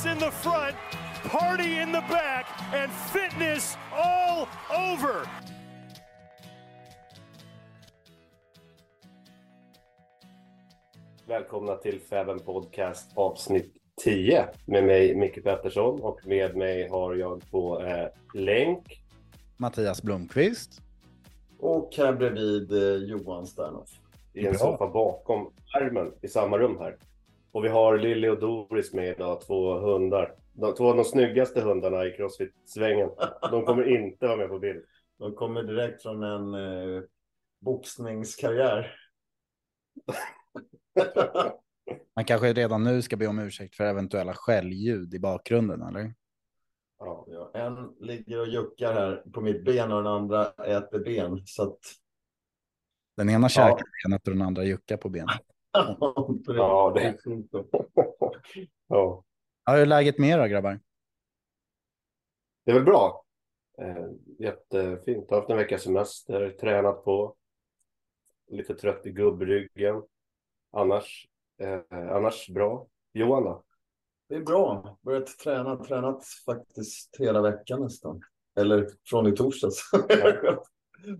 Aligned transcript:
Business 0.00 0.12
in 0.12 0.18
the 0.18 0.30
front, 0.30 0.76
party 1.24 1.78
in 1.78 1.92
the 1.92 2.00
back, 2.00 2.46
and 2.74 2.90
fitness 2.92 3.76
all 3.92 4.48
over. 4.70 5.26
Välkomna 11.26 11.76
till 11.76 12.00
Fäben 12.00 12.38
Podcast 12.38 13.10
avsnitt 13.14 13.74
10 14.04 14.48
med 14.64 14.84
mig 14.84 15.14
Micke 15.16 15.42
Pettersson 15.42 16.00
och 16.00 16.26
med 16.26 16.56
mig 16.56 16.88
har 16.88 17.14
jag 17.14 17.50
på 17.50 17.82
eh, 17.82 18.06
länk. 18.34 19.02
Mattias 19.56 20.02
Blomqvist. 20.02 20.82
Och 21.58 21.94
här 21.96 22.12
bredvid 22.12 22.72
eh, 22.72 23.08
Johan 23.08 23.46
Sternoff. 23.46 23.90
i 24.32 24.46
en 24.46 24.58
soffa 24.58 24.86
bakom 24.86 25.50
skärmen 25.66 26.12
i 26.22 26.28
samma 26.28 26.58
rum 26.58 26.78
här. 26.78 26.96
Och 27.52 27.64
vi 27.64 27.68
har 27.68 27.98
Lilly 27.98 28.28
och 28.28 28.40
Doris 28.40 28.92
med 28.92 29.08
idag, 29.08 29.40
två 29.40 29.78
hundar. 29.78 30.34
De, 30.52 30.74
två 30.74 30.90
av 30.90 30.96
de 30.96 31.04
snyggaste 31.04 31.60
hundarna 31.60 32.04
i 32.06 32.10
Crossfit-svängen. 32.10 33.10
De 33.50 33.64
kommer 33.64 33.88
inte 33.88 34.26
vara 34.26 34.36
med 34.36 34.48
på 34.48 34.58
bild. 34.58 34.84
De 35.18 35.34
kommer 35.34 35.62
direkt 35.62 36.02
från 36.02 36.22
en 36.22 36.54
eh, 36.54 37.02
boxningskarriär. 37.60 38.96
Man 42.16 42.24
kanske 42.24 42.52
redan 42.52 42.84
nu 42.84 43.02
ska 43.02 43.16
be 43.16 43.26
om 43.26 43.38
ursäkt 43.38 43.76
för 43.76 43.84
eventuella 43.84 44.34
skällljud 44.34 45.14
i 45.14 45.18
bakgrunden, 45.18 45.82
eller? 45.82 46.14
Ja, 46.98 47.26
Ja, 47.32 47.50
en 47.54 47.96
ligger 48.00 48.40
och 48.40 48.48
juckar 48.48 48.92
här 48.92 49.22
på 49.32 49.40
mitt 49.40 49.64
ben 49.64 49.92
och 49.92 50.02
den 50.02 50.12
andra 50.12 50.46
äter 50.50 51.04
ben. 51.04 51.42
Så 51.46 51.62
att... 51.62 51.78
Den 53.16 53.30
ena 53.30 53.48
käkar 53.48 53.84
benet 54.04 54.28
och 54.28 54.32
den 54.34 54.42
andra 54.42 54.64
juckar 54.64 54.96
på 54.96 55.08
benet. 55.08 55.40
Ja, 56.46 56.92
det... 56.94 57.18
ja. 58.88 59.24
Ja, 59.64 59.72
hur 59.72 59.82
är 59.82 59.86
läget 59.86 60.18
med 60.18 60.28
er 60.30 60.38
då, 60.38 60.46
grabbar? 60.46 60.80
det 62.64 62.70
är 62.70 62.74
väl 62.74 62.84
bra. 62.84 63.24
Eh, 63.78 64.06
jättefint. 64.38 65.24
Jag 65.28 65.36
har 65.36 65.40
haft 65.40 65.50
en 65.50 65.56
veckas 65.56 65.82
semester, 65.82 66.50
tränat 66.60 67.04
på. 67.04 67.36
Lite 68.50 68.74
trött 68.74 69.06
i 69.06 69.10
gubbryggen. 69.10 70.02
Annars, 70.72 71.28
eh, 71.60 71.80
annars 71.90 72.48
bra. 72.48 72.86
Johan 73.12 73.44
då? 73.44 73.64
Det 74.28 74.34
är 74.34 74.40
bra. 74.40 74.98
Börjat 75.02 75.26
träna. 75.26 75.76
Tränat 75.84 76.24
faktiskt 76.46 77.16
hela 77.18 77.42
veckan 77.42 77.80
nästan. 77.80 78.20
Eller 78.56 78.88
från 79.04 79.26
i 79.26 79.32
torsdags. 79.36 79.90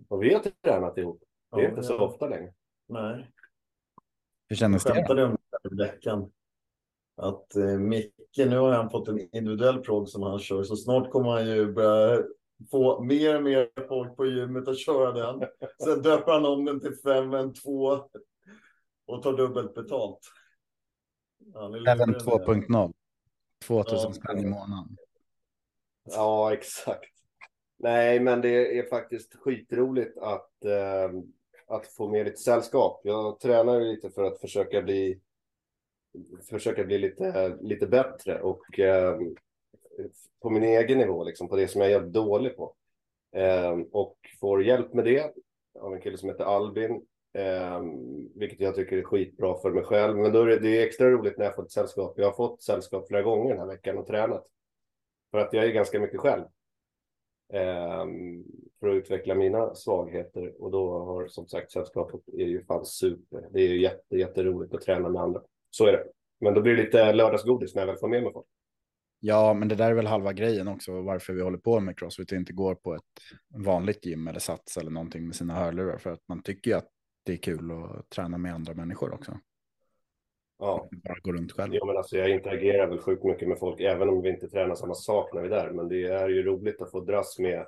Och 0.08 0.22
vi 0.22 0.34
har 0.34 0.42
tränat 0.64 0.98
ihop. 0.98 1.22
Det 1.50 1.56
är 1.56 1.62
Ja, 1.62 1.68
inte 1.68 1.82
så 1.82 1.92
ja. 1.92 2.00
ofta 2.02 2.28
längre. 2.28 2.52
Nej. 2.88 3.30
Hur 4.50 4.56
kändes 4.56 4.84
Jag 4.84 4.94
det? 4.94 4.98
skämtade 4.98 5.24
om 5.24 5.30
det 5.30 5.58
här 5.62 5.72
i 5.72 5.76
veckan. 5.90 6.30
Att 7.16 7.56
eh, 7.56 7.64
Micke, 7.78 8.12
nu 8.36 8.56
har 8.58 8.72
han 8.72 8.90
fått 8.90 9.08
en 9.08 9.18
individuell 9.36 9.78
prog 9.80 10.08
som 10.08 10.22
han 10.22 10.38
kör, 10.38 10.62
så 10.62 10.76
snart 10.76 11.10
kommer 11.10 11.30
han 11.30 11.46
ju 11.48 11.72
börja 11.72 12.22
få 12.70 13.02
mer 13.02 13.36
och 13.36 13.42
mer 13.42 13.70
folk 13.88 14.16
på 14.16 14.26
gymmet 14.26 14.68
att 14.68 14.78
köra 14.78 15.12
den. 15.12 15.48
Sen 15.84 16.02
döper 16.02 16.32
han 16.32 16.44
om 16.46 16.64
den 16.64 16.80
till 16.80 16.94
5 17.04 17.54
2 17.54 18.00
och 19.06 19.22
tar 19.22 19.36
dubbelt 19.36 19.74
betalt. 19.74 20.18
Även 21.56 21.72
lurig 21.72 21.84
med 21.98 22.08
det. 22.08 22.18
2.0. 22.24 22.92
2000 23.66 23.98
Ja. 23.98 24.12
spänn 24.12 24.38
i 24.38 24.46
månaden. 24.46 24.96
Ja, 26.04 26.52
exakt. 26.52 27.10
Nej, 27.78 28.20
men 28.20 28.40
det 28.40 28.78
är 28.78 28.88
faktiskt 28.88 29.34
skitroligt 29.34 30.18
att, 30.18 30.64
eh, 30.64 31.10
att 31.70 31.86
få 31.86 32.08
med 32.08 32.25
lite 32.25 32.36
sällskap. 32.36 33.00
Jag 33.04 33.41
tränar 33.41 33.81
ju 33.81 33.84
lite 33.84 34.10
för 34.10 34.25
att 34.25 34.41
försöka 34.41 34.82
bli 34.82 35.20
försöka 36.50 36.84
bli 36.84 36.98
lite, 36.98 37.58
lite 37.60 37.86
bättre 37.86 38.41
och 38.41 38.78
eh, 38.78 39.19
på 40.42 40.50
min 40.50 40.62
egen 40.62 40.98
nivå, 40.98 41.25
liksom, 41.25 41.48
på 41.48 41.56
det 41.56 41.69
som 41.69 41.80
jag 41.80 41.91
är 41.91 41.94
jävligt 41.94 42.12
dålig 42.12 42.56
på. 42.56 42.75
Eh, 43.32 43.78
och 43.92 44.16
får 44.41 44.64
hjälp 44.64 44.94
med 44.94 45.04
det 45.04 45.32
av 45.78 45.94
en 45.94 46.00
kille 46.00 46.19
som 46.19 46.28
heter 46.28 46.44
Albin, 46.44 47.06
eh, 47.32 47.80
vilket 48.34 48.60
jag 48.60 48.75
tycker 48.75 48.97
är 48.97 49.03
skitbra 49.03 49.59
för 49.59 49.70
mig 49.70 49.84
själv. 49.84 50.16
Men 50.16 50.32
då 50.32 50.42
är 50.42 50.47
det, 50.47 50.59
det 50.59 50.78
är 50.78 50.86
extra 50.86 51.10
roligt 51.10 51.38
när 51.38 51.44
jag 51.44 51.54
får 51.54 51.62
ett 51.62 51.72
sällskap. 51.72 52.14
Jag 52.16 52.26
har 52.26 52.32
fått 52.32 52.62
sällskap 52.62 53.09
flera 53.09 53.22
gånger 53.22 53.50
den 53.50 53.59
här 53.59 53.66
veckan 53.66 53.98
och 53.98 54.06
tränat. 54.06 54.47
För 55.30 55.39
att 55.39 55.53
jag 55.53 55.65
är 55.65 55.72
ganska 55.72 56.00
mycket 56.00 56.21
själv. 56.21 56.44
Ehm, 57.53 58.44
för 58.80 58.88
att 58.88 58.94
utveckla 58.94 59.34
mina 59.34 59.74
svagheter 59.74 60.62
och 60.62 60.71
då 60.71 60.98
har 60.98 61.28
som 61.28 61.48
sagt 61.48 61.72
sällskapet 61.72 62.21
är 62.32 62.47
ju 62.47 62.65
fan 62.65 62.84
super. 62.86 63.48
Det 63.53 63.60
är 63.60 63.68
ju 63.68 63.80
jätte, 63.80 64.16
jätteroligt 64.16 64.74
att 64.74 64.80
träna 64.80 65.09
med 65.09 65.22
andra. 65.22 65.42
Så 65.71 65.86
är 65.86 65.92
det. 65.92 66.04
Men 66.41 66.54
då 66.54 66.60
blir 66.60 66.77
det 66.77 66.82
lite 66.82 67.12
lördagsgodis 67.12 67.74
när 67.74 67.82
jag 67.82 67.86
väl 67.86 67.97
får 67.97 68.09
med 68.09 68.22
mig 68.22 68.32
folk. 68.32 68.47
Ja, 69.22 69.54
men 69.54 69.68
det 69.68 69.74
där 69.74 69.91
är 69.91 69.94
väl 69.94 70.06
halva 70.06 70.32
grejen 70.32 70.68
också, 70.68 71.03
varför 71.03 71.32
vi 71.32 71.42
håller 71.42 71.59
på 71.59 71.80
med 71.80 71.98
crossfit 71.98 72.32
och 72.32 72.38
inte 72.38 72.53
går 72.53 72.74
på 72.74 72.94
ett 72.94 73.03
vanligt 73.54 74.06
gym 74.06 74.28
eller 74.28 74.41
sats 74.41 74.77
eller 74.77 74.91
någonting 74.91 75.27
med 75.27 75.34
sina 75.34 75.54
hörlurar. 75.54 75.98
För 75.98 76.10
att 76.10 76.28
man 76.28 76.42
tycker 76.42 76.71
ju 76.71 76.77
att 76.77 76.88
det 77.22 77.32
är 77.32 77.36
kul 77.36 77.71
att 77.72 78.10
träna 78.10 78.38
med 78.38 78.54
andra 78.54 78.74
människor 78.74 79.15
också. 79.15 79.38
Ja, 80.59 80.88
Bara 81.04 81.18
gå 81.22 81.32
runt 81.32 81.53
själv. 81.53 81.74
jo, 81.74 81.86
men 81.86 81.97
alltså 81.97 82.16
jag 82.16 82.30
interagerar 82.30 82.86
väl 82.86 82.98
sjukt 82.98 83.24
mycket 83.24 83.48
med 83.48 83.59
folk, 83.59 83.80
även 83.80 84.09
om 84.09 84.22
vi 84.22 84.28
inte 84.30 84.48
tränar 84.48 84.74
samma 84.74 84.94
sak 84.94 85.34
när 85.34 85.41
vi 85.41 85.47
är 85.47 85.50
där. 85.50 85.71
Men 85.71 85.88
det 85.88 86.03
är 86.06 86.28
ju 86.28 86.42
roligt 86.42 86.82
att 86.82 86.91
få 86.91 87.00
dras 87.00 87.38
med 87.38 87.66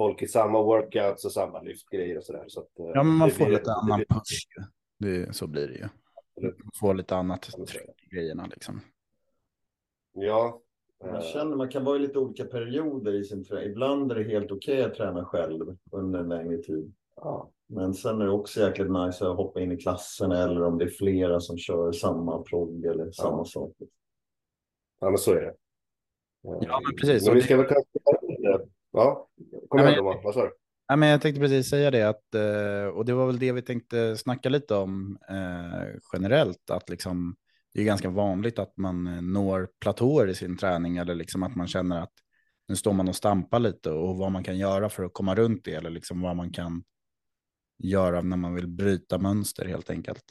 folk 0.00 0.22
i 0.22 0.26
samma 0.28 0.62
workouts 0.62 1.24
och 1.24 1.32
samma 1.32 1.60
lyftgrejer 1.62 2.16
och 2.18 2.24
sådär. 2.24 2.44
Så 2.48 2.60
att, 2.60 2.78
eh, 2.78 2.86
Ja, 2.94 3.02
men 3.02 3.16
man 3.16 3.30
får 3.30 3.44
blir- 3.44 3.58
lite 3.58 3.72
annan 3.72 3.98
push. 4.08 4.46
Det, 4.98 5.36
så 5.36 5.46
blir 5.46 5.68
det 5.68 5.74
ju. 5.74 5.88
Man 6.42 6.52
får 6.80 6.94
lite 6.94 7.16
annat 7.16 7.42
tryck 7.42 8.02
i 8.02 8.14
grejerna 8.16 8.46
liksom. 8.50 8.80
Ja. 10.12 10.60
Man 11.04 11.14
eh, 11.14 11.20
känner 11.22 11.56
man 11.56 11.68
kan 11.68 11.84
vara 11.84 11.96
i 11.96 11.98
lite 11.98 12.18
olika 12.18 12.44
perioder 12.44 13.12
i 13.14 13.24
sin 13.24 13.44
träning. 13.44 13.70
Ibland 13.70 14.12
är 14.12 14.16
det 14.16 14.24
helt 14.24 14.50
okej 14.52 14.82
att 14.82 14.94
träna 14.94 15.24
själv 15.24 15.76
under 15.92 16.20
en 16.20 16.28
längre 16.28 16.58
tid. 16.58 16.92
ja. 17.16 17.50
Men 17.72 17.94
sen 17.94 18.20
är 18.20 18.24
det 18.24 18.30
också 18.30 18.60
jäkligt 18.60 18.90
nice 18.90 19.28
att 19.28 19.36
hoppa 19.36 19.60
in 19.60 19.72
i 19.72 19.76
klassen 19.76 20.32
eller 20.32 20.62
om 20.62 20.78
det 20.78 20.84
är 20.84 20.88
flera 20.88 21.40
som 21.40 21.58
kör 21.58 21.92
samma 21.92 22.42
progg 22.42 22.84
eller 22.84 23.10
samma 23.12 23.44
sak. 23.44 23.72
ja, 25.00 25.10
men 25.10 25.18
så 25.18 25.32
är 25.32 25.40
det. 25.40 25.48
Eh, 25.48 25.54
Ja, 26.60 26.80
men 26.86 26.96
precis. 26.96 27.26
Men 27.26 27.34
vi 27.34 27.42
ska 27.42 27.56
väl 27.56 27.66
kanske... 27.66 27.98
Ja, 28.92 29.28
kom 29.68 29.80
igen 29.80 29.96
Domar, 29.96 30.20
vad 30.24 30.34
sa 30.34 30.42
du? 30.42 30.52
Ja, 30.88 30.96
men 30.96 31.08
jag 31.08 31.20
tänkte 31.20 31.40
precis 31.40 31.68
säga 31.68 31.90
det, 31.90 32.02
att, 32.02 32.34
eh, 32.34 32.96
och 32.96 33.04
det 33.04 33.14
var 33.14 33.26
väl 33.26 33.38
det 33.38 33.52
vi 33.52 33.62
tänkte 33.62 34.16
snacka 34.16 34.48
lite 34.48 34.74
om 34.74 35.18
eh, 35.28 36.00
generellt, 36.12 36.70
att 36.70 36.88
liksom, 36.88 37.36
det 37.74 37.80
är 37.80 37.84
ganska 37.84 38.10
vanligt 38.10 38.58
att 38.58 38.76
man 38.76 39.06
eh, 39.06 39.22
når 39.22 39.68
platåer 39.80 40.26
i 40.26 40.34
sin 40.34 40.56
träning 40.56 40.96
eller 40.96 41.14
liksom 41.14 41.42
att 41.42 41.56
man 41.56 41.66
känner 41.66 42.02
att 42.02 42.12
nu 42.68 42.76
står 42.76 42.92
man 42.92 43.08
och 43.08 43.16
stampar 43.16 43.58
lite 43.58 43.90
och 43.90 44.16
vad 44.16 44.32
man 44.32 44.44
kan 44.44 44.58
göra 44.58 44.88
för 44.88 45.04
att 45.04 45.14
komma 45.14 45.34
runt 45.34 45.64
det 45.64 45.74
eller 45.74 45.90
liksom 45.90 46.20
vad 46.20 46.36
man 46.36 46.50
kan 46.50 46.82
göra 47.78 48.22
när 48.22 48.36
man 48.36 48.54
vill 48.54 48.68
bryta 48.68 49.18
mönster 49.18 49.64
helt 49.64 49.90
enkelt. 49.90 50.24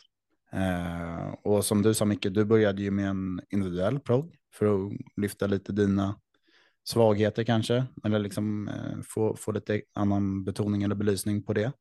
Eh, 0.51 1.33
och 1.43 1.65
som 1.65 1.81
du 1.81 1.93
sa 1.93 2.05
Micke, 2.05 2.27
du 2.29 2.45
började 2.45 2.81
ju 2.81 2.91
med 2.91 3.09
en 3.09 3.41
individuell 3.49 3.99
progg 3.99 4.35
för 4.53 4.65
att 4.65 4.91
lyfta 5.17 5.47
lite 5.47 5.71
dina 5.71 6.19
svagheter 6.89 7.43
kanske, 7.43 7.85
eller 8.03 8.19
liksom 8.19 8.67
eh, 8.67 9.01
få, 9.01 9.35
få 9.35 9.51
lite 9.51 9.81
annan 9.93 10.43
betoning 10.43 10.83
eller 10.83 10.95
belysning 10.95 11.43
på 11.43 11.53
det. 11.53 11.71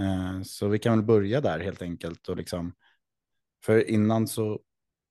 Eh, 0.00 0.42
så 0.42 0.68
vi 0.68 0.78
kan 0.78 0.96
väl 0.96 1.06
börja 1.06 1.40
där 1.40 1.58
helt 1.58 1.82
enkelt. 1.82 2.28
Och 2.28 2.36
liksom, 2.36 2.72
för 3.64 3.90
innan 3.90 4.28
så 4.28 4.60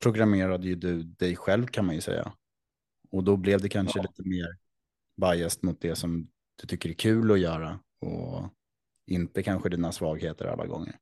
programmerade 0.04 0.68
ju 0.68 0.76
du 0.76 1.04
dig 1.04 1.36
själv 1.36 1.66
kan 1.66 1.86
man 1.86 1.96
ju 1.96 2.02
säga. 2.02 2.34
Och 3.12 3.24
då 3.24 3.38
blev 3.38 3.62
det 3.62 3.70
kanske 3.70 4.02
lite 4.02 4.30
mer 4.30 4.58
biased 5.22 5.64
mot 5.64 5.82
det 5.82 5.96
som 5.96 6.28
du 6.62 6.68
tycker 6.68 6.90
är 6.90 6.94
kul 6.94 7.32
att 7.32 7.40
göra 7.40 7.80
och 8.00 8.50
inte 9.08 9.44
kanske 9.44 9.70
dina 9.70 9.92
svagheter 9.92 10.46
alla 10.46 10.66
gånger. 10.66 10.96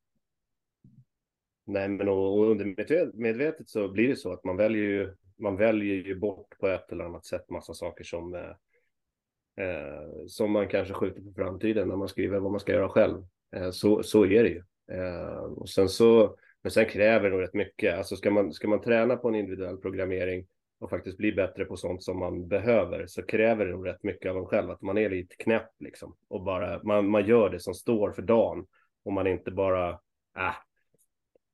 Nej, 1.66 1.90
men 1.90 2.10
och, 2.10 2.40
och 2.40 2.52
undermedvetet 2.52 3.70
så 3.70 3.92
blir 3.92 4.08
det 4.08 4.16
så 4.16 4.34
att 4.34 4.44
man 4.44 4.58
väljer 4.58 4.84
ju, 4.84 5.16
man 5.42 5.56
väljer 5.56 5.96
ju 5.96 6.20
bort 6.20 6.58
på 6.60 6.68
ett 6.68 6.92
eller 6.92 7.04
annat 7.04 7.26
sätt 7.26 7.50
massa 7.50 7.74
saker 7.74 8.04
som, 8.04 8.36
eh, 8.36 9.66
eh, 9.66 10.26
som 10.28 10.52
man 10.52 10.68
kanske 10.68 10.94
skjuter 10.94 11.22
på 11.22 11.34
framtiden 11.36 11.88
när 11.88 11.96
man 11.96 12.08
skriver 12.08 12.40
vad 12.40 12.52
man 12.52 12.60
ska 12.60 12.72
göra 12.72 12.90
själv. 12.90 13.24
Eh, 13.56 13.72
så, 13.72 14.04
så 14.04 14.26
är 14.26 14.44
det 14.44 14.50
ju. 14.50 14.64
Eh, 14.92 15.38
och 15.38 15.70
sen 15.70 15.90
så, 15.90 16.36
men 16.62 16.72
sen 16.72 16.86
kräver 16.86 17.24
det 17.24 17.30
nog 17.30 17.42
rätt 17.42 17.54
mycket. 17.54 17.98
Alltså 17.98 18.16
ska 18.16 18.32
man, 18.32 18.54
ska 18.54 18.68
man 18.68 18.82
träna 18.82 19.16
på 19.16 19.28
en 19.28 19.36
individuell 19.36 19.78
programmering 19.78 20.48
och 20.80 20.90
faktiskt 20.90 21.18
bli 21.18 21.32
bättre 21.32 21.66
på 21.66 21.78
sånt 21.78 22.04
som 22.04 22.20
man 22.20 22.48
behöver 22.48 23.08
så 23.08 23.24
kräver 23.24 23.66
det 23.66 23.72
nog 23.72 23.88
rätt 23.88 24.04
mycket 24.04 24.32
av 24.32 24.38
en 24.38 24.46
själv 24.46 24.72
att 24.72 24.82
man 24.82 24.98
är 24.98 25.10
lite 25.10 25.36
knäpp 25.36 25.72
liksom 25.80 26.16
och 26.28 26.44
bara 26.44 26.84
man, 26.84 27.10
man 27.10 27.26
gör 27.26 27.50
det 27.50 27.60
som 27.60 27.74
står 27.74 28.12
för 28.12 28.22
dagen 28.22 28.66
och 29.04 29.14
man 29.14 29.28
inte 29.28 29.52
bara 29.52 29.90
äh, 30.38 30.56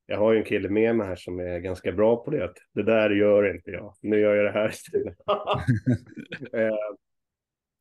jag 0.10 0.18
har 0.18 0.34
ju 0.34 0.40
en 0.40 0.46
kille 0.46 0.70
med 0.70 0.96
mig 0.96 1.08
här 1.08 1.16
som 1.16 1.40
är 1.40 1.60
ganska 1.60 1.92
bra 1.92 2.24
på 2.24 2.32
det. 2.32 2.46
Att 2.46 2.58
det 2.74 2.84
där 2.84 3.10
gör 3.10 3.56
inte 3.56 3.72
jag. 3.72 3.94
Nu 4.02 4.20
gör 4.20 4.36
jag 4.36 4.46
det 4.46 4.60
här 4.60 4.70
istället. 4.70 5.18
eh, 6.54 6.96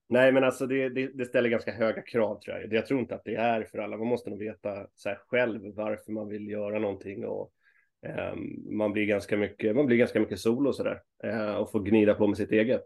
nej, 0.08 0.32
men 0.32 0.44
alltså 0.44 0.67
det, 0.67 0.88
det, 0.88 1.06
det, 1.06 1.25
ställer 1.25 1.49
ganska 1.49 1.73
höga 1.73 2.02
krav 2.02 2.40
tror 2.40 2.56
jag. 2.56 2.73
Jag 2.73 2.87
tror 2.87 3.00
inte 3.00 3.14
att 3.14 3.25
det 3.25 3.34
är 3.34 3.64
för 3.64 3.78
alla. 3.78 3.96
Man 3.96 4.06
måste 4.06 4.31
nog 4.31 4.38
veta 4.38 4.87
så 4.94 5.08
här, 5.08 5.19
själv 5.26 5.61
varför 5.75 6.12
man 6.12 6.28
vill 6.28 6.49
göra 6.49 6.78
någonting 6.78 7.26
och 7.26 7.52
eh, 8.06 8.34
man 8.70 8.93
blir 8.93 9.06
ganska 9.06 9.37
mycket. 9.37 9.76
Man 9.76 9.87
blir 9.87 9.96
ganska 9.96 10.20
mycket 10.20 10.38
solo 10.38 10.69
och 10.69 10.75
så 10.75 10.82
där 10.82 11.02
eh, 11.25 11.55
och 11.55 11.70
får 11.70 11.81
gnida 11.81 12.14
på 12.14 12.26
med 12.26 12.37
sitt 12.37 12.52
eget. 12.52 12.82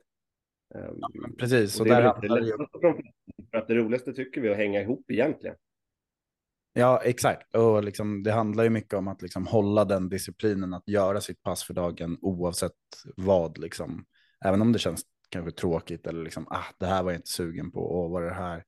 Eh, 0.75 0.91
Precis, 1.39 1.81
och 1.81 1.81
och 1.81 1.89
det 1.89 1.95
är 1.95 2.03
där 2.03 2.09
handlar 2.09 2.41
det 2.41 3.03
för 3.51 3.59
att 3.59 3.69
det 3.69 3.75
roligaste 3.75 4.13
tycker 4.13 4.41
vi 4.41 4.49
är 4.49 4.53
att 4.53 4.59
hänga 4.59 4.81
ihop 4.81 5.11
egentligen. 5.11 5.57
Ja, 6.73 7.03
exakt. 7.05 7.55
Och 7.55 7.85
liksom, 7.85 8.23
det 8.23 8.33
handlar 8.33 8.65
ju 8.65 8.71
mycket 8.71 8.95
om 8.95 9.09
att 9.09 9.23
liksom 9.23 9.47
hålla 9.47 9.85
den 9.85 10.09
disciplinen, 10.09 10.75
att 10.75 10.89
göra 10.89 11.21
sitt 11.21 11.43
pass 11.43 11.65
för 11.65 11.75
dagen 11.75 12.19
oavsett 12.21 12.73
vad. 13.17 13.59
Liksom. 13.59 14.05
Även 14.45 14.63
om 14.63 14.73
det 14.73 14.79
känns 14.79 15.03
kanske 15.29 15.53
tråkigt 15.53 16.07
eller 16.07 16.25
liksom, 16.25 16.47
ah, 16.51 16.65
det 16.79 16.87
här 16.87 17.03
var 17.03 17.11
jag 17.11 17.19
inte 17.19 17.29
sugen 17.31 17.71
på, 17.71 17.81
och 17.81 18.11
vad 18.11 18.23
det 18.23 18.35
här? 18.35 18.65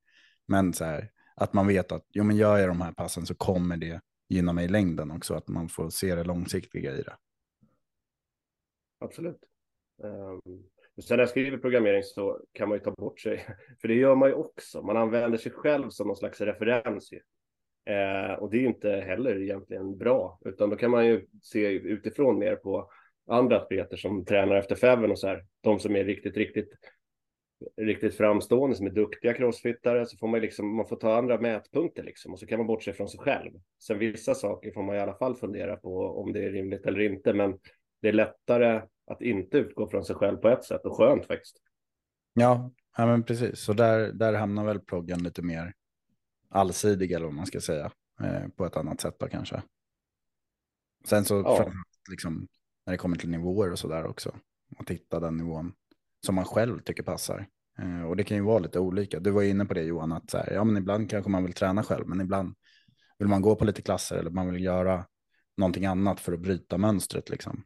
Men 0.47 0.73
så 0.73 0.85
här, 0.85 1.11
att 1.37 1.53
man 1.53 1.67
vet 1.67 1.93
att 1.93 2.07
jo, 2.13 2.25
men 2.25 2.37
gör 2.37 2.59
jag 2.59 2.69
de 2.69 2.81
här 2.81 2.93
passen 2.93 3.27
så 3.27 3.35
kommer 3.35 3.77
det 3.77 4.01
gynna 4.29 4.53
mig 4.53 4.65
i 4.65 4.69
längden 4.69 5.11
också, 5.11 5.35
att 5.35 5.49
man 5.49 5.69
får 5.69 5.91
se 5.91 6.15
det 6.15 6.25
långsiktiga 6.25 6.93
i 6.93 7.03
det. 7.03 7.17
Absolut. 8.99 9.41
Um, 10.03 10.41
sen 11.03 11.17
när 11.17 11.23
jag 11.23 11.29
skriver 11.29 11.59
programmering 11.59 12.03
så 12.03 12.41
kan 12.53 12.69
man 12.69 12.79
ju 12.79 12.85
ta 12.85 12.91
bort 12.91 13.21
sig, 13.21 13.47
för 13.81 13.89
det 13.89 13.95
gör 13.95 14.15
man 14.15 14.29
ju 14.29 14.35
också. 14.35 14.83
Man 14.83 14.97
använder 14.97 15.39
sig 15.39 15.53
själv 15.53 15.91
som 15.91 16.07
någon 16.07 16.17
slags 16.17 16.41
referens. 16.41 17.13
Ju. 17.13 17.21
Eh, 17.85 18.33
och 18.33 18.51
det 18.51 18.57
är 18.57 18.61
ju 18.61 18.67
inte 18.67 18.91
heller 18.91 19.43
egentligen 19.43 19.99
bra, 19.99 20.39
utan 20.45 20.71
då 20.71 20.77
kan 20.77 20.91
man 20.91 21.07
ju 21.07 21.27
se 21.43 21.67
utifrån 21.71 22.39
mer 22.39 22.57
på 22.57 22.91
andra 23.29 23.57
atleter 23.57 23.97
som 23.97 24.25
tränar 24.25 24.57
efter 24.57 24.75
Feven 24.75 25.11
och 25.11 25.19
så 25.19 25.27
här. 25.27 25.45
De 25.61 25.79
som 25.79 25.97
är 25.97 26.05
riktigt, 26.05 26.37
riktigt, 26.37 26.71
riktigt 27.77 28.17
framstående, 28.17 28.77
som 28.77 28.87
är 28.87 28.91
duktiga 28.91 29.35
crossfittare, 29.35 30.07
så 30.07 30.17
får 30.17 30.29
man 30.29 30.41
liksom, 30.41 30.77
man 30.77 30.87
får 30.87 30.97
ta 30.97 31.17
andra 31.17 31.41
mätpunkter 31.41 32.03
liksom 32.03 32.33
och 32.33 32.39
så 32.39 32.47
kan 32.47 32.59
man 32.59 32.67
bortse 32.67 32.93
från 32.93 33.09
sig 33.09 33.21
själv. 33.21 33.51
Sen 33.83 33.99
vissa 33.99 34.35
saker 34.35 34.73
får 34.73 34.83
man 34.83 34.97
i 34.97 35.01
alla 35.01 35.15
fall 35.15 35.37
fundera 35.37 35.77
på 35.77 36.21
om 36.21 36.33
det 36.33 36.45
är 36.45 36.53
rimligt 36.53 36.87
eller 36.87 37.01
inte, 37.01 37.33
men 37.33 37.59
det 38.03 38.09
är 38.09 38.13
lättare 38.13 38.83
att 39.07 39.23
inte 39.23 39.59
utgå 39.59 39.91
från 39.91 40.05
sig 40.05 40.17
själv 40.17 40.37
på 40.37 40.49
ett 40.49 40.65
sätt 40.65 40.85
och 40.85 40.97
skönt 40.97 41.27
faktiskt. 41.27 41.57
Ja, 42.35 42.71
ja 42.97 43.07
men 43.07 43.23
precis. 43.23 43.61
Så 43.61 43.73
där, 43.73 44.13
där 44.13 44.33
hamnar 44.33 44.65
väl 44.65 44.81
proggen 44.81 45.23
lite 45.23 45.43
mer 45.43 45.73
allsidig 46.53 47.13
eller 47.13 47.25
vad 47.27 47.35
man 47.35 47.47
ska 47.47 47.61
säga 47.61 47.91
eh, 48.21 48.49
på 48.49 48.67
ett 48.67 48.77
annat 48.77 49.01
sätt 49.01 49.17
då 49.19 49.29
kanske. 49.29 49.63
Sen 51.05 51.25
så 51.25 51.35
Ja. 51.35 51.57
framförallt 51.57 52.09
liksom 52.11 52.49
när 52.87 52.93
det 52.93 52.99
kommer 52.99 53.17
till 53.17 53.31
nivåer 53.31 53.73
och 53.73 53.79
så 53.79 53.89
där 53.89 54.07
också. 54.07 54.37
Att 54.79 54.91
hitta 54.91 55.21
den 55.21 55.37
nivån 55.37 55.73
som 56.27 56.35
man 56.35 56.45
själv 56.45 56.81
tycker 56.81 57.03
passar. 57.03 57.47
Eh, 57.79 58.03
och 58.03 58.17
det 58.17 58.25
kan 58.25 58.37
ju 58.37 58.43
vara 58.43 58.59
lite 58.59 58.79
olika. 58.79 59.21
Du 59.21 59.31
var 59.31 59.43
inne 59.43 59.65
på 59.65 59.75
det 59.75 59.83
Johan, 59.83 60.13
att 60.13 60.31
så 60.31 60.39
här, 60.39 60.53
ja, 60.53 60.65
men 60.65 60.77
ibland 60.77 61.11
kanske 61.11 61.31
man 61.31 61.45
vill 61.45 61.53
träna 61.53 61.83
själv, 61.83 62.09
men 62.09 62.21
ibland 62.21 62.55
vill 63.19 63.29
man 63.29 63.43
gå 63.43 63.57
på 63.57 63.65
lite 63.65 63.83
klasser 63.83 64.17
eller 64.17 64.31
man 64.31 64.53
vill 64.53 64.65
göra 64.65 65.07
någonting 65.57 65.87
annat 65.87 66.21
för 66.21 66.33
att 66.33 66.41
bryta 66.41 66.79
mönstret 66.79 67.31
liksom. 67.31 67.65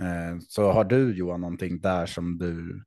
Eh, 0.00 0.38
så 0.48 0.72
har 0.72 0.84
du 0.84 1.14
Johan 1.16 1.40
någonting 1.40 1.80
där 1.80 2.06
som 2.06 2.38
du 2.38 2.84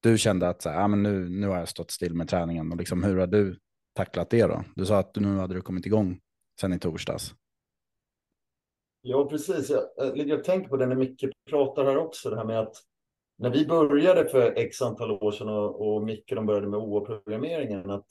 du 0.00 0.18
kände 0.18 0.48
att 0.48 0.62
så 0.62 0.68
här, 0.68 0.80
ja, 0.80 0.88
men 0.88 1.02
nu, 1.02 1.28
nu 1.28 1.46
har 1.46 1.58
jag 1.58 1.68
stått 1.68 1.90
still 1.90 2.14
med 2.14 2.28
träningen 2.28 2.72
och 2.72 2.78
liksom, 2.78 3.04
hur 3.04 3.16
har 3.16 3.26
du 3.26 3.58
tacklat 3.98 4.30
det 4.30 4.46
då? 4.46 4.64
Du 4.76 4.86
sa 4.86 4.98
att 4.98 5.16
nu 5.16 5.36
hade 5.36 5.54
du 5.54 5.62
kommit 5.62 5.86
igång 5.86 6.20
sen 6.60 6.72
i 6.72 6.78
torsdags. 6.78 7.34
Ja, 9.02 9.28
precis. 9.28 9.70
Jag, 9.70 9.78
eh, 9.78 9.86
jag 9.96 10.16
ligger 10.16 10.38
och 10.38 10.44
tänker 10.44 10.68
på 10.68 10.76
det 10.76 10.86
när 10.86 10.96
Micke 10.96 11.24
pratar 11.50 11.84
här 11.84 11.96
också, 11.96 12.30
det 12.30 12.36
här 12.36 12.44
med 12.44 12.60
att 12.60 12.76
när 13.38 13.50
vi 13.50 13.66
började 13.66 14.28
för 14.28 14.52
x 14.56 14.82
antal 14.82 15.10
år 15.10 15.32
sedan 15.32 15.48
och, 15.48 15.94
och 15.94 16.02
Micke 16.02 16.32
de 16.34 16.46
började 16.46 16.68
med 16.68 16.80
OA-programmeringen, 16.80 17.90
att, 17.90 18.06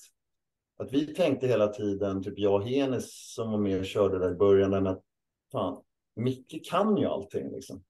att 0.77 0.93
vi 0.93 1.13
tänkte 1.13 1.47
hela 1.47 1.67
tiden, 1.67 2.23
typ 2.23 2.39
jag 2.39 2.53
och 2.53 2.67
Henes 2.67 3.33
som 3.33 3.51
var 3.51 3.59
med 3.59 3.79
och 3.79 3.85
körde 3.85 4.19
där 4.19 4.31
i 4.31 4.35
början, 4.35 4.87
att 4.87 5.03
fan, 5.51 5.83
Micke 6.15 6.69
kan 6.69 6.97
ju 6.97 7.05
allting 7.05 7.51
liksom. 7.51 7.83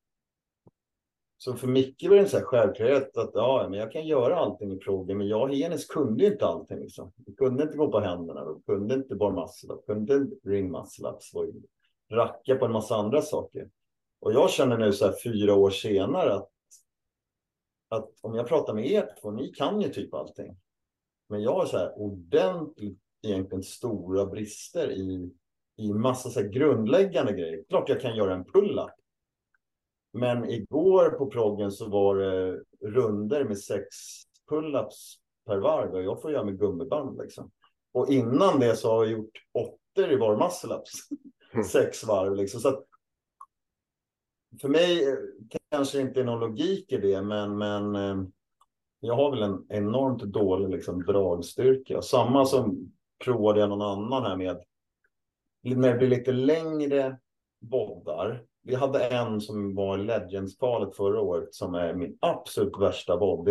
Så 1.37 1.53
för 1.53 1.67
Micke 1.67 2.03
var 2.03 2.15
det 2.15 2.21
en 2.21 2.27
här 2.27 2.41
självklarhet 2.41 3.17
att 3.17 3.31
ja, 3.33 3.67
men 3.69 3.79
jag 3.79 3.91
kan 3.91 4.07
göra 4.07 4.35
allting 4.35 4.71
i 4.71 4.79
krogen, 4.79 5.17
men 5.17 5.27
jag 5.27 5.41
och 5.41 5.55
Henes 5.55 5.85
kunde 5.85 6.23
ju 6.23 6.31
inte 6.31 6.45
allting. 6.45 6.79
Liksom. 6.79 7.11
Vi 7.25 7.33
kunde 7.33 7.63
inte 7.63 7.77
gå 7.77 7.91
på 7.91 7.99
händerna, 7.99 8.45
vi 8.45 8.61
kunde 8.73 8.95
inte 8.95 9.15
bar 9.15 9.31
muscle 9.31 9.73
up, 9.73 9.85
kunde 9.85 10.15
inte 10.15 10.49
ring 10.49 10.71
muscle 10.71 11.09
ups, 11.09 11.31
racka 12.11 12.55
på 12.55 12.65
en 12.65 12.71
massa 12.71 12.95
andra 12.95 13.21
saker. 13.21 13.69
Och 14.19 14.33
jag 14.33 14.49
känner 14.49 14.77
nu 14.77 14.93
så 14.93 15.05
här 15.05 15.13
fyra 15.23 15.55
år 15.55 15.69
senare 15.69 16.33
att, 16.33 16.49
att 17.89 18.09
om 18.21 18.35
jag 18.35 18.47
pratar 18.47 18.73
med 18.73 18.91
er 18.91 19.09
två, 19.21 19.31
ni 19.31 19.47
kan 19.47 19.81
ju 19.81 19.89
typ 19.89 20.13
allting. 20.13 20.57
Men 21.29 21.41
jag 21.41 21.53
har 21.53 21.65
så 21.65 21.77
här 21.77 21.99
ordentligt 21.99 22.99
egentligen 23.27 23.63
stora 23.63 24.25
brister 24.25 24.91
i, 24.91 25.31
i 25.77 25.93
massa 25.93 26.29
så 26.29 26.39
här 26.39 26.47
grundläggande 26.47 27.33
grejer. 27.33 27.63
Klart 27.69 27.89
jag 27.89 28.01
kan 28.01 28.15
göra 28.15 28.33
en 28.33 28.45
pull-up. 28.45 28.91
Men 30.17 30.49
igår 30.49 31.09
på 31.09 31.25
proggen 31.25 31.71
så 31.71 31.89
var 31.89 32.15
det 32.15 32.63
runder 32.81 33.43
med 33.43 33.59
sex 33.59 33.85
pull-ups 34.49 35.15
per 35.45 35.57
varv 35.57 35.93
och 35.93 36.03
jag 36.03 36.21
får 36.21 36.31
göra 36.31 36.43
med 36.43 36.59
gummiband 36.59 37.17
liksom. 37.17 37.51
Och 37.93 38.09
innan 38.09 38.59
det 38.59 38.75
så 38.75 38.91
har 38.91 39.05
jag 39.05 39.11
gjort 39.11 39.37
åttor 39.53 40.11
i 40.11 40.17
bar 40.17 40.35
muscle-ups. 40.35 40.91
Sex 41.71 42.03
varv 42.03 42.35
liksom. 42.35 42.59
Så 42.59 42.69
att 42.69 42.85
för 44.61 44.69
mig 44.69 45.09
eh, 45.09 45.17
kanske 45.71 46.01
inte 46.01 46.19
är 46.19 46.23
någon 46.23 46.39
logik 46.39 46.91
i 46.91 46.97
det, 46.97 47.21
men, 47.21 47.57
men 47.57 47.95
eh, 47.95 48.23
jag 48.99 49.15
har 49.15 49.31
väl 49.31 49.43
en 49.43 49.65
enormt 49.69 50.23
dålig 50.23 50.69
liksom, 50.69 51.03
dragstyrka. 51.03 52.01
Samma 52.01 52.45
som 52.45 52.91
provade 53.23 53.59
jag 53.59 53.69
någon 53.69 53.81
annan 53.81 54.23
här 54.23 54.37
med 54.37 54.63
när 55.61 55.91
det 55.91 55.97
blir 55.97 56.07
lite 56.07 56.31
längre 56.31 57.19
boddar, 57.59 58.43
vi 58.67 58.75
hade 58.75 59.07
en 59.07 59.41
som 59.41 59.75
var 59.75 59.97
Legends-kvalet 59.97 60.95
förra 60.95 61.21
året 61.21 61.53
som 61.53 61.75
är 61.75 61.93
min 61.93 62.17
absolut 62.21 62.77
värsta 62.79 63.17
bob. 63.17 63.49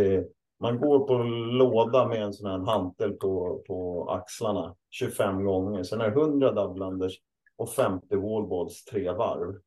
Man 0.60 0.80
går 0.80 1.06
på 1.06 1.14
låda 1.58 2.08
med 2.08 2.22
en 2.22 2.32
sån 2.32 2.50
här 2.50 2.58
hantel 2.72 3.12
på, 3.12 3.62
på 3.66 4.10
axlarna 4.10 4.76
25 4.90 5.44
gånger. 5.44 5.82
Sen 5.82 6.00
är 6.00 6.10
det 6.10 6.20
100 6.20 6.52
dubblanders 6.52 7.18
och 7.56 7.70
50 7.70 8.16
wallballs 8.16 8.84
tre 8.84 9.12
varv. 9.12 9.60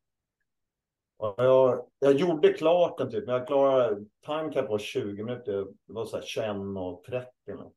Jag, 1.38 1.86
jag 2.00 2.13
gjorde 2.13 2.53
klart 2.53 2.98
den 2.98 3.12
typ, 3.12 3.25
men 3.25 3.36
jag 3.36 3.48
klarade, 3.48 4.06
timecap 4.25 4.70
var 4.70 4.77
20 4.77 5.24
minuter, 5.24 5.68
det 5.88 5.94
var 5.94 6.06
så 6.06 6.15
här 6.15 6.24
21 6.24 6.56
och 6.77 7.03
30. 7.03 7.27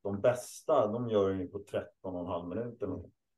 De 0.03 0.21
bästa, 0.21 0.87
de 0.87 1.09
gör 1.11 1.31
ju 1.31 1.49
på 1.49 1.59
13 1.59 2.15
och 2.15 2.21
en 2.21 2.27
halv 2.27 2.49
minuter. 2.49 2.89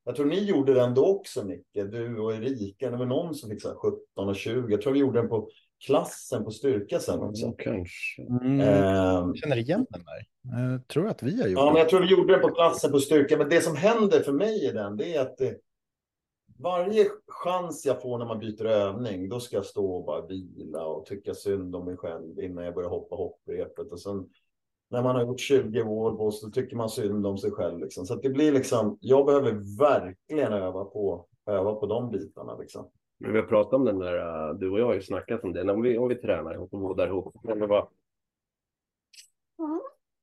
Jag 0.05 0.17
tror 0.17 0.27
ni 0.27 0.45
gjorde 0.45 0.75
den 0.75 0.95
då 0.95 1.07
också, 1.07 1.45
Micke, 1.45 1.75
du 1.75 2.19
och 2.19 2.35
Erika. 2.35 2.91
Det 2.91 2.97
var 2.97 3.07
någon 3.07 3.35
som 3.35 3.51
fick 3.51 3.63
så 3.63 3.75
17 3.75 4.29
och 4.29 4.37
20. 4.37 4.71
Jag 4.71 4.83
tror 4.83 4.93
vi 4.93 4.99
gjorde 4.99 5.21
den 5.21 5.29
på 5.29 5.49
klassen 5.87 6.45
på 6.45 6.51
styrka 6.51 6.99
sen 6.99 7.21
också. 7.21 7.45
Mm, 7.45 7.57
kanske. 7.59 8.23
Mm, 8.23 8.61
Eh, 8.61 8.67
jag 8.69 9.37
känner 9.37 9.57
igen 9.57 9.87
den 9.91 10.03
där. 10.05 10.27
Jag 10.73 10.89
tror 10.89 11.09
att 11.09 11.23
vi 11.23 11.41
har 11.43 11.49
gjort 11.49 11.59
Ja, 11.59 11.67
men 11.73 11.77
jag 11.77 11.89
tror 11.89 12.01
vi 12.01 12.11
gjorde 12.11 12.33
den 12.33 12.43
på 12.43 12.55
klassen 12.55 12.93
på 12.93 13.01
styrka. 13.01 13.39
Men 13.39 13.49
det 13.49 13.61
som 13.61 13.77
händer 13.77 14.21
för 14.21 14.33
mig 14.33 14.65
i 14.69 14.73
den, 14.73 14.97
det 14.97 15.15
är 15.15 15.21
att 15.21 15.37
det, 15.37 15.57
varje 16.59 17.07
chans 17.27 17.87
jag 17.87 18.03
får 18.03 18.19
när 18.19 18.27
man 18.27 18.39
byter 18.39 18.67
övning, 18.67 19.29
då 19.29 19.41
ska 19.41 19.57
jag 19.57 19.67
stå 19.67 19.93
och 19.93 20.05
bara 20.05 20.27
vila 20.27 20.85
och 20.85 21.07
tycka 21.07 21.35
synd 21.35 21.77
om 21.77 21.85
mig 21.85 21.97
själv 21.97 22.41
innan 22.41 22.65
jag 22.65 22.75
börjar 22.75 22.91
hoppa 22.91 23.17
hopprepet. 23.17 23.93
Och 23.93 24.01
sen 24.01 24.29
när 24.91 25.03
man 25.03 25.17
har 25.17 25.23
gjort 25.23 25.41
20 25.41 25.83
wallballs, 25.83 26.41
då 26.41 26.51
tycker 26.51 26.77
man 26.77 26.89
synd 26.89 27.27
om 27.27 27.39
sig 27.39 27.51
själv. 27.51 27.79
Liksom. 27.79 28.07
Så 28.07 28.15
att 28.15 28.23
det 28.23 28.31
blir 28.31 28.53
liksom, 28.53 28.99
jag 29.01 29.27
behöver 29.27 29.79
verkligen 29.79 30.53
öva 30.53 30.85
på, 30.85 31.27
öva 31.47 31.75
på 31.75 31.87
de 31.87 32.11
bitarna. 32.11 32.59
Liksom. 32.59 32.91
Men 33.19 33.33
vi 33.33 33.39
har 33.39 33.47
pratat 33.47 33.73
om 33.73 33.85
den 33.85 33.99
där, 33.99 34.49
uh, 34.51 34.59
du 34.59 34.71
och 34.71 34.81
jag 34.81 34.87
har 34.87 34.95
ju 34.95 35.03
snackat 35.03 35.45
om 35.45 35.53
det, 35.53 35.65
när 35.65 35.75
vi, 35.75 35.99
om 35.99 36.09
vi 36.09 36.15
tränar 36.15 36.55
ihop 36.55 36.73
och 36.73 36.81
bådar 36.81 37.07
ihop. 37.07 37.35
Var... 37.43 37.89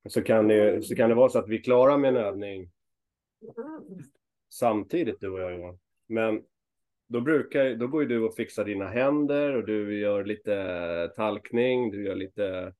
så, 0.09 0.21
kan 0.21 0.47
det, 0.47 0.85
så 0.85 0.95
kan 0.95 1.09
det 1.09 1.15
vara 1.15 1.29
så 1.29 1.39
att 1.39 1.49
vi 1.49 1.57
klarar 1.57 1.97
med 1.97 2.15
en 2.15 2.23
övning 2.23 2.69
samtidigt, 4.49 5.19
du 5.19 5.29
och 5.29 5.39
jag 5.39 5.59
Johan. 5.59 5.79
Men 6.07 6.43
då, 7.07 7.21
brukar, 7.21 7.75
då 7.75 7.87
går 7.87 8.01
ju 8.01 8.07
du 8.07 8.19
och 8.23 8.35
fixar 8.35 8.65
dina 8.65 8.87
händer 8.87 9.55
och 9.55 9.65
du 9.65 9.99
gör 9.99 10.25
lite 10.25 11.13
talkning, 11.15 11.91
du 11.91 12.05
gör 12.05 12.15
lite 12.15 12.73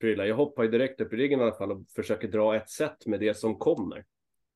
prylar. 0.00 0.24
Jag 0.24 0.36
hoppar 0.36 0.62
ju 0.62 0.70
direkt 0.70 1.00
upp 1.00 1.12
i 1.12 1.16
ryggen 1.16 1.40
i 1.40 1.42
alla 1.42 1.52
fall 1.52 1.72
och 1.72 1.88
försöker 1.88 2.28
dra 2.28 2.56
ett 2.56 2.70
set 2.70 3.06
med 3.06 3.20
det 3.20 3.34
som 3.34 3.58
kommer. 3.58 4.04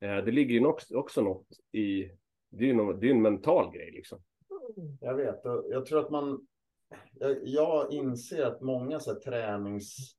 Eh, 0.00 0.16
det 0.16 0.30
ligger 0.30 0.54
ju 0.54 0.66
också, 0.66 0.96
också 0.96 1.22
något 1.22 1.46
i, 1.72 2.10
det 2.50 2.64
är 2.64 2.68
ju 2.68 2.74
något, 2.74 3.00
det 3.00 3.06
är 3.06 3.10
en 3.10 3.22
mental 3.22 3.72
grej 3.74 3.90
liksom. 3.90 4.18
Jag 5.00 5.14
vet, 5.14 5.46
och 5.46 5.64
jag 5.70 5.86
tror 5.86 6.00
att 6.00 6.10
man... 6.10 6.46
Jag, 7.12 7.36
jag 7.42 7.92
inser 7.92 8.42
att 8.42 8.60
många 8.60 9.00
så 9.00 9.12
här, 9.12 9.20
tränings... 9.20 10.16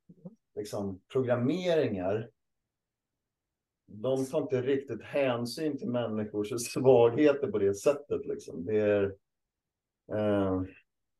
Liksom, 0.56 1.02
programmeringar 1.12 2.30
de 3.88 4.26
tar 4.26 4.42
inte 4.42 4.62
riktigt 4.62 5.04
hänsyn 5.04 5.78
till 5.78 5.90
människors 5.90 6.50
svagheter 6.74 7.52
på 7.52 7.58
det 7.58 7.74
sättet. 7.74 8.26
Liksom. 8.26 8.66
Det 8.66 8.80
är, 8.80 9.04
eh, 10.12 10.62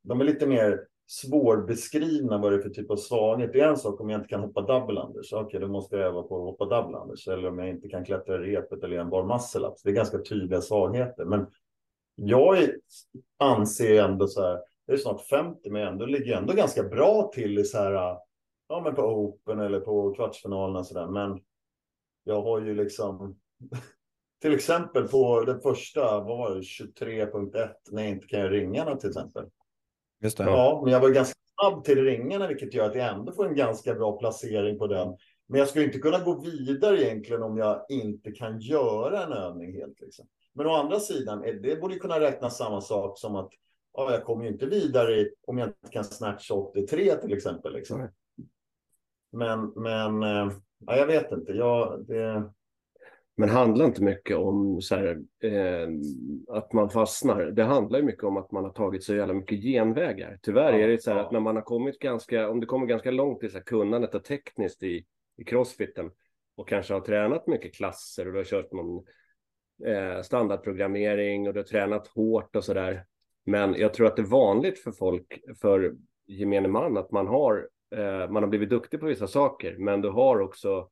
de 0.02 0.22
är 0.22 0.26
lite 0.26 0.48
mer 0.48 0.88
svårbeskrivna 1.08 2.38
vad 2.38 2.52
det 2.52 2.58
är 2.58 2.62
för 2.62 2.70
typ 2.70 2.92
av 2.92 2.98
svaghet. 2.98 3.54
Det 3.54 3.60
är 3.60 3.68
en 3.68 3.78
sak 3.78 4.02
om 4.02 4.10
jag 4.10 4.20
inte 4.20 4.30
kan 4.30 4.42
hoppa 4.42 4.62
double 4.62 5.02
unders. 5.02 5.34
Okej, 5.34 5.60
då 5.60 5.68
måste 5.68 5.96
jag 5.96 6.06
öva 6.06 6.24
på 6.24 6.36
att 6.36 6.60
hoppa 6.60 6.66
double 6.66 6.98
unders. 6.98 7.28
Eller 7.28 7.48
om 7.48 7.60
jag 7.60 7.70
inte 7.70 7.88
kan 7.88 8.06
klättra 8.06 8.36
i 8.36 8.38
repet 8.38 8.84
eller 8.84 8.98
en 8.98 9.10
bar 9.10 9.24
muscle 9.24 9.68
ups. 9.68 9.84
Det 9.84 9.90
är 9.90 9.94
ganska 9.94 10.18
tydliga 10.18 10.62
svagheter. 10.62 11.26
Men 11.26 11.48
jag 12.16 12.58
är, 12.58 12.76
anser 13.40 14.04
ändå 14.04 14.28
så 14.28 14.42
här, 14.42 14.60
det 14.88 14.94
är 14.94 14.98
snart 14.98 15.22
50 15.22 15.70
men 15.70 15.88
ändå 15.88 16.06
ligger 16.06 16.38
ändå 16.38 16.54
ganska 16.54 16.84
bra 16.84 17.32
till 17.34 17.60
i 17.60 17.64
så 17.64 17.78
här, 17.78 18.18
ja 18.68 18.82
men 18.84 18.96
på 18.96 19.02
Open 19.02 19.60
eller 19.60 19.80
på 19.80 20.14
kvartsfinalerna 20.14 20.80
och 20.80 20.88
så 20.88 20.94
där. 20.94 21.08
Men 21.08 21.40
jag 22.24 22.42
har 22.42 22.62
ju 22.62 22.76
liksom, 22.76 23.40
till 24.42 24.54
exempel 24.54 25.08
på 25.08 25.42
den 25.42 25.62
första, 25.62 26.02
vad 26.02 26.38
var 26.38 26.56
det, 26.56 26.62
23.1, 26.62 27.70
när 27.92 28.04
jag 28.04 28.12
inte 28.12 28.28
kan 28.28 28.40
göra 28.40 28.52
ringarna 28.52 28.96
till 28.96 29.10
exempel. 29.10 29.46
Just 30.22 30.38
det. 30.38 30.44
Ja, 30.44 30.82
men 30.84 30.94
jag 30.94 31.00
var 31.00 31.10
ganska 31.10 31.40
snabb 31.60 31.84
till 31.84 32.04
ringarna, 32.04 32.48
vilket 32.48 32.74
gör 32.74 32.90
att 32.90 32.96
jag 32.96 33.08
ändå 33.08 33.32
får 33.32 33.48
en 33.48 33.56
ganska 33.56 33.94
bra 33.96 34.18
placering 34.18 34.80
på 34.80 34.88
den. 34.88 35.18
Men 35.48 35.60
jag 35.60 35.70
skulle 35.70 35.86
inte 35.86 36.00
kunna 36.00 36.20
gå 36.20 36.40
vidare 36.40 37.04
egentligen 37.04 37.44
om 37.44 37.58
jag 37.58 37.86
inte 37.90 38.32
kan 38.32 38.60
göra 38.60 39.24
en 39.24 39.34
övning 39.34 39.74
helt. 39.74 40.02
Liksom. 40.02 40.28
Men 40.54 40.68
å 40.68 40.74
andra 40.76 41.00
sidan, 41.00 41.44
eh, 41.44 41.54
det 41.54 41.82
borde 41.82 42.00
kunna 42.00 42.20
räknas 42.20 42.58
samma 42.58 42.82
sak 42.82 43.20
som 43.20 43.36
att 43.36 43.50
ja, 43.94 44.12
jag 44.12 44.24
kommer 44.24 44.46
ju 44.46 44.52
inte 44.52 44.66
vidare 44.66 45.30
om 45.48 45.58
jag 45.58 45.68
inte 45.68 45.92
kan 45.92 46.04
snatcha 46.04 46.54
83 46.54 47.16
till 47.16 47.34
exempel. 47.34 47.74
Liksom. 47.74 48.10
Men, 49.32 49.74
men 49.76 50.24
eh, 50.24 50.54
ja, 50.86 50.98
jag 50.98 51.08
vet 51.08 51.32
inte. 51.32 51.52
Jag, 51.52 52.06
det, 52.08 52.52
Men 53.38 53.50
handlar 53.50 53.86
inte 53.86 54.04
mycket 54.04 54.38
om 54.38 54.82
så 54.82 54.96
här, 54.96 55.22
eh, 55.44 55.88
att 56.48 56.74
man 56.74 56.90
fastnar. 56.90 57.46
Det 57.46 57.64
handlar 57.64 58.00
ju 58.00 58.06
mycket 58.06 58.24
om 58.24 58.38
att 58.38 58.52
man 58.52 58.64
har 58.64 58.72
tagit 58.72 59.04
så 59.04 59.16
jävla 59.16 59.34
mycket 59.34 59.62
genvägar. 59.64 60.40
Tyvärr 60.42 60.74
Ja, 60.74 60.80
är 60.80 60.88
det 60.88 61.02
så 61.02 61.12
här 61.12 61.18
ja. 61.18 61.26
att 61.26 61.32
när 61.32 61.40
man 61.40 61.56
har 61.56 61.64
kommit 61.64 62.00
ganska, 62.00 62.50
om 62.50 62.60
det 62.60 62.66
kommer 62.66 62.86
ganska 62.86 63.12
långt 63.12 63.44
i 63.44 63.50
så 63.50 63.58
här 63.58 63.64
kunnandet 63.64 64.16
och 64.16 64.24
tekniskt 64.24 64.84
i, 64.84 65.06
i 65.38 65.44
crossfiten 65.44 66.12
och 66.56 66.68
kanske 66.68 66.94
har 66.94 67.02
tränat 67.02 67.48
mycket 67.48 67.76
klasser 67.76 68.28
och 68.28 68.32
du 68.32 68.40
har 68.40 68.46
kört 68.46 68.72
någon 68.72 69.06
eh, 69.86 70.22
standardprogrammering 70.22 71.48
och 71.48 71.54
du 71.54 71.60
har 71.60 71.66
tränat 71.66 72.08
hårt 72.08 72.56
och 72.56 72.64
så 72.64 72.74
där. 72.74 73.06
Men 73.46 73.76
jag 73.76 73.94
tror 73.94 74.08
att 74.08 74.16
det 74.16 74.22
är 74.22 74.26
vanligt 74.26 74.80
för 74.80 74.92
folk, 74.92 75.40
för 75.62 75.96
gemene 76.28 76.68
man, 76.68 76.98
att 76.98 77.12
man 77.12 77.28
har, 77.28 77.70
eh, 77.96 78.30
man 78.30 78.44
har 78.44 78.48
blivit 78.48 78.70
duktig 78.70 79.00
på 79.00 79.06
vissa 79.06 79.28
saker, 79.28 79.76
men 79.78 80.02
du 80.02 80.10
har 80.10 80.40
också 80.40 80.90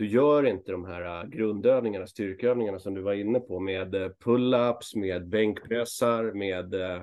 du 0.00 0.06
gör 0.06 0.46
inte 0.46 0.72
de 0.72 0.84
här 0.84 1.22
äh, 1.22 1.28
grundövningarna, 1.28 2.06
styrkeövningarna 2.06 2.78
som 2.78 2.94
du 2.94 3.00
var 3.00 3.12
inne 3.12 3.40
på 3.40 3.60
med 3.60 3.94
äh, 3.94 4.08
pull-ups, 4.24 4.96
med 4.96 5.28
bänkpressar, 5.28 6.32
med 6.32 6.74
äh, 6.74 7.02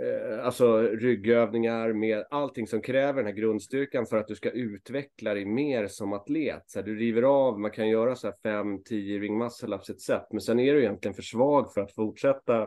eh, 0.00 0.44
alltså 0.44 0.82
ryggövningar, 0.82 1.92
med 1.92 2.24
allting 2.30 2.66
som 2.66 2.82
kräver 2.82 3.14
den 3.14 3.26
här 3.26 3.32
grundstyrkan 3.32 4.06
för 4.06 4.16
att 4.16 4.28
du 4.28 4.34
ska 4.34 4.50
utveckla 4.50 5.34
dig 5.34 5.44
mer 5.44 5.86
som 5.86 6.12
atlet. 6.12 6.62
Så 6.66 6.78
här, 6.78 6.86
du 6.86 6.96
river 6.96 7.22
av, 7.22 7.60
man 7.60 7.70
kan 7.70 7.88
göra 7.88 8.16
så 8.16 8.26
här 8.26 8.62
5-10 8.62 9.20
ring 9.20 9.38
muscle 9.38 9.76
ups 9.76 9.90
ett 9.90 10.30
men 10.30 10.40
sen 10.40 10.60
är 10.60 10.74
du 10.74 10.80
egentligen 10.80 11.14
för 11.14 11.22
svag 11.22 11.72
för 11.72 11.80
att 11.80 11.94
fortsätta 11.94 12.62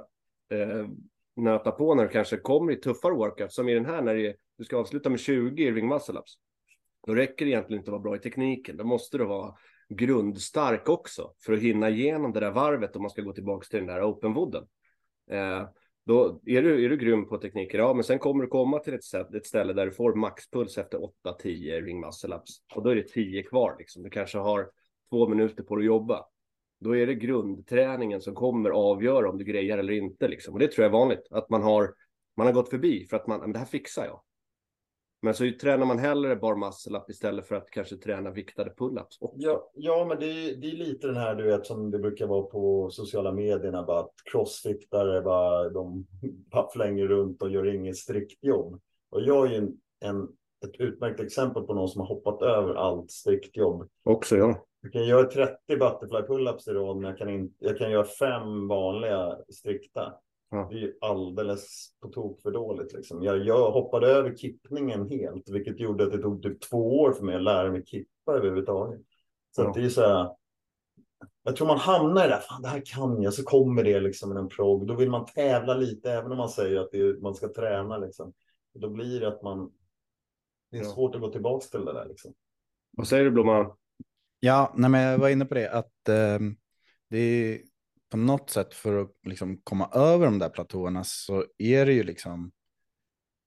eh, 0.51 0.87
nöta 1.35 1.71
på 1.71 1.95
när 1.95 2.03
du 2.03 2.09
kanske 2.09 2.37
kommer 2.37 2.71
i 2.71 2.75
tuffare 2.75 3.13
workouts, 3.13 3.55
som 3.55 3.69
i 3.69 3.73
den 3.73 3.85
här 3.85 4.01
när 4.01 4.15
är, 4.15 4.35
du 4.57 4.63
ska 4.63 4.77
avsluta 4.77 5.09
med 5.09 5.19
20 5.19 5.71
ring 5.71 5.87
muscle 5.87 6.19
ups. 6.19 6.37
Då 7.07 7.15
räcker 7.15 7.45
det 7.45 7.51
egentligen 7.51 7.81
inte 7.81 7.89
att 7.89 7.93
vara 7.93 8.01
bra 8.01 8.15
i 8.15 8.19
tekniken. 8.19 8.77
Då 8.77 8.83
måste 8.83 9.17
du 9.17 9.25
vara 9.25 9.55
grundstark 9.89 10.89
också 10.89 11.33
för 11.45 11.53
att 11.53 11.59
hinna 11.59 11.89
igenom 11.89 12.33
det 12.33 12.39
där 12.39 12.51
varvet 12.51 12.95
om 12.95 13.01
man 13.01 13.11
ska 13.11 13.21
gå 13.21 13.33
tillbaka 13.33 13.65
till 13.65 13.79
den 13.79 13.87
där 13.87 14.03
openwooden. 14.03 14.63
Eh, 15.31 15.69
då 16.05 16.41
är 16.45 16.61
du, 16.61 16.85
är 16.85 16.89
du 16.89 16.97
grym 16.97 17.27
på 17.27 17.37
tekniker, 17.37 17.77
ja, 17.77 17.93
men 17.93 18.03
sen 18.03 18.19
kommer 18.19 18.43
du 18.43 18.49
komma 18.49 18.79
till 18.79 18.93
ett, 18.93 19.03
sätt, 19.03 19.33
ett 19.33 19.45
ställe 19.45 19.73
där 19.73 19.85
du 19.85 19.91
får 19.91 20.15
maxpuls 20.15 20.77
efter 20.77 20.97
8-10 20.97 21.81
ring 21.81 21.99
muscle 21.99 22.35
ups 22.35 22.51
och 22.75 22.83
då 22.83 22.89
är 22.89 22.95
det 22.95 23.07
10 23.07 23.43
kvar. 23.43 23.75
Liksom. 23.79 24.03
Du 24.03 24.09
kanske 24.09 24.37
har 24.37 24.69
två 25.09 25.27
minuter 25.27 25.63
på 25.63 25.75
dig 25.75 25.83
att 25.83 25.87
jobba. 25.87 26.25
Då 26.79 26.95
är 26.95 27.07
det 27.07 27.15
grundträningen 27.15 28.21
som 28.21 28.35
kommer 28.35 28.69
avgöra 28.69 29.29
om 29.29 29.37
du 29.37 29.43
grejer 29.43 29.77
eller 29.77 29.93
inte. 29.93 30.27
Liksom. 30.27 30.53
Och 30.53 30.59
det 30.59 30.67
tror 30.67 30.83
jag 30.83 30.89
är 30.89 30.99
vanligt, 30.99 31.27
att 31.31 31.49
man 31.49 31.63
har, 31.63 31.93
man 32.37 32.47
har 32.47 32.53
gått 32.53 32.69
förbi 32.69 33.05
för 33.05 33.17
att 33.17 33.27
man, 33.27 33.39
men 33.39 33.53
det 33.53 33.59
här 33.59 33.65
fixar 33.65 34.05
jag. 34.05 34.21
Men 35.21 35.33
så 35.33 35.51
tränar 35.61 35.85
man 35.85 35.99
hellre 35.99 36.35
bar 36.35 36.55
muscle 36.55 36.97
up 36.97 37.09
istället 37.09 37.47
för 37.47 37.55
att 37.55 37.69
kanske 37.69 37.95
träna 37.95 38.31
viktade 38.31 38.69
pull-ups. 38.77 39.17
också. 39.19 39.35
Ja, 39.35 39.71
ja, 39.73 40.05
men 40.09 40.19
det 40.19 40.25
är, 40.25 40.55
det 40.55 40.67
är 40.67 40.75
lite 40.75 41.07
den 41.07 41.17
här 41.17 41.35
du 41.35 41.43
vet 41.43 41.65
som 41.65 41.91
det 41.91 41.99
brukar 41.99 42.27
vara 42.27 42.43
på 42.43 42.89
sociala 42.91 43.31
medierna. 43.31 43.83
Bara 43.83 43.99
att 43.99 44.13
crossfittare 44.31 45.21
bara, 45.21 45.69
de 45.69 46.07
bara 46.51 46.69
flänger 46.71 47.07
runt 47.07 47.41
och 47.41 47.49
gör 47.49 47.75
inget 47.75 47.97
strikt 47.97 48.43
jobb. 48.43 48.81
Och 49.09 49.21
jag 49.21 49.47
är 49.47 49.51
ju 49.51 49.57
en, 49.57 49.77
en, 49.99 50.23
ett 50.65 50.75
utmärkt 50.79 51.19
exempel 51.19 51.63
på 51.63 51.73
någon 51.73 51.89
som 51.89 52.01
har 52.01 52.07
hoppat 52.07 52.41
över 52.41 52.75
allt 52.75 53.11
strikt 53.11 53.57
jobb. 53.57 53.89
Också 54.03 54.35
ja. 54.35 54.65
Jag 54.81 54.93
kan 54.93 55.07
göra 55.07 55.23
30 55.23 55.53
butterfly 55.67 56.21
pull-ups 56.21 56.69
i 56.69 56.73
rad, 56.73 56.97
men 56.97 57.09
jag 57.09 57.17
kan, 57.17 57.29
inte, 57.29 57.55
jag 57.59 57.77
kan 57.77 57.91
göra 57.91 58.03
fem 58.03 58.67
vanliga 58.67 59.37
strikta. 59.49 60.13
Ja. 60.49 60.67
Det 60.71 60.75
är 60.75 60.79
ju 60.79 60.93
alldeles 61.01 61.89
på 62.01 62.07
tok 62.07 62.41
för 62.41 62.51
dåligt. 62.51 62.93
Liksom. 62.93 63.23
Jag, 63.23 63.37
jag 63.45 63.71
hoppade 63.71 64.07
över 64.07 64.35
kippningen 64.35 65.09
helt, 65.09 65.49
vilket 65.49 65.79
gjorde 65.79 66.03
att 66.03 66.11
det 66.11 66.17
tog 66.21 66.43
typ 66.43 66.61
två 66.61 66.99
år 66.99 67.13
för 67.13 67.23
mig 67.25 67.35
att 67.35 67.43
lära 67.43 67.71
mig 67.71 67.85
kippa 67.85 68.31
överhuvudtaget. 68.31 69.01
Så 69.55 69.61
Ja. 69.61 69.67
att 69.67 69.73
det 69.73 69.85
är 69.85 69.89
så 69.89 70.01
här. 70.01 70.29
Jag 71.43 71.55
tror 71.55 71.67
man 71.67 71.77
hamnar 71.77 72.25
i 72.25 72.27
det 72.27 72.33
där, 72.35 72.39
fan 72.41 72.61
det 72.61 72.67
här 72.67 72.81
kan 72.85 73.21
jag, 73.21 73.33
så 73.33 73.43
kommer 73.43 73.83
det 73.83 73.99
liksom 73.99 74.29
med 74.29 74.37
en 74.37 74.49
prog. 74.49 74.87
Då 74.87 74.95
vill 74.95 75.09
man 75.09 75.25
tävla 75.25 75.73
lite, 75.73 76.11
även 76.11 76.31
om 76.31 76.37
man 76.37 76.49
säger 76.49 76.79
att 76.79 76.91
det 76.91 76.99
är, 76.99 77.21
man 77.21 77.35
ska 77.35 77.47
träna. 77.47 77.97
Liksom. 77.97 78.33
Då 78.73 78.89
blir 78.89 79.19
det 79.19 79.27
att 79.27 79.43
man, 79.43 79.71
det 80.71 80.77
är 80.77 80.83
Ja. 80.83 80.89
svårt 80.89 81.15
att 81.15 81.21
gå 81.21 81.31
tillbaka 81.31 81.65
till 81.71 81.85
det 81.85 81.93
där. 81.93 82.05
Liksom. 82.05 82.33
Vad 82.91 83.07
säger 83.07 83.23
du 83.23 83.31
Blomman? 83.31 83.71
Ja, 84.39 84.73
nej, 84.77 84.89
men 84.89 85.01
jag 85.01 85.17
var 85.17 85.29
inne 85.29 85.45
på 85.45 85.53
det 85.53 85.71
att 85.71 86.09
eh, 86.09 86.39
det 87.09 87.17
är 87.17 87.59
på 88.09 88.17
något 88.17 88.49
sätt 88.49 88.73
för 88.73 89.01
att 89.01 89.11
liksom 89.23 89.57
komma 89.63 89.89
över 89.93 90.25
de 90.25 90.39
där 90.39 90.49
platåerna 90.49 91.03
så 91.03 91.45
är 91.57 91.85
det 91.85 91.93
ju 91.93 92.03
liksom, 92.03 92.51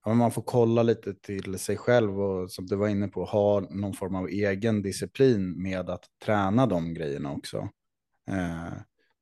ja, 0.05 0.15
man 0.15 0.33
får 0.33 0.43
kolla 0.43 0.83
lite 0.83 1.15
till 1.15 1.59
sig 1.59 1.77
själv 1.77 2.21
och 2.21 2.51
som 2.51 2.67
du 2.67 2.77
var 2.77 2.89
inne 2.89 3.09
på, 3.09 3.25
ha 3.25 3.61
någon 3.61 3.95
form 3.95 4.15
av 4.15 4.29
egen 4.29 4.83
disciplin 4.83 5.63
med 5.63 5.91
att 5.91 6.05
träna 6.25 6.67
de 6.67 6.95
grejerna 6.95 7.33
också. 7.33 7.69
Eh, 8.31 8.73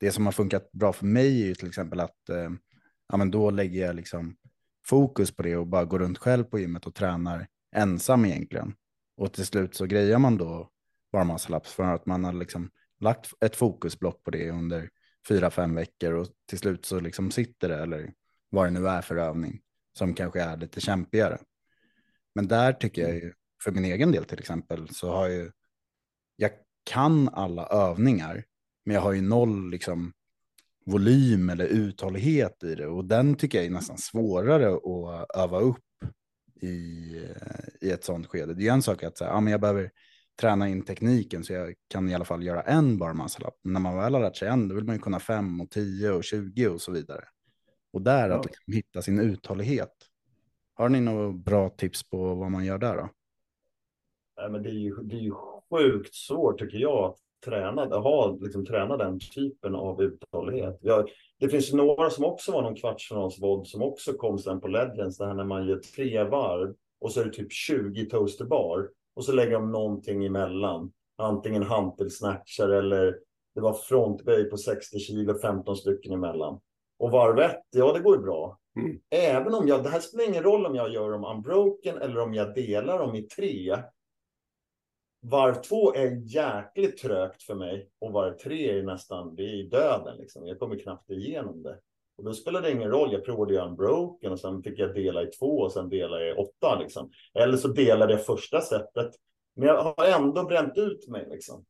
det 0.01 0.13
som 0.13 0.27
har 0.27 0.33
funkat 0.33 0.73
bra 0.73 0.93
för 0.93 1.07
mig 1.07 1.43
är 1.43 1.47
ju 1.47 1.55
till 1.55 1.69
exempel 1.69 2.01
att 2.01 2.29
eh, 2.29 2.51
ja, 3.09 3.17
men 3.17 3.31
då 3.31 3.51
lägger 3.51 3.87
jag 3.87 3.97
liksom 3.97 4.37
fokus 4.87 5.37
på 5.37 5.43
det 5.43 5.57
och 5.57 5.67
bara 5.67 5.85
går 5.85 5.99
runt 5.99 6.19
själv 6.19 6.45
på 6.45 6.59
gymmet 6.59 6.87
och 6.87 6.95
tränar 6.95 7.47
ensam 7.77 8.25
egentligen. 8.25 8.75
Och 9.17 9.33
till 9.33 9.47
slut 9.47 9.75
så 9.75 9.87
grejar 9.87 10.19
man 10.19 10.37
då 10.37 10.71
bara 11.13 11.25
massa 11.25 11.49
laps 11.49 11.73
för 11.73 11.85
att 11.85 12.07
man 12.07 12.25
har 12.25 12.33
liksom 12.33 12.71
lagt 13.01 13.31
ett 13.41 13.57
fokusblock 13.57 14.23
på 14.23 14.31
det 14.31 14.51
under 14.51 14.91
fyra, 15.29 15.51
fem 15.51 15.75
veckor 15.75 16.13
och 16.13 16.29
till 16.49 16.59
slut 16.59 16.87
så 16.87 17.01
liksom 17.01 17.31
sitter 17.31 17.69
det 17.69 17.83
eller 17.83 18.13
vad 18.51 18.67
det 18.67 18.71
nu 18.71 18.89
är 18.89 19.03
för 19.03 19.17
övning 19.17 19.61
som 19.99 20.15
kanske 20.15 20.43
är 20.43 20.57
lite 20.57 20.81
kämpigare. 20.81 21.39
Men 22.35 22.49
där 22.49 22.73
tycker 22.73 23.03
jag 23.03 23.15
ju, 23.15 23.33
för 23.65 23.71
min 23.71 23.85
egen 23.85 24.13
del 24.13 24.25
till 24.25 24.39
exempel, 24.39 24.89
så 24.89 25.11
har 25.11 25.29
ju, 25.29 25.51
jag 26.37 26.51
kan 26.91 27.29
alla 27.29 27.67
övningar, 27.67 28.45
men 28.85 28.95
jag 28.95 29.03
har 29.03 29.13
ju 29.13 29.21
noll 29.21 29.71
liksom 29.71 30.13
volym 30.87 31.51
eller 31.51 31.67
uthållighet 31.67 32.63
i 32.65 32.75
det 32.75 32.87
och 32.87 33.05
den 33.05 33.35
tycker 33.35 33.59
jag 33.59 33.67
är 33.67 33.71
nästan 33.71 33.99
svårare 33.99 34.75
att 34.75 35.37
öva 35.37 35.61
upp 35.61 35.85
i, 36.61 36.69
i 37.81 37.91
ett 37.91 38.05
sånt 38.05 38.27
skede. 38.27 38.55
Det 38.55 38.69
är 38.69 38.73
en 38.73 38.83
sak 38.83 39.03
att 39.03 39.19
säga, 39.19 39.31
ja, 39.31 39.41
men 39.41 39.51
jag 39.51 39.61
behöver 39.61 39.91
träna 40.41 40.69
in 40.69 40.85
tekniken 40.85 41.45
så 41.45 41.53
jag 41.53 41.75
kan 41.89 42.09
i 42.09 42.15
alla 42.15 42.25
fall 42.25 42.43
göra 42.43 42.63
en 42.63 42.99
bar 42.99 43.13
muscle 43.13 43.51
När 43.65 43.81
man 43.81 43.97
väl 43.97 44.15
har 44.15 44.21
lärt 44.21 44.37
sig 44.37 44.49
en, 44.49 44.69
då 44.69 44.75
vill 44.75 44.85
man 44.85 44.95
ju 44.95 45.01
kunna 45.01 45.21
fem 45.21 45.61
och 45.61 45.71
tio 45.71 46.11
och 46.11 46.25
tjugo 46.25 46.69
och 46.69 46.81
så 46.81 46.93
vidare. 46.93 47.25
Och 47.93 48.03
där 48.03 48.29
ja. 48.29 48.39
att 48.39 48.45
liksom 48.45 48.73
hitta 48.73 49.03
sin 49.03 49.21
uthållighet. 49.21 49.95
Har 50.75 50.89
ni 50.89 51.01
några 51.01 51.33
bra 51.33 51.69
tips 51.69 52.11
på 52.11 52.35
vad 52.35 52.51
man 52.51 52.65
gör 52.65 52.79
där 52.79 52.97
då? 52.97 53.09
Nej, 54.37 54.51
men 54.51 54.63
det, 54.63 54.69
är 54.69 54.73
ju, 54.73 54.95
det 55.03 55.17
är 55.17 55.21
ju 55.21 55.33
sjukt 55.71 56.15
svårt 56.15 56.59
tycker 56.59 56.79
jag 56.79 57.05
att 57.05 57.17
träna, 57.45 57.85
ha, 57.85 58.39
liksom, 58.41 58.67
träna 58.67 58.97
den 58.97 59.21
typen 59.21 59.75
av 59.75 60.03
uthållighet. 60.03 60.79
Jag, 60.83 61.09
det 61.39 61.49
finns 61.49 61.73
några 61.73 62.11
som 62.11 62.25
också 62.25 62.53
var 62.53 62.63
någon 62.63 62.77
kvartsfinalsvod 62.77 63.67
som 63.67 63.83
också 63.83 64.13
kom 64.13 64.39
sen 64.39 64.61
på 64.61 64.69
Legends, 64.69 65.19
det 65.19 65.27
här 65.27 65.35
när 65.35 65.45
man 65.45 65.67
gör 65.67 65.81
tre 65.97 66.25
varv 66.25 66.75
och 67.01 67.13
så 67.13 67.21
är 67.21 67.25
det 67.25 67.33
typ 67.33 67.53
20 67.53 68.05
toaster 68.05 68.45
bar 68.45 68.89
och 69.19 69.25
så 69.25 69.33
lägger 69.33 69.53
de 69.53 69.73
någonting 69.73 70.25
emellan. 70.25 70.93
Antingen 71.17 71.63
hantelsnatchar 71.63 72.69
eller 72.69 73.19
det 73.55 73.61
var 73.61 73.73
frontböj 73.73 74.51
på 74.51 74.57
60 74.57 74.99
kilo, 74.99 75.39
15 75.39 75.77
stycken 75.77 76.13
emellan. 76.13 76.61
Och 76.99 77.11
varv 77.11 77.39
ett, 77.39 77.63
ja 77.71 77.93
det 77.93 78.01
går 78.01 78.17
ju 78.17 78.23
bra. 78.23 78.59
Mm. 78.77 79.01
Även 79.11 79.55
om 79.55 79.69
jag, 79.69 79.83
det 79.83 79.89
här 79.89 80.01
spelar 80.01 80.29
ingen 80.29 80.43
roll 80.43 80.67
om 80.67 80.75
jag 80.75 80.93
gör 80.93 81.11
dem 81.11 81.25
unbroken 81.25 81.99
eller 81.99 82.21
om 82.21 82.35
jag 82.35 82.55
delar 82.55 82.99
dem 82.99 83.15
i 83.15 83.23
tre. 83.23 83.77
Varv 85.21 85.55
två 85.55 85.95
är 85.95 86.35
jäkligt 86.35 86.99
trögt 86.99 87.43
för 87.43 87.55
mig 87.55 87.91
och 87.99 88.13
varv 88.13 88.37
tre 88.37 88.79
är 88.79 88.83
nästan, 88.83 89.35
det 89.35 89.43
är 89.43 89.65
döden 89.65 90.17
liksom. 90.17 90.47
Jag 90.47 90.59
kommer 90.59 90.79
knappt 90.79 91.11
igenom 91.11 91.63
det. 91.63 91.79
Och 92.19 92.25
då 92.25 92.33
spelade 92.33 92.67
det 92.67 92.73
ingen 92.73 92.91
roll. 92.91 93.13
Jag 93.13 93.25
provade 93.25 93.55
ju 93.55 93.61
unbroken 93.61 94.33
och 94.33 94.41
sen 94.41 94.63
fick 94.63 94.79
jag 94.79 94.95
dela 94.95 95.23
i 95.23 95.27
två 95.27 95.59
och 95.59 95.73
sen 95.73 95.89
dela 95.89 96.21
i 96.21 96.33
åtta 96.33 96.79
liksom. 96.81 97.11
Eller 97.35 97.57
så 97.57 97.69
delade 97.69 98.13
jag 98.13 98.27
första 98.27 98.61
sättet. 98.61 99.11
Men 99.57 99.69
jag 99.69 99.83
har 99.83 100.07
ändå 100.07 100.45
bränt 100.45 100.79
ut 100.79 101.09
mig 101.09 101.27
liksom. 101.31 101.65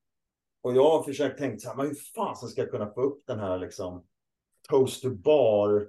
Och 0.62 0.76
jag 0.76 0.90
har 0.90 1.02
försökt 1.02 1.38
tänka 1.38 1.58
så 1.58 1.68
här, 1.68 1.76
men 1.76 1.86
hur 1.86 1.94
fasen 2.16 2.48
ska 2.48 2.60
jag 2.60 2.70
kunna 2.70 2.90
få 2.90 3.02
upp 3.02 3.26
den 3.26 3.38
här 3.38 3.58
liksom 3.58 4.04
toaster 4.68 5.10
bar 5.10 5.88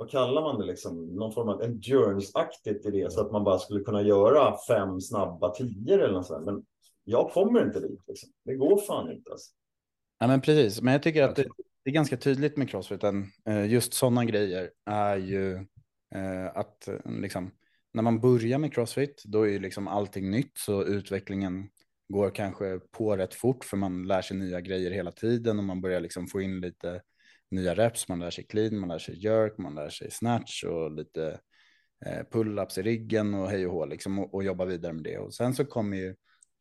vad 0.00 0.10
kallar 0.10 0.42
man 0.42 0.58
det 0.58 0.66
liksom, 0.66 1.06
någon 1.06 1.32
form 1.32 1.48
av 1.48 1.62
endurance-aktigt 1.62 2.86
i 2.86 2.90
det 2.90 3.12
så 3.12 3.20
att 3.20 3.32
man 3.32 3.44
bara 3.44 3.58
skulle 3.58 3.84
kunna 3.84 4.02
göra 4.02 4.56
fem 4.68 5.00
snabba 5.00 5.54
tior 5.54 5.98
eller 6.00 6.14
något 6.14 6.26
sånt. 6.26 6.46
Men 6.46 6.64
jag 7.04 7.30
kommer 7.30 7.66
inte 7.66 7.80
dit. 7.80 8.00
Liksom. 8.06 8.30
Det 8.44 8.54
går 8.54 8.78
fan 8.78 9.12
inte. 9.12 9.30
Alltså. 9.30 9.50
Ja, 10.18 10.26
men 10.26 10.40
precis, 10.40 10.82
men 10.82 10.92
jag 10.92 11.02
tycker 11.02 11.22
att 11.22 11.36
det, 11.36 11.46
det 11.90 11.92
är 11.92 12.00
ganska 12.00 12.16
tydligt 12.16 12.56
med 12.56 12.70
crossfiten. 12.70 13.26
Eh, 13.48 13.66
just 13.66 13.94
sådana 13.94 14.24
grejer 14.24 14.70
är 14.86 15.16
ju 15.16 15.54
eh, 16.14 16.46
att 16.54 16.88
eh, 16.88 16.94
liksom, 17.20 17.50
när 17.92 18.02
man 18.02 18.20
börjar 18.20 18.58
med 18.58 18.74
crossfit, 18.74 19.22
då 19.24 19.42
är 19.42 19.48
ju 19.48 19.58
liksom 19.58 19.88
allting 19.88 20.30
nytt, 20.30 20.58
så 20.58 20.84
utvecklingen 20.84 21.68
går 22.08 22.30
kanske 22.30 22.78
på 22.78 23.16
rätt 23.16 23.34
fort, 23.34 23.64
för 23.64 23.76
man 23.76 24.02
lär 24.02 24.22
sig 24.22 24.36
nya 24.36 24.60
grejer 24.60 24.90
hela 24.90 25.12
tiden 25.12 25.58
och 25.58 25.64
man 25.64 25.80
börjar 25.80 26.00
liksom 26.00 26.26
få 26.26 26.40
in 26.40 26.60
lite 26.60 27.02
nya 27.50 27.74
reps, 27.74 28.08
man 28.08 28.18
lär 28.18 28.30
sig 28.30 28.46
clean, 28.46 28.78
man 28.78 28.88
lär 28.88 28.98
sig 28.98 29.24
jerk, 29.24 29.58
man 29.58 29.74
lär 29.74 29.90
sig 29.90 30.10
snatch 30.10 30.64
och 30.64 30.92
lite 30.92 31.40
pull-ups 32.32 32.78
i 32.78 32.82
ryggen 32.82 33.34
och 33.34 33.50
hej 33.50 33.66
och 33.66 33.72
hå 33.72 33.86
liksom 33.86 34.18
och, 34.18 34.34
och 34.34 34.44
jobba 34.44 34.64
vidare 34.64 34.92
med 34.92 35.04
det. 35.04 35.18
Och 35.18 35.34
sen 35.34 35.54
så 35.54 35.64
kommer 35.64 35.96
ju 35.96 36.14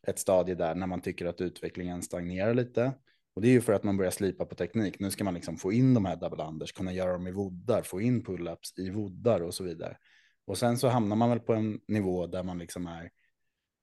ett 0.07 0.19
stadie 0.19 0.55
där 0.55 0.75
när 0.75 0.87
man 0.87 1.01
tycker 1.01 1.25
att 1.25 1.41
utvecklingen 1.41 2.01
stagnerar 2.01 2.53
lite. 2.53 2.93
Och 3.39 3.43
det 3.43 3.49
är 3.49 3.51
ju 3.51 3.61
för 3.61 3.73
att 3.73 3.83
man 3.83 3.97
börjar 3.97 4.11
slipa 4.11 4.45
på 4.45 4.55
teknik. 4.55 4.99
Nu 4.99 5.11
ska 5.11 5.23
man 5.23 5.33
liksom 5.33 5.57
få 5.57 5.71
in 5.73 5.93
de 5.93 6.05
här 6.05 6.15
double 6.15 6.43
unders, 6.43 6.71
kunna 6.71 6.93
göra 6.93 7.11
dem 7.11 7.27
i 7.27 7.31
voddar, 7.31 7.81
få 7.81 8.01
in 8.01 8.23
pull-ups 8.23 8.79
i 8.79 8.89
voddar 8.89 9.41
och 9.41 9.53
så 9.53 9.63
vidare. 9.63 9.97
Och 10.45 10.57
sen 10.57 10.77
så 10.77 10.87
hamnar 10.87 11.15
man 11.15 11.29
väl 11.29 11.39
på 11.39 11.53
en 11.53 11.79
nivå 11.87 12.27
där 12.27 12.43
man 12.43 12.57
liksom 12.57 12.87
är, 12.87 13.09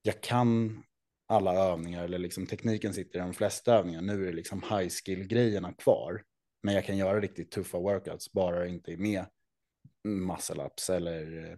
jag 0.02 0.20
kan 0.20 0.82
alla 1.26 1.54
övningar 1.54 2.04
eller 2.04 2.18
liksom 2.18 2.46
tekniken 2.46 2.94
sitter 2.94 3.18
i 3.18 3.22
de 3.22 3.34
flesta 3.34 3.74
övningar. 3.74 4.02
Nu 4.02 4.22
är 4.22 4.26
det 4.26 4.32
liksom 4.32 4.62
high 4.62 4.88
skill 4.88 5.26
grejerna 5.26 5.72
kvar. 5.72 6.22
Men 6.62 6.74
jag 6.74 6.84
kan 6.84 6.96
göra 6.96 7.20
riktigt 7.20 7.50
tuffa 7.50 7.78
workouts, 7.78 8.32
bara 8.32 8.58
det 8.58 8.68
inte 8.68 8.92
är 8.92 8.96
med 8.96 9.26
muscle 10.04 10.64
ups 10.64 10.90
eller 10.90 11.50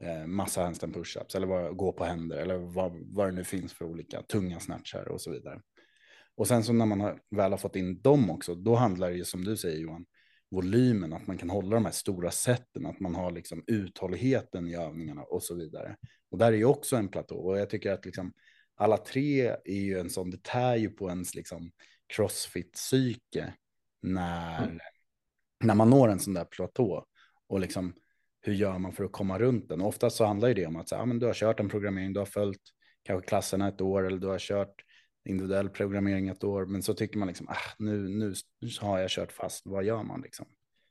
eh, 0.00 0.26
massa 0.26 0.62
handstand 0.62 0.96
push-ups 0.96 1.36
eller 1.36 1.46
vad, 1.46 1.76
gå 1.76 1.92
på 1.92 2.04
händer 2.04 2.36
eller 2.36 2.58
vad, 2.58 3.14
vad 3.14 3.28
det 3.28 3.32
nu 3.32 3.44
finns 3.44 3.72
för 3.72 3.84
olika 3.84 4.22
tunga 4.22 4.60
snatchar 4.60 5.08
och 5.08 5.20
så 5.20 5.30
vidare. 5.30 5.60
Och 6.36 6.48
sen 6.48 6.64
så 6.64 6.72
när 6.72 6.86
man 6.86 7.00
har, 7.00 7.20
väl 7.30 7.50
har 7.50 7.58
fått 7.58 7.76
in 7.76 8.00
dem 8.00 8.30
också, 8.30 8.54
då 8.54 8.74
handlar 8.74 9.10
det 9.10 9.16
ju 9.16 9.24
som 9.24 9.44
du 9.44 9.56
säger 9.56 9.78
Johan, 9.78 10.06
volymen, 10.50 11.12
att 11.12 11.26
man 11.26 11.38
kan 11.38 11.50
hålla 11.50 11.74
de 11.74 11.84
här 11.84 11.92
stora 11.92 12.30
sätten, 12.30 12.86
att 12.86 13.00
man 13.00 13.14
har 13.14 13.30
liksom 13.30 13.64
uthålligheten 13.66 14.68
i 14.68 14.76
övningarna 14.76 15.22
och 15.22 15.42
så 15.42 15.54
vidare. 15.54 15.96
Och 16.30 16.38
där 16.38 16.52
är 16.52 16.56
ju 16.56 16.64
också 16.64 16.96
en 16.96 17.08
platå 17.08 17.36
och 17.36 17.58
jag 17.58 17.70
tycker 17.70 17.92
att 17.92 18.04
liksom 18.04 18.32
alla 18.76 18.96
tre 18.96 19.46
är 19.64 19.80
ju 19.80 19.98
en 19.98 20.10
sån, 20.10 20.30
det 20.30 20.42
tär 20.42 20.76
ju 20.76 20.90
på 20.90 21.08
ens 21.08 21.34
liksom 21.34 21.70
crossfit-psyke 22.16 23.52
när, 24.02 24.64
mm. 24.64 24.78
när 25.64 25.74
man 25.74 25.90
når 25.90 26.08
en 26.08 26.18
sån 26.18 26.34
där 26.34 26.44
platå 26.44 27.06
och 27.46 27.60
liksom 27.60 27.94
hur 28.40 28.54
gör 28.54 28.78
man 28.78 28.92
för 28.92 29.04
att 29.04 29.12
komma 29.12 29.38
runt 29.38 29.68
den? 29.68 29.80
Och 29.80 29.88
oftast 29.88 30.16
så 30.16 30.24
handlar 30.24 30.48
ju 30.48 30.54
det 30.54 30.66
om 30.66 30.76
att 30.76 30.88
så, 30.88 30.94
ja, 30.94 31.04
men 31.04 31.18
du 31.18 31.26
har 31.26 31.34
kört 31.34 31.60
en 31.60 31.68
programmering, 31.68 32.12
du 32.12 32.20
har 32.20 32.26
följt 32.26 32.62
kanske 33.02 33.28
klasserna 33.28 33.68
ett 33.68 33.80
år 33.80 34.06
eller 34.06 34.18
du 34.18 34.26
har 34.26 34.38
kört 34.38 34.83
individuell 35.24 35.68
programmering 35.68 36.28
ett 36.28 36.44
år, 36.44 36.66
men 36.66 36.82
så 36.82 36.94
tycker 36.94 37.18
man 37.18 37.28
liksom, 37.28 37.48
ah, 37.48 37.74
nu, 37.78 38.08
nu, 38.08 38.34
nu 38.60 38.68
har 38.80 38.98
jag 38.98 39.10
kört 39.10 39.32
fast, 39.32 39.66
vad 39.66 39.84
gör 39.84 40.02
man 40.02 40.20
liksom? 40.20 40.46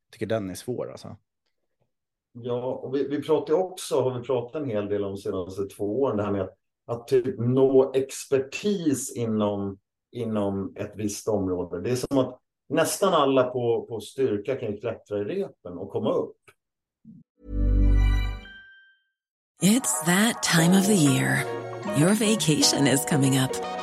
Jag 0.05 0.13
tycker 0.13 0.25
den 0.25 0.49
är 0.49 0.55
svår 0.55 0.91
alltså. 0.91 1.17
Ja, 2.31 2.63
och 2.63 2.95
vi, 2.95 3.07
vi 3.07 3.21
pratar 3.21 3.53
också, 3.53 4.01
har 4.01 4.19
vi 4.19 4.25
pratat 4.25 4.61
en 4.61 4.69
hel 4.69 4.89
del 4.89 5.03
om 5.03 5.11
de 5.11 5.17
senaste 5.17 5.65
två 5.65 6.01
åren, 6.01 6.17
det 6.17 6.23
här 6.23 6.31
med 6.31 6.41
att, 6.41 6.57
att 6.85 7.07
typ 7.07 7.39
nå 7.39 7.91
expertis 7.93 9.15
inom, 9.15 9.79
inom 10.11 10.73
ett 10.75 10.93
visst 10.95 11.27
område. 11.27 11.81
Det 11.81 11.91
är 11.91 11.95
som 11.95 12.17
att 12.17 12.39
nästan 12.69 13.13
alla 13.13 13.43
på, 13.43 13.85
på 13.89 14.01
styrka 14.01 14.55
kan 14.55 14.77
klättra 14.77 15.19
i 15.19 15.23
repen 15.23 15.77
och 15.77 15.89
komma 15.89 16.13
upp. 16.13 16.37
It's 19.61 20.05
that 20.05 20.43
time 20.43 20.79
of 20.79 20.87
the 20.87 20.95
year. 20.95 21.45
Your 21.97 22.13
vacation 22.15 22.87
is 22.87 23.05
coming 23.05 23.39
up. 23.39 23.82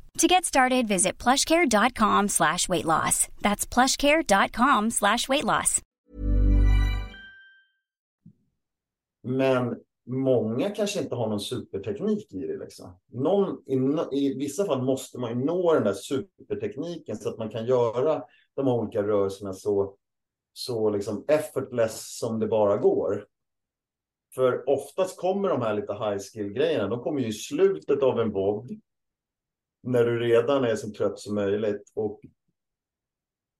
To 0.17 0.27
get 0.27 0.45
started, 0.45 0.87
visit 0.87 1.17
plushcare.com 1.17 2.29
slash 2.29 2.69
weight 2.69 2.85
loss. 2.85 3.27
That's 3.41 3.65
plushcare.com 3.65 4.91
slash 4.91 5.29
weight 5.29 5.43
loss. 5.43 5.81
Men 9.23 9.75
många 10.07 10.69
kanske 10.69 10.99
inte 10.99 11.15
har 11.15 11.29
någon 11.29 11.39
superteknik 11.39 12.33
i 12.33 12.47
det. 12.47 12.57
Liksom. 12.57 12.99
Någon, 13.11 13.57
i, 13.67 14.17
I 14.17 14.37
vissa 14.37 14.65
fall 14.65 14.81
måste 14.81 15.19
man 15.19 15.39
ju 15.39 15.45
nå 15.45 15.73
den 15.73 15.83
där 15.83 15.93
supertekniken 15.93 17.17
så 17.17 17.29
att 17.29 17.37
man 17.37 17.49
kan 17.49 17.65
göra 17.65 18.23
de 18.55 18.67
olika 18.67 19.03
rörelserna 19.03 19.53
så, 19.53 19.95
så 20.53 20.89
liksom 20.89 21.25
effortless 21.27 22.17
som 22.19 22.39
det 22.39 22.47
bara 22.47 22.77
går. 22.77 23.25
För 24.35 24.69
oftast 24.69 25.19
kommer 25.19 25.49
de 25.49 25.61
här 25.61 25.73
lite 25.73 25.93
high 25.93 26.17
skill 26.17 26.53
grejerna, 26.53 26.87
de 26.87 26.99
kommer 26.99 27.21
ju 27.21 27.27
i 27.27 27.33
slutet 27.33 28.03
av 28.03 28.19
en 28.19 28.31
bob 28.31 28.69
när 29.83 30.05
du 30.05 30.19
redan 30.19 30.63
är 30.63 30.75
så 30.75 30.91
trött 30.91 31.19
som 31.19 31.35
möjligt 31.35 31.91
och 31.95 32.21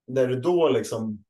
när 0.08 0.28
du 0.28 0.40
då 0.40 0.70
liksom 0.70 1.24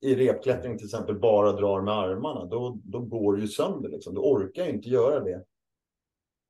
i 0.00 0.14
repklättring 0.14 0.78
till 0.78 0.86
exempel 0.86 1.18
bara 1.18 1.52
drar 1.52 1.82
med 1.82 1.94
armarna, 1.94 2.44
då, 2.44 2.78
då 2.84 3.00
går 3.00 3.36
du 3.36 3.42
ju 3.42 3.48
sönder. 3.48 3.88
Liksom. 3.88 4.14
Du 4.14 4.20
orkar 4.20 4.64
ju 4.64 4.70
inte 4.70 4.88
göra 4.88 5.20
det. 5.20 5.44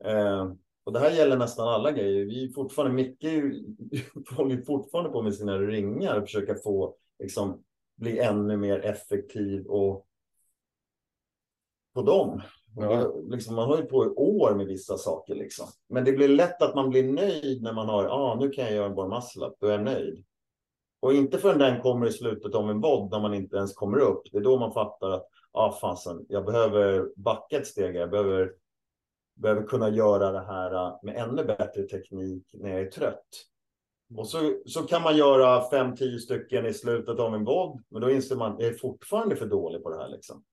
Eh, 0.05 0.53
och 0.85 0.93
det 0.93 0.99
här 0.99 1.11
gäller 1.11 1.37
nästan 1.37 1.69
alla 1.69 1.93
grejer. 1.93 2.25
Vi 2.25 2.45
är 2.45 2.53
fortfarande, 2.53 2.95
Micke 2.95 3.25
håller 4.37 4.63
fortfarande 4.63 5.11
på 5.11 5.23
med 5.23 5.35
sina 5.35 5.59
ringar 5.59 6.17
och 6.17 6.25
försöka 6.25 6.55
få, 6.55 6.97
liksom, 7.19 7.65
bli 7.97 8.19
ännu 8.19 8.57
mer 8.57 8.79
effektiv 8.79 9.67
och 9.67 10.07
på 11.95 12.03
dem. 12.03 12.43
Ja. 12.77 13.13
Liksom, 13.29 13.55
man 13.55 13.69
har 13.69 13.77
ju 13.77 13.83
på 13.83 14.05
i 14.05 14.09
år 14.09 14.55
med 14.55 14.67
vissa 14.67 14.97
saker. 14.99 15.35
Liksom. 15.35 15.67
Men 15.89 16.05
det 16.05 16.13
blir 16.13 16.29
lätt 16.29 16.63
att 16.63 16.75
man 16.75 16.91
blir 16.91 17.13
nöjd 17.13 17.63
när 17.63 17.73
man 17.73 17.89
har, 17.89 18.05
ja 18.05 18.11
ah, 18.11 18.35
nu 18.35 18.51
kan 18.51 18.65
jag 18.65 18.75
göra 18.75 18.87
en 18.87 18.95
bar 18.95 19.09
muscle 19.09 19.47
up, 19.47 19.55
då 19.61 19.67
är 19.67 19.73
jag 19.73 19.83
nöjd. 19.83 20.25
Och 21.01 21.13
inte 21.13 21.39
förrän 21.39 21.59
den 21.59 21.81
kommer 21.81 22.07
i 22.07 22.13
slutet 22.13 22.55
av 22.55 22.71
en 22.71 22.81
vod 22.81 23.11
när 23.11 23.21
man 23.21 23.35
inte 23.35 23.57
ens 23.57 23.75
kommer 23.75 23.99
upp. 23.99 24.23
Det 24.33 24.39
är 24.39 24.43
då 24.43 24.59
man 24.59 24.73
fattar 24.73 25.11
att 25.11 25.29
ah, 25.53 25.73
fasen, 25.73 26.27
jag 26.29 26.45
behöver 26.45 27.09
backa 27.17 27.57
ett 27.57 27.67
steg. 27.67 27.97
Jag 27.97 28.11
behöver, 28.11 28.53
behöver 29.35 29.63
kunna 29.63 29.89
göra 29.89 30.33
det 30.33 30.47
här 30.47 30.75
ah, 30.75 31.01
med 31.03 31.17
ännu 31.17 31.45
bättre 31.45 31.83
teknik 31.83 32.47
när 32.53 32.71
jag 32.71 32.81
är 32.81 32.91
trött. 32.91 33.29
Och 34.17 34.29
så, 34.29 34.39
så 34.67 34.83
kan 34.83 35.03
man 35.03 35.17
göra 35.17 35.71
fem, 35.71 35.97
tio 35.97 36.19
stycken 36.19 36.67
i 36.67 36.75
slutet 36.75 37.19
av 37.19 37.35
en 37.35 37.45
vod. 37.45 37.83
Men 37.89 38.03
då 38.03 38.11
inser 38.11 38.37
man 38.37 38.57
jag 38.59 38.69
är 38.69 38.75
fortfarande 38.75 39.37
för 39.37 39.47
dålig 39.47 39.83
på 39.83 39.91
det 39.91 39.97
här. 39.97 40.09
Liksom. 40.09 40.45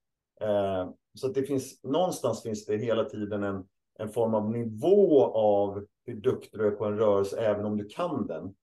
Eh, 0.42 0.90
så 1.14 1.28
det 1.28 1.44
finns 1.44 1.84
någonstans 1.84 2.44
finns 2.44 2.66
det 2.66 2.78
hela 2.78 3.04
tiden 3.04 3.44
en, 3.44 3.68
en 4.00 4.10
form 4.10 4.34
av 4.34 4.52
nivå 4.52 5.26
av 5.26 5.86
hur 6.06 6.16
duktig 6.16 6.60
du 6.60 6.68
är 6.68 6.72
på 6.72 6.86
en 6.86 6.98
rörelse, 6.98 7.38
även 7.40 7.66
om 7.66 7.78
du 7.78 7.86
kan 7.86 8.28
den 8.28 8.56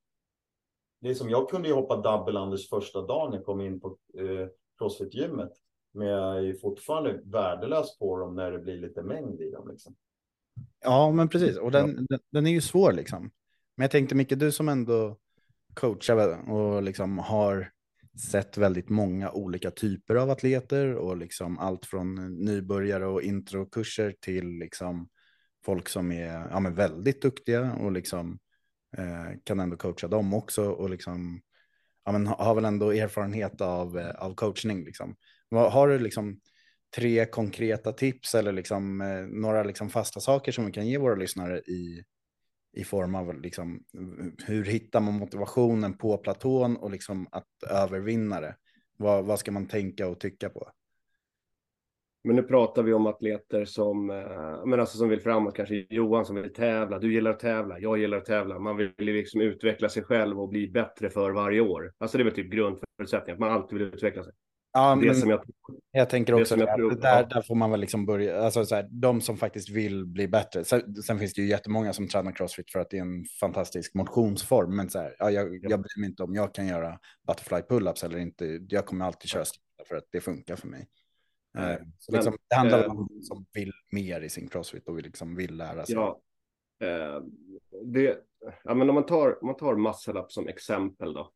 det 1.00 1.10
är 1.10 1.14
som 1.14 1.30
jag 1.30 1.50
kunde 1.50 1.68
ju 1.68 1.74
hoppa 1.74 1.96
double 1.96 2.40
Anders 2.40 2.68
första 2.68 3.02
dagen 3.02 3.32
jag 3.32 3.44
kom 3.44 3.60
in 3.60 3.80
på 3.80 3.96
eh, 4.18 4.48
Crossfit-gymmet. 4.78 5.52
Men 5.94 6.06
jag 6.06 6.36
är 6.36 6.40
ju 6.40 6.58
fortfarande 6.58 7.20
värdelös 7.24 7.98
på 7.98 8.18
dem 8.18 8.34
när 8.34 8.52
det 8.52 8.58
blir 8.58 8.76
lite 8.76 9.02
mängd 9.02 9.40
i 9.40 9.50
dem. 9.50 9.68
Liksom. 9.68 9.94
Ja, 10.84 11.12
men 11.12 11.28
precis. 11.28 11.56
Och 11.56 11.70
den, 11.70 11.88
ja. 11.88 12.04
den, 12.08 12.20
den, 12.30 12.46
är 12.46 12.50
ju 12.50 12.60
svår 12.60 12.92
liksom. 12.92 13.30
Men 13.76 13.84
jag 13.84 13.90
tänkte 13.90 14.14
Micke, 14.14 14.38
du 14.38 14.52
som 14.52 14.68
ändå 14.68 15.16
coachar 15.74 16.50
och 16.50 16.82
liksom 16.82 17.18
har 17.18 17.72
sett 18.18 18.56
väldigt 18.56 18.88
många 18.88 19.30
olika 19.30 19.70
typer 19.70 20.14
av 20.14 20.30
atleter 20.30 20.94
och 20.94 21.16
liksom 21.16 21.58
allt 21.58 21.86
från 21.86 22.14
nybörjare 22.44 23.06
och 23.06 23.22
introkurser 23.22 24.14
till 24.20 24.48
liksom 24.48 25.08
folk 25.64 25.88
som 25.88 26.12
är 26.12 26.48
ja, 26.50 26.60
men 26.60 26.74
väldigt 26.74 27.22
duktiga 27.22 27.72
och 27.72 27.92
liksom 27.92 28.38
Eh, 28.98 29.38
kan 29.44 29.60
ändå 29.60 29.76
coacha 29.76 30.08
dem 30.08 30.34
också 30.34 30.70
och 30.70 30.90
liksom, 30.90 31.40
ja, 32.04 32.12
men 32.12 32.26
har 32.26 32.54
väl 32.54 32.64
ändå 32.64 32.92
erfarenhet 32.92 33.60
av, 33.60 33.98
eh, 33.98 34.10
av 34.10 34.34
coachning. 34.34 34.84
Liksom. 34.84 35.16
Har 35.50 35.88
du 35.88 35.98
liksom 35.98 36.40
tre 36.96 37.26
konkreta 37.26 37.92
tips 37.92 38.34
eller 38.34 38.52
liksom, 38.52 39.00
eh, 39.00 39.26
några 39.26 39.62
liksom 39.62 39.90
fasta 39.90 40.20
saker 40.20 40.52
som 40.52 40.66
vi 40.66 40.72
kan 40.72 40.86
ge 40.86 40.98
våra 40.98 41.14
lyssnare 41.14 41.58
i, 41.58 42.04
i 42.76 42.84
form 42.84 43.14
av 43.14 43.40
liksom, 43.40 43.80
hur 44.46 44.64
hittar 44.64 45.00
man 45.00 45.14
motivationen 45.14 45.96
på 45.98 46.18
platån 46.18 46.76
och 46.76 46.90
liksom 46.90 47.26
att 47.30 47.46
övervinna 47.70 48.40
det? 48.40 48.56
Vad, 48.96 49.24
vad 49.24 49.38
ska 49.38 49.52
man 49.52 49.68
tänka 49.68 50.08
och 50.08 50.20
tycka 50.20 50.48
på? 50.48 50.70
Men 52.24 52.36
nu 52.36 52.42
pratar 52.42 52.82
vi 52.82 52.92
om 52.92 53.06
atleter 53.06 53.64
som, 53.64 54.10
eh, 54.10 54.66
men 54.66 54.80
alltså 54.80 54.98
som 54.98 55.08
vill 55.08 55.20
framåt, 55.20 55.56
kanske 55.56 55.86
Johan 55.90 56.26
som 56.26 56.36
vill 56.36 56.52
tävla. 56.52 56.98
Du 56.98 57.12
gillar 57.12 57.30
att 57.30 57.40
tävla, 57.40 57.78
jag 57.78 57.98
gillar 57.98 58.18
att 58.18 58.24
tävla. 58.24 58.58
Man 58.58 58.76
vill 58.76 58.92
liksom 58.98 59.40
utveckla 59.40 59.88
sig 59.88 60.02
själv 60.02 60.40
och 60.40 60.48
bli 60.48 60.68
bättre 60.68 61.10
för 61.10 61.30
varje 61.30 61.60
år. 61.60 61.92
Alltså 61.98 62.18
det 62.18 62.22
är 62.22 62.24
väl 62.24 62.34
typ 62.34 62.52
grundförutsättningen, 62.52 63.34
att 63.34 63.40
man 63.40 63.52
alltid 63.52 63.78
vill 63.78 63.88
utveckla 63.88 64.24
sig. 64.24 64.32
Ja, 64.76 64.98
det 65.02 65.14
som 65.14 65.30
jag, 65.30 65.44
jag 65.90 66.10
tänker 66.10 66.34
också 66.34 66.54
att 66.54 66.60
jag 66.60 67.00
där, 67.00 67.26
där 67.26 67.42
får 67.42 67.54
man 67.54 67.70
väl 67.70 67.80
liksom 67.80 68.06
börja, 68.06 68.40
alltså 68.40 68.64
så 68.64 68.74
här, 68.74 68.88
de 68.90 69.20
som 69.20 69.36
faktiskt 69.36 69.70
vill 69.70 70.06
bli 70.06 70.28
bättre. 70.28 70.64
Sen, 70.64 71.02
sen, 71.02 71.18
finns 71.18 71.34
det 71.34 71.42
ju 71.42 71.48
jättemånga 71.48 71.92
som 71.92 72.08
tränar 72.08 72.32
crossfit 72.32 72.70
för 72.72 72.78
att 72.78 72.90
det 72.90 72.96
är 72.96 73.02
en 73.02 73.24
fantastisk 73.40 73.94
motionsform, 73.94 74.76
men 74.76 74.90
så 74.90 74.98
här, 74.98 75.16
ja, 75.18 75.30
jag, 75.30 75.58
jag 75.62 75.80
bryr 75.80 76.00
mig 76.00 76.10
inte 76.10 76.22
om 76.22 76.34
jag 76.34 76.54
kan 76.54 76.66
göra 76.66 76.98
butterfly 77.26 77.56
pull-ups 77.56 78.04
eller 78.04 78.18
inte. 78.18 78.60
Jag 78.68 78.86
kommer 78.86 79.04
alltid 79.04 79.30
köra 79.30 79.44
för 79.88 79.96
att 79.96 80.06
det 80.10 80.20
funkar 80.20 80.56
för 80.56 80.68
mig. 80.68 80.88
Eh, 81.58 81.76
så 81.98 82.12
liksom, 82.12 82.32
Men, 82.32 82.38
det 82.48 82.56
handlar 82.56 82.84
eh, 82.84 82.90
om 82.90 83.08
de 83.10 83.22
som 83.22 83.46
vill 83.52 83.72
mer 83.92 84.20
i 84.20 84.28
sin 84.28 84.48
crossfit 84.48 84.88
och 84.88 84.98
vill, 84.98 85.04
liksom 85.04 85.36
vill 85.36 85.56
lära 85.56 85.86
sig. 85.86 85.94
Ja, 85.94 86.20
eh, 86.80 87.22
det, 87.84 88.18
ja, 88.64 88.74
men 88.74 88.88
om 88.88 88.94
man 88.94 89.06
tar, 89.06 89.42
om 89.42 89.46
man 89.46 89.56
tar 89.56 89.76
muscle 89.76 90.20
up 90.20 90.32
som 90.32 90.48
exempel 90.48 91.14
då. 91.14 91.32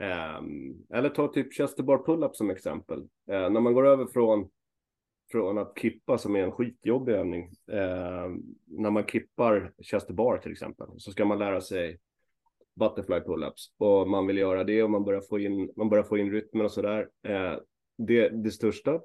Ehm, 0.00 0.74
eller 0.94 1.08
ta 1.08 1.28
typ 1.28 1.54
chester 1.54 1.82
bar 1.82 1.98
pull-up 1.98 2.36
som 2.36 2.50
exempel. 2.50 2.98
Ehm, 3.28 3.52
när 3.52 3.60
man 3.60 3.74
går 3.74 3.86
över 3.86 4.06
från, 4.06 4.48
från 5.32 5.58
att 5.58 5.78
kippa 5.78 6.18
som 6.18 6.36
är 6.36 6.40
en 6.40 6.52
skitjobbig 6.52 7.12
övning. 7.12 7.50
Ehm, 7.72 8.42
när 8.66 8.90
man 8.90 9.06
kippar 9.06 9.72
chester 9.78 10.14
bar 10.14 10.38
till 10.38 10.52
exempel 10.52 10.86
så 10.96 11.12
ska 11.12 11.24
man 11.24 11.38
lära 11.38 11.60
sig 11.60 11.98
butterfly 12.74 13.20
pull-ups 13.20 13.72
och 13.78 14.08
man 14.08 14.26
vill 14.26 14.38
göra 14.38 14.64
det 14.64 14.82
och 14.82 14.90
man 14.90 15.04
börjar 15.04 15.20
få 15.20 15.38
in, 15.38 15.72
man 15.76 15.88
börjar 15.88 16.04
få 16.04 16.18
in 16.18 16.30
rytmen 16.30 16.64
och 16.64 16.72
sådär. 16.72 17.08
Eh, 17.22 17.54
det, 17.98 18.28
det 18.28 18.50
största 18.50 19.00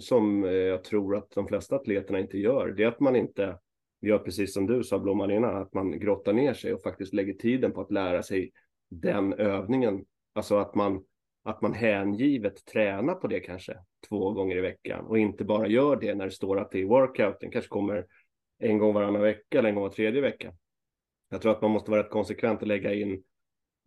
som 0.00 0.44
eh, 0.44 0.50
jag 0.50 0.84
tror 0.84 1.16
att 1.16 1.30
de 1.30 1.46
flesta 1.46 1.76
atleterna 1.76 2.20
inte 2.20 2.38
gör, 2.38 2.68
det 2.68 2.82
är 2.82 2.88
att 2.88 3.00
man 3.00 3.16
inte 3.16 3.58
gör 4.00 4.18
precis 4.18 4.54
som 4.54 4.66
du 4.66 4.84
sa 4.84 4.98
Blomman 4.98 5.30
innan, 5.30 5.56
att 5.56 5.74
man 5.74 5.98
grottar 5.98 6.32
ner 6.32 6.54
sig 6.54 6.74
och 6.74 6.82
faktiskt 6.82 7.14
lägger 7.14 7.34
tiden 7.34 7.72
på 7.72 7.80
att 7.80 7.90
lära 7.90 8.22
sig 8.22 8.52
den 8.90 9.32
övningen. 9.32 10.04
Alltså 10.32 10.56
att 10.56 10.74
man, 10.74 11.04
att 11.44 11.62
man 11.62 11.74
hängivet 11.74 12.64
tränar 12.64 13.14
på 13.14 13.26
det 13.26 13.40
kanske 13.40 13.76
två 14.08 14.32
gånger 14.32 14.56
i 14.56 14.60
veckan 14.60 15.06
och 15.06 15.18
inte 15.18 15.44
bara 15.44 15.66
gör 15.66 15.96
det 15.96 16.14
när 16.14 16.24
det 16.24 16.30
står 16.30 16.60
att 16.60 16.70
det 16.70 16.80
är 16.80 16.86
workout. 16.86 17.40
Den 17.40 17.50
kanske 17.50 17.68
kommer 17.68 18.06
en 18.58 18.78
gång 18.78 18.94
varannan 18.94 19.22
vecka 19.22 19.58
eller 19.58 19.68
en 19.68 19.74
gång 19.74 19.82
var 19.82 19.90
tredje 19.90 20.20
vecka. 20.20 20.52
Jag 21.30 21.42
tror 21.42 21.52
att 21.52 21.62
man 21.62 21.70
måste 21.70 21.90
vara 21.90 22.02
rätt 22.02 22.10
konsekvent 22.10 22.60
och 22.62 22.68
lägga 22.68 22.94
in, 22.94 23.22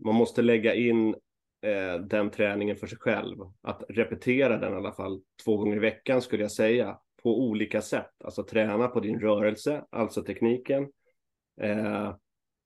man 0.04 0.16
måste 0.16 0.42
lägga 0.42 0.76
in 0.76 1.16
eh, 1.62 1.96
den 2.10 2.30
träningen 2.30 2.76
för 2.76 2.88
sig 2.88 2.98
själv. 2.98 3.38
Att 3.62 3.84
repetera 3.90 4.58
den 4.58 4.74
i 4.74 4.76
alla 4.76 4.92
fall 4.92 5.22
två 5.46 5.58
gånger 5.58 5.76
i 5.76 5.80
veckan 5.80 6.22
skulle 6.22 6.44
jag 6.44 6.52
säga 6.52 6.98
på 7.24 7.42
olika 7.42 7.82
sätt. 7.82 8.12
Alltså 8.24 8.44
träna 8.44 8.88
på 8.88 9.00
din 9.00 9.20
rörelse, 9.20 9.86
alltså 9.90 10.24
tekniken. 10.24 10.92
Eh, 11.62 12.16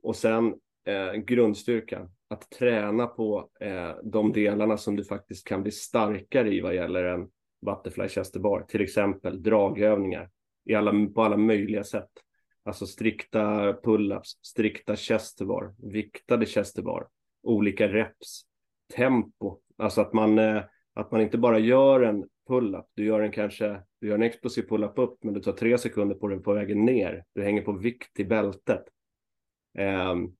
och 0.03 0.15
sen 0.15 0.55
eh, 0.85 1.13
grundstyrkan. 1.13 2.11
Att 2.29 2.49
träna 2.49 3.07
på 3.07 3.49
eh, 3.59 3.95
de 4.03 4.31
delarna 4.31 4.77
som 4.77 4.95
du 4.95 5.03
faktiskt 5.03 5.47
kan 5.47 5.63
bli 5.63 5.71
starkare 5.71 6.53
i 6.53 6.61
vad 6.61 6.75
gäller 6.75 7.03
en 7.03 7.29
butterfly 7.65 8.07
chester 8.07 8.39
bar. 8.39 8.65
Till 8.67 8.81
exempel 8.81 9.43
dragövningar 9.43 10.29
i 10.65 10.75
alla, 10.75 10.91
på 11.15 11.23
alla 11.23 11.37
möjliga 11.37 11.83
sätt. 11.83 12.09
Alltså 12.63 12.85
strikta 12.85 13.73
pull-ups, 13.73 14.37
strikta 14.41 14.95
chesterbar, 14.95 15.75
viktade 15.77 16.45
chesterbar, 16.45 17.07
olika 17.43 17.87
reps, 17.87 18.41
tempo. 18.95 19.59
Alltså 19.77 20.01
att 20.01 20.13
man, 20.13 20.39
eh, 20.39 20.63
att 20.93 21.11
man 21.11 21.21
inte 21.21 21.37
bara 21.37 21.59
gör 21.59 22.01
en 22.01 22.25
pull-up, 22.47 22.85
du 22.93 23.05
gör 23.05 23.19
en 23.19 23.31
kanske, 23.31 23.81
du 24.01 24.07
gör 24.07 24.15
en 24.15 24.23
explosiv 24.23 24.61
pull-up 24.61 24.99
upp, 24.99 25.23
men 25.23 25.33
du 25.33 25.39
tar 25.39 25.51
tre 25.51 25.77
sekunder 25.77 26.15
på 26.15 26.27
den 26.27 26.43
på 26.43 26.53
vägen 26.53 26.85
ner. 26.85 27.23
Du 27.33 27.43
hänger 27.43 27.61
på 27.61 27.71
vikt 27.71 28.19
i 28.19 28.25
bältet. 28.25 28.83
Ehm, 29.77 30.35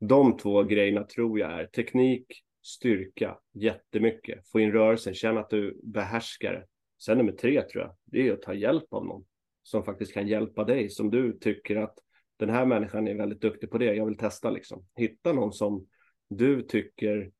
de 0.00 0.36
två 0.36 0.62
grejerna 0.62 1.04
tror 1.04 1.38
jag 1.38 1.60
är 1.60 1.66
teknik, 1.66 2.26
styrka, 2.62 3.38
jättemycket. 3.54 4.48
Få 4.48 4.60
in 4.60 4.72
rörelsen, 4.72 5.14
känna 5.14 5.40
att 5.40 5.50
du 5.50 5.80
behärskar 5.82 6.52
det. 6.52 6.66
Sen 7.02 7.18
nummer 7.18 7.32
tre 7.32 7.62
tror 7.62 7.84
jag, 7.84 7.96
det 8.04 8.28
är 8.28 8.32
att 8.32 8.42
ta 8.42 8.54
hjälp 8.54 8.84
av 8.90 9.06
någon 9.06 9.24
som 9.62 9.84
faktiskt 9.84 10.14
kan 10.14 10.28
hjälpa 10.28 10.64
dig, 10.64 10.90
som 10.90 11.10
du 11.10 11.38
tycker 11.38 11.76
att 11.76 11.94
den 12.36 12.50
här 12.50 12.66
människan 12.66 13.08
är 13.08 13.14
väldigt 13.14 13.40
duktig 13.40 13.70
på 13.70 13.78
det, 13.78 13.94
jag 13.94 14.06
vill 14.06 14.16
testa 14.16 14.50
liksom. 14.50 14.84
Hitta 14.96 15.32
någon 15.32 15.52
som 15.52 15.86
du 16.28 16.62
tycker 16.62 17.30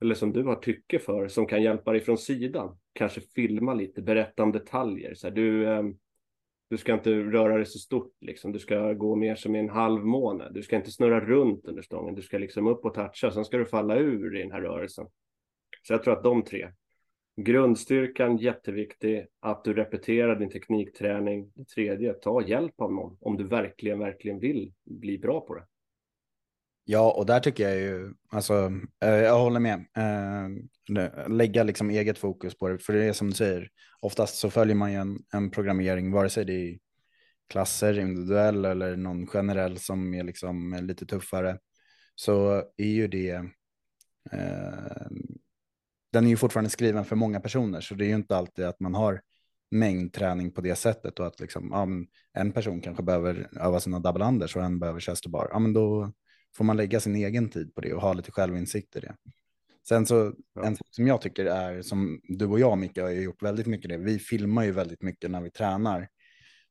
eller 0.00 0.14
som 0.14 0.32
du 0.32 0.42
har 0.42 0.56
tycke 0.56 0.98
för, 0.98 1.28
som 1.28 1.46
kan 1.46 1.62
hjälpa 1.62 1.92
dig 1.92 2.00
från 2.00 2.18
sidan. 2.18 2.78
Kanske 2.92 3.20
filma 3.20 3.74
lite, 3.74 4.02
berätta 4.02 4.42
om 4.42 4.52
detaljer. 4.52 5.14
Så 5.14 5.26
här, 5.26 5.34
du, 5.34 5.68
eh, 5.68 5.82
du 6.68 6.76
ska 6.76 6.94
inte 6.94 7.10
röra 7.10 7.56
dig 7.56 7.66
så 7.66 7.78
stort, 7.78 8.16
liksom. 8.20 8.52
du 8.52 8.58
ska 8.58 8.92
gå 8.92 9.16
mer 9.16 9.34
som 9.34 9.56
i 9.56 9.58
en 9.58 9.68
halvmåne. 9.68 10.48
Du 10.50 10.62
ska 10.62 10.76
inte 10.76 10.90
snurra 10.90 11.20
runt 11.20 11.66
under 11.66 11.82
stången, 11.82 12.14
du 12.14 12.22
ska 12.22 12.38
liksom 12.38 12.66
upp 12.66 12.84
och 12.84 12.94
toucha, 12.94 13.30
sen 13.30 13.44
ska 13.44 13.58
du 13.58 13.66
falla 13.66 13.96
ur 13.96 14.36
i 14.36 14.42
den 14.42 14.52
här 14.52 14.60
rörelsen. 14.60 15.06
Så 15.82 15.92
jag 15.92 16.02
tror 16.02 16.16
att 16.16 16.22
de 16.22 16.42
tre. 16.44 16.68
Grundstyrkan 17.36 18.36
jätteviktig, 18.36 19.26
att 19.40 19.64
du 19.64 19.74
repeterar 19.74 20.36
din 20.36 20.50
teknikträning. 20.50 21.52
Det 21.54 21.68
tredje, 21.68 22.14
ta 22.14 22.42
hjälp 22.42 22.80
av 22.80 22.92
någon 22.92 23.16
om 23.20 23.36
du 23.36 23.44
verkligen, 23.44 23.98
verkligen 23.98 24.38
vill 24.38 24.72
bli 24.84 25.18
bra 25.18 25.40
på 25.40 25.54
det. 25.54 25.66
Ja, 26.90 27.10
och 27.10 27.26
där 27.26 27.40
tycker 27.40 27.68
jag 27.68 27.78
ju, 27.78 28.14
alltså, 28.30 28.72
eh, 29.00 29.10
jag 29.10 29.38
håller 29.38 29.60
med. 29.60 29.86
Eh, 29.96 31.28
lägga 31.28 31.62
liksom 31.62 31.90
eget 31.90 32.18
fokus 32.18 32.58
på 32.58 32.68
det, 32.68 32.78
för 32.78 32.92
det 32.92 33.04
är 33.04 33.12
som 33.12 33.26
du 33.30 33.34
säger, 33.34 33.68
oftast 34.00 34.36
så 34.36 34.50
följer 34.50 34.74
man 34.74 34.92
ju 34.92 34.98
en, 34.98 35.18
en 35.32 35.50
programmering, 35.50 36.12
vare 36.12 36.30
sig 36.30 36.44
det 36.44 36.52
är 36.52 36.78
klasser, 37.48 37.98
individuell 37.98 38.64
eller 38.64 38.96
någon 38.96 39.26
generell 39.26 39.78
som 39.78 40.14
är 40.14 40.24
liksom 40.24 40.72
eh, 40.74 40.82
lite 40.82 41.06
tuffare, 41.06 41.58
så 42.14 42.62
är 42.76 42.86
ju 42.88 43.08
det, 43.08 43.30
eh, 44.32 45.06
den 46.12 46.24
är 46.24 46.28
ju 46.28 46.36
fortfarande 46.36 46.70
skriven 46.70 47.04
för 47.04 47.16
många 47.16 47.40
personer, 47.40 47.80
så 47.80 47.94
det 47.94 48.04
är 48.04 48.08
ju 48.08 48.14
inte 48.14 48.36
alltid 48.36 48.64
att 48.64 48.80
man 48.80 48.94
har 48.94 49.20
mängdträning 49.70 50.52
på 50.52 50.60
det 50.60 50.74
sättet 50.74 51.20
och 51.20 51.26
att 51.26 51.40
liksom, 51.40 51.68
ja, 51.72 51.88
en 52.40 52.52
person 52.52 52.80
kanske 52.80 53.02
behöver 53.02 53.48
öva 53.60 53.80
sina 53.80 53.98
double 53.98 54.24
unders 54.24 54.56
och 54.56 54.62
en 54.62 54.78
behöver 54.78 55.00
chest 55.00 55.26
bar. 55.26 55.48
Ja, 55.52 55.58
men 55.58 55.72
då 55.72 56.12
får 56.58 56.64
man 56.64 56.76
lägga 56.76 57.00
sin 57.00 57.16
egen 57.16 57.48
tid 57.48 57.74
på 57.74 57.80
det 57.80 57.94
och 57.94 58.02
ha 58.02 58.12
lite 58.12 58.32
självinsikt 58.32 58.96
i 58.96 59.00
det. 59.00 59.14
Sen 59.88 60.06
så 60.06 60.34
ja. 60.54 60.64
en 60.64 60.76
sak 60.76 60.86
som 60.90 61.06
jag 61.06 61.20
tycker 61.20 61.44
är 61.44 61.82
som 61.82 62.20
du 62.22 62.46
och 62.46 62.60
jag 62.60 62.78
Micke 62.78 62.98
har 62.98 63.10
gjort 63.10 63.42
väldigt 63.42 63.66
mycket 63.66 63.90
det. 63.90 63.96
Vi 63.96 64.18
filmar 64.18 64.64
ju 64.64 64.72
väldigt 64.72 65.02
mycket 65.02 65.30
när 65.30 65.40
vi 65.40 65.50
tränar. 65.50 66.08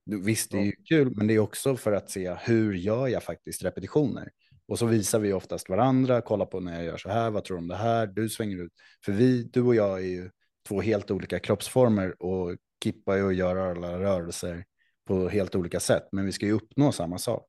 Visst, 0.06 0.52
det 0.52 0.58
är 0.58 0.64
ju 0.64 0.72
kul, 0.72 1.14
men 1.16 1.28
det 1.28 1.34
är 1.34 1.40
också 1.40 1.78
för 1.78 1.92
att 1.92 2.10
se 2.10 2.36
hur 2.46 2.74
gör 2.74 3.08
jag 3.08 3.24
faktiskt 3.24 3.64
repetitioner. 3.64 4.30
Och 4.68 4.80
så 4.80 4.86
visar 4.86 5.20
vi 5.20 5.34
oftast 5.34 5.70
varandra, 5.70 6.22
kolla 6.22 6.46
på 6.46 6.60
när 6.60 6.76
jag 6.76 6.86
gör 6.86 6.98
så 6.98 7.10
här, 7.10 7.30
vad 7.30 7.44
tror 7.44 7.58
du 7.58 7.62
om 7.62 7.68
det 7.68 7.76
här, 7.76 8.08
du 8.08 8.30
svänger 8.30 8.64
ut. 8.64 8.72
För 9.06 9.12
vi, 9.12 9.44
du 9.44 9.62
och 9.62 9.76
jag 9.76 10.00
är 10.00 10.08
ju 10.08 10.30
två 10.68 10.82
helt 10.82 11.12
olika 11.12 11.40
kroppsformer 11.40 12.24
och 12.24 12.56
kippar 12.84 13.16
ju 13.16 13.24
och 13.24 13.34
gör 13.34 13.56
alla 13.56 14.00
rörelser 14.00 14.66
på 15.08 15.30
helt 15.30 15.56
olika 15.56 15.80
sätt, 15.80 16.04
men 16.12 16.26
vi 16.26 16.32
ska 16.32 16.46
ju 16.46 16.52
uppnå 16.52 16.92
samma 16.92 17.18
sak. 17.18 17.48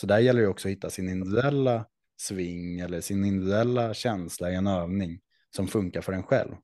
Så 0.00 0.06
där 0.06 0.18
gäller 0.18 0.42
det 0.42 0.48
också 0.48 0.68
att 0.68 0.72
hitta 0.72 0.90
sin 0.90 1.08
individuella 1.08 1.86
sving 2.16 2.80
eller 2.80 3.00
sin 3.00 3.24
individuella 3.24 3.94
känsla 3.94 4.50
i 4.50 4.54
en 4.54 4.66
övning 4.66 5.20
som 5.56 5.68
funkar 5.68 6.00
för 6.00 6.12
en 6.12 6.22
själv. 6.22 6.54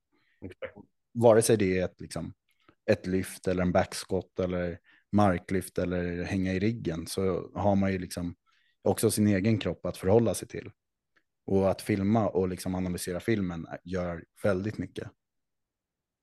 Vare 1.14 1.42
sig 1.42 1.56
det 1.56 1.78
är 1.78 1.84
ett, 1.84 2.00
liksom, 2.00 2.34
ett 2.90 3.06
lyft 3.06 3.48
eller 3.48 3.62
en 3.62 3.72
backskott 3.72 4.40
eller 4.40 4.78
marklyft 5.12 5.78
eller 5.78 6.22
hänga 6.22 6.52
i 6.52 6.58
riggen 6.58 7.06
så 7.06 7.50
har 7.54 7.76
man 7.76 7.92
ju 7.92 7.98
liksom 7.98 8.34
också 8.82 9.10
sin 9.10 9.26
egen 9.26 9.58
kropp 9.58 9.86
att 9.86 9.96
förhålla 9.96 10.34
sig 10.34 10.48
till. 10.48 10.70
Och 11.46 11.70
att 11.70 11.82
filma 11.82 12.28
och 12.28 12.48
liksom 12.48 12.74
analysera 12.74 13.20
filmen 13.20 13.66
gör 13.84 14.24
väldigt 14.42 14.78
mycket. 14.78 15.10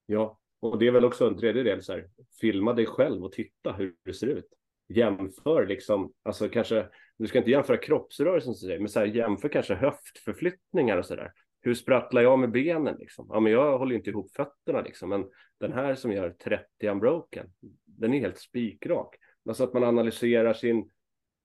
Ja, 0.06 0.40
och 0.60 0.80
det 0.80 0.88
är 0.88 0.92
väl 0.92 1.06
också 1.06 1.28
en 1.28 1.38
tredje 1.38 1.64
del, 1.64 1.84
så 1.84 1.94
här, 1.94 2.10
filma 2.42 2.74
dig 2.74 2.86
själv 2.86 3.24
och 3.24 3.32
titta 3.32 3.72
hur 3.72 3.96
det 4.06 4.14
ser 4.14 4.28
ut 4.28 4.59
jämför 4.90 5.66
liksom, 5.66 6.14
alltså 6.24 6.50
kanske, 6.50 6.88
du 7.18 7.28
ska 7.28 7.38
inte 7.38 7.52
jämföra 7.52 7.78
kroppsrörelsen 7.78 8.54
så 8.54 8.68
men 8.68 8.90
så 8.90 9.00
här, 9.00 9.06
jämför 9.06 9.50
kanske 9.50 9.76
höftförflyttningar 9.76 10.98
och 10.98 11.06
så 11.06 11.16
där. 11.16 11.32
Hur 11.62 11.74
sprattlar 11.74 12.22
jag 12.22 12.40
med 12.40 12.52
benen 12.52 12.96
liksom? 13.00 13.28
Ja, 13.30 13.40
men 13.40 13.52
jag 13.52 13.78
håller 13.78 13.96
inte 13.96 14.10
ihop 14.10 14.32
fötterna 14.32 14.82
liksom, 14.82 15.10
men 15.10 15.26
den 15.60 15.74
här 15.74 15.96
som 15.96 16.12
gör 16.12 16.30
30 16.30 16.88
unbroken, 16.88 17.48
den 17.86 18.14
är 18.14 18.20
helt 18.20 18.38
spikrak. 18.38 19.16
Alltså 19.50 19.64
att 19.64 19.74
man 19.74 19.84
analyserar 19.84 20.54
sin, 20.54 20.90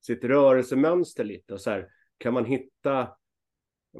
sitt 0.00 0.24
rörelsemönster 0.24 1.24
lite 1.24 1.54
och 1.54 1.60
så 1.60 1.70
här, 1.70 1.88
kan 2.18 2.34
man 2.34 2.44
hitta 2.44 3.08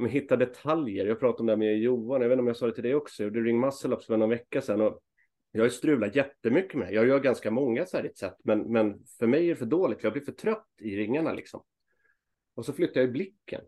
hitta 0.08 0.36
detaljer. 0.36 1.06
Jag 1.06 1.20
pratade 1.20 1.40
om 1.40 1.46
det 1.46 1.52
här 1.52 1.56
med 1.56 1.78
Johan, 1.78 2.22
jag 2.22 2.28
vet 2.28 2.34
inte 2.34 2.40
om 2.40 2.46
jag 2.46 2.56
sa 2.56 2.66
det 2.66 2.74
till 2.74 2.84
dig 2.84 2.94
också, 2.94 3.22
jag 3.22 3.28
gjorde 3.28 3.48
ring 3.48 3.60
muscle 3.60 3.94
ups 3.94 4.06
för 4.06 4.16
någon 4.16 4.30
vecka 4.30 4.60
sedan 4.60 4.80
och 4.80 5.00
jag 5.56 5.64
har 5.64 5.68
strulat 5.68 6.16
jättemycket 6.16 6.74
med 6.74 6.88
det. 6.88 6.94
Jag 6.94 7.06
gör 7.06 7.20
ganska 7.20 7.50
många 7.50 7.86
så 7.86 7.96
här 7.96 8.04
ett 8.04 8.18
sätt, 8.18 8.36
men, 8.44 8.72
men 8.72 9.04
för 9.18 9.26
mig 9.26 9.44
är 9.44 9.48
det 9.48 9.56
för 9.56 9.66
dåligt. 9.66 10.00
För 10.00 10.06
jag 10.06 10.12
blir 10.12 10.22
för 10.22 10.32
trött 10.32 10.66
i 10.80 10.96
ringarna 10.96 11.32
liksom. 11.32 11.62
Och 12.54 12.64
så 12.64 12.72
flyttar 12.72 13.00
jag 13.00 13.12
blicken. 13.12 13.60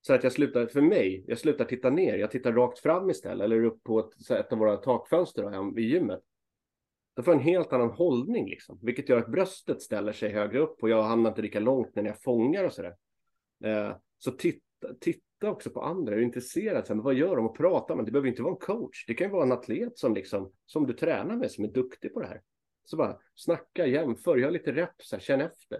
Så 0.00 0.14
att 0.14 0.24
jag 0.24 0.32
slutar, 0.32 0.66
för 0.66 0.80
mig, 0.80 1.24
jag 1.26 1.38
slutar 1.38 1.64
titta 1.64 1.90
ner. 1.90 2.16
Jag 2.16 2.30
tittar 2.30 2.52
rakt 2.52 2.78
fram 2.78 3.10
istället, 3.10 3.44
eller 3.44 3.64
upp 3.64 3.82
på 3.82 3.98
ett, 3.98 4.30
ett 4.30 4.52
av 4.52 4.58
våra 4.58 4.76
takfönster 4.76 5.78
i 5.78 5.82
gymmet. 5.82 6.20
Då 7.16 7.22
får 7.22 7.34
jag 7.34 7.40
en 7.40 7.48
helt 7.48 7.72
annan 7.72 7.90
hållning, 7.90 8.50
liksom, 8.50 8.78
vilket 8.82 9.08
gör 9.08 9.18
att 9.18 9.30
bröstet 9.30 9.82
ställer 9.82 10.12
sig 10.12 10.32
högre 10.32 10.58
upp 10.58 10.82
och 10.82 10.90
jag 10.90 11.02
hamnar 11.02 11.30
inte 11.30 11.42
lika 11.42 11.60
långt 11.60 11.94
när 11.94 12.04
jag 12.04 12.22
fångar 12.22 12.64
och 12.64 12.72
så 12.72 12.82
där. 12.82 12.96
Eh, 13.64 13.96
så 14.18 14.30
titta, 14.30 14.94
titta 15.00 15.29
titta 15.40 15.50
också 15.50 15.70
på 15.70 15.80
andra, 15.82 16.14
är 16.14 16.20
intresserad, 16.20 16.86
så 16.86 16.94
vad 16.94 17.14
gör 17.14 17.36
de 17.36 17.46
och 17.46 17.56
prata 17.56 17.94
med? 17.94 18.04
Det 18.04 18.12
behöver 18.12 18.28
inte 18.28 18.42
vara 18.42 18.52
en 18.52 18.60
coach, 18.60 19.04
det 19.06 19.14
kan 19.14 19.26
ju 19.26 19.32
vara 19.32 19.42
en 19.42 19.52
atlet 19.52 19.98
som, 19.98 20.14
liksom, 20.14 20.52
som 20.66 20.86
du 20.86 20.92
tränar 20.92 21.36
med 21.36 21.50
som 21.50 21.64
är 21.64 21.68
duktig 21.68 22.14
på 22.14 22.20
det 22.20 22.26
här. 22.26 22.42
Så 22.84 22.96
bara 22.96 23.18
snacka, 23.34 23.86
jämför, 23.86 24.36
gör 24.36 24.50
lite 24.50 24.72
reps, 24.72 25.14
känn 25.22 25.40
efter. 25.40 25.78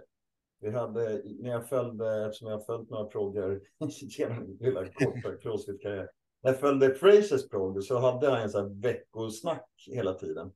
Vi 0.61 0.71
hade, 0.71 1.21
när 1.39 1.49
jag 1.49 1.69
följde, 1.69 2.25
eftersom 2.25 2.47
jag 2.47 2.57
har 2.57 2.65
följt 2.65 2.89
några 2.89 3.05
proggar 3.05 3.59
genom 4.17 4.39
min 4.39 4.57
lilla 4.59 4.85
korta 4.85 5.37
crossfit-karriär. 5.41 6.09
När 6.43 6.51
jag 6.51 6.59
följde 6.59 6.93
Frasers 6.93 7.49
progg 7.49 7.83
så 7.83 7.99
hade 7.99 8.29
han 8.29 8.41
en 8.41 8.49
sån 8.49 8.61
här 8.63 8.81
veckosnack 8.81 9.69
hela 9.91 10.13
tiden. 10.13 10.51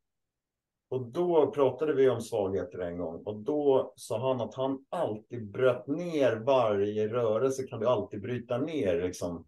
Och 0.90 1.06
då 1.06 1.52
pratade 1.52 1.94
vi 1.94 2.10
om 2.10 2.22
svagheter 2.22 2.80
en 2.80 2.98
gång. 2.98 3.24
Och 3.26 3.36
då 3.36 3.94
sa 3.96 4.28
han 4.28 4.42
att 4.42 4.56
han 4.56 4.86
alltid 4.90 5.52
bröt 5.52 5.88
ner 5.88 6.36
varje 6.36 7.08
rörelse. 7.08 7.64
Kan 7.64 7.80
du 7.80 7.88
alltid 7.88 8.22
bryta 8.22 8.58
ner 8.58 9.02
liksom 9.02 9.46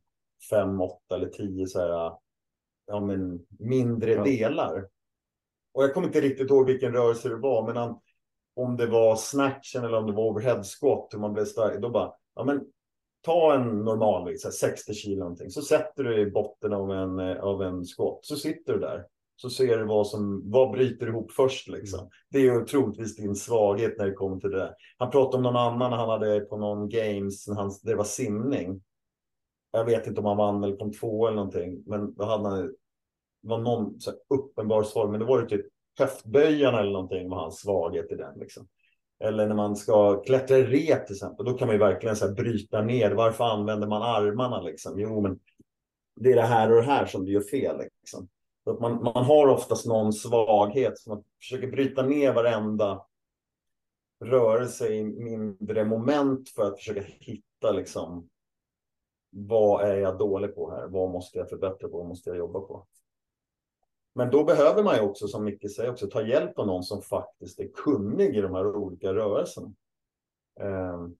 fem, 0.49 0.81
åtta 0.81 1.15
eller 1.15 1.29
tio 1.29 1.67
så 1.67 1.79
här, 1.79 2.11
ja, 2.87 2.99
men 2.99 3.45
mindre 3.59 4.11
ja. 4.11 4.23
delar. 4.23 4.87
Och 5.73 5.83
jag 5.83 5.93
kommer 5.93 6.07
inte 6.07 6.21
riktigt 6.21 6.49
ihåg 6.49 6.65
vilken 6.65 6.93
rörelse 6.93 7.29
det 7.29 7.35
var, 7.35 7.67
men 7.67 7.75
han, 7.77 7.99
om 8.55 8.77
det 8.77 8.87
var 8.87 9.15
snatchen 9.15 9.83
eller 9.83 9.97
om 9.97 10.07
det 10.07 10.13
var 10.13 10.23
overhead 10.23 10.63
squat, 10.63 11.09
hur 11.13 11.19
man 11.19 11.33
blev 11.33 11.45
stark, 11.45 11.81
då 11.81 11.89
bara, 11.89 12.13
ja 12.35 12.43
men 12.43 12.65
ta 13.21 13.53
en 13.53 13.85
normal 13.85 14.27
vikt, 14.27 14.53
60 14.53 14.93
kilo 14.93 15.19
någonting, 15.19 15.49
så 15.49 15.61
sätter 15.61 16.03
du 16.03 16.21
i 16.21 16.31
botten 16.31 16.73
av 16.73 16.91
en, 16.91 17.19
av 17.19 17.63
en 17.63 17.83
squat, 17.85 18.19
så 18.21 18.35
sitter 18.35 18.73
du 18.73 18.79
där 18.79 19.05
så 19.41 19.49
ser 19.49 19.77
du 19.77 19.85
vad 19.85 20.07
som 20.07 20.51
vad 20.51 20.71
bryter 20.71 21.07
ihop 21.07 21.31
först. 21.31 21.67
Liksom. 21.67 21.99
Mm. 21.99 22.11
Det 22.29 22.37
är 22.37 22.41
ju 22.41 22.65
troligtvis 22.65 23.15
din 23.15 23.35
svaghet 23.35 23.97
när 23.97 24.05
det 24.05 24.13
kommer 24.13 24.39
till 24.39 24.51
det. 24.51 24.75
Han 24.97 25.11
pratade 25.11 25.37
om 25.37 25.43
någon 25.43 25.55
annan 25.55 25.93
han 25.93 26.09
hade 26.09 26.39
på 26.39 26.57
någon 26.57 26.89
games, 26.89 27.47
när 27.47 27.55
han, 27.55 27.71
det 27.83 27.95
var 27.95 28.03
simning. 28.03 28.81
Jag 29.71 29.85
vet 29.85 30.07
inte 30.07 30.19
om 30.19 30.25
han 30.25 30.37
vann 30.37 30.63
eller 30.63 30.77
kom 30.77 30.93
två 30.93 31.27
eller 31.27 31.35
någonting, 31.35 31.83
men 31.85 32.15
då 32.15 32.25
hade 32.25 32.49
han 32.49 32.71
det 33.41 33.49
var 33.49 33.59
någon 33.59 33.99
uppenbar 34.29 34.83
svaghet, 34.83 35.11
men 35.11 35.19
det 35.19 35.25
var 35.25 35.39
ju 35.39 35.47
typ 35.47 35.65
höftböjarna 35.99 36.79
eller 36.79 36.91
någonting 36.91 37.29
var 37.29 37.37
hans 37.37 37.59
svaghet 37.59 38.11
i 38.11 38.15
den. 38.15 38.39
Liksom. 38.39 38.67
Eller 39.19 39.47
när 39.47 39.55
man 39.55 39.75
ska 39.75 40.21
klättra 40.23 40.57
i 40.57 40.63
rep 40.63 41.07
till 41.07 41.15
exempel, 41.15 41.45
då 41.45 41.53
kan 41.53 41.67
man 41.67 41.75
ju 41.75 41.79
verkligen 41.79 42.15
så 42.15 42.31
bryta 42.33 42.81
ner. 42.81 43.11
Varför 43.11 43.43
använder 43.43 43.87
man 43.87 44.01
armarna 44.01 44.61
liksom? 44.61 44.99
Jo, 44.99 45.21
men 45.21 45.39
det 46.15 46.31
är 46.31 46.35
det 46.35 46.41
här 46.41 46.71
och 46.71 46.81
det 46.81 46.87
här 46.87 47.05
som 47.05 47.25
du 47.25 47.31
gör 47.31 47.41
fel. 47.41 47.77
Liksom. 47.77 48.27
Så 48.67 48.73
att 48.73 48.79
man, 48.79 49.03
man 49.03 49.25
har 49.25 49.47
oftast 49.47 49.85
någon 49.85 50.13
svaghet, 50.13 50.99
så 50.99 51.09
man 51.09 51.23
försöker 51.39 51.67
bryta 51.67 52.03
ner 52.03 52.33
varenda 52.33 53.05
rörelse 54.25 54.87
i 54.87 55.03
mindre 55.03 55.85
moment 55.85 56.49
för 56.49 56.63
att 56.63 56.77
försöka 56.77 57.01
hitta 57.01 57.71
liksom 57.71 58.29
vad 59.29 59.89
är 59.89 59.95
jag 59.95 60.17
dålig 60.17 60.55
på 60.55 60.71
här? 60.71 60.87
Vad 60.87 61.11
måste 61.11 61.37
jag 61.37 61.49
förbättra 61.49 61.89
på? 61.89 61.97
Vad 61.97 62.07
måste 62.07 62.29
jag 62.29 62.37
jobba 62.37 62.59
på? 62.59 62.87
Men 64.15 64.29
då 64.29 64.43
behöver 64.43 64.83
man 64.83 64.95
ju 64.95 65.01
också, 65.01 65.27
som 65.27 65.43
Micke 65.43 65.71
säger, 65.75 65.91
också 65.91 66.07
ta 66.07 66.21
hjälp 66.21 66.59
av 66.59 66.67
någon 66.67 66.83
som 66.83 67.01
faktiskt 67.01 67.59
är 67.59 67.67
kunnig 67.73 68.35
i 68.35 68.41
de 68.41 68.53
här 68.53 68.75
olika 68.75 69.13
rörelserna. 69.13 69.73
Um, 70.59 71.17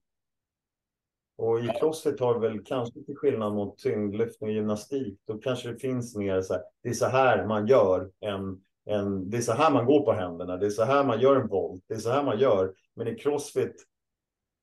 och 1.38 1.60
i 1.60 1.68
crossfit 1.80 2.20
har 2.20 2.38
väl 2.38 2.64
kanske 2.64 3.04
till 3.04 3.16
skillnad 3.16 3.54
mot 3.54 3.78
tyngdlyftning 3.78 4.50
och 4.50 4.54
gymnastik, 4.54 5.20
då 5.26 5.38
kanske 5.38 5.72
det 5.72 5.78
finns 5.78 6.16
mer 6.16 6.42
så 6.42 6.52
här, 6.52 6.62
det 6.82 6.88
är 6.88 6.94
så 6.94 7.06
här 7.06 7.46
man 7.46 7.66
gör 7.66 8.10
en, 8.20 8.60
en, 8.84 9.30
det 9.30 9.36
är 9.36 9.40
så 9.40 9.52
här 9.52 9.70
man 9.72 9.86
går 9.86 10.04
på 10.04 10.12
händerna, 10.12 10.56
det 10.56 10.66
är 10.66 10.70
så 10.70 10.84
här 10.84 11.04
man 11.04 11.20
gör 11.20 11.36
en 11.36 11.48
volt, 11.48 11.84
det 11.88 11.94
är 11.94 11.98
så 11.98 12.10
här 12.10 12.24
man 12.24 12.38
gör. 12.38 12.74
Men 12.96 13.08
i 13.08 13.14
crossfit 13.14 13.86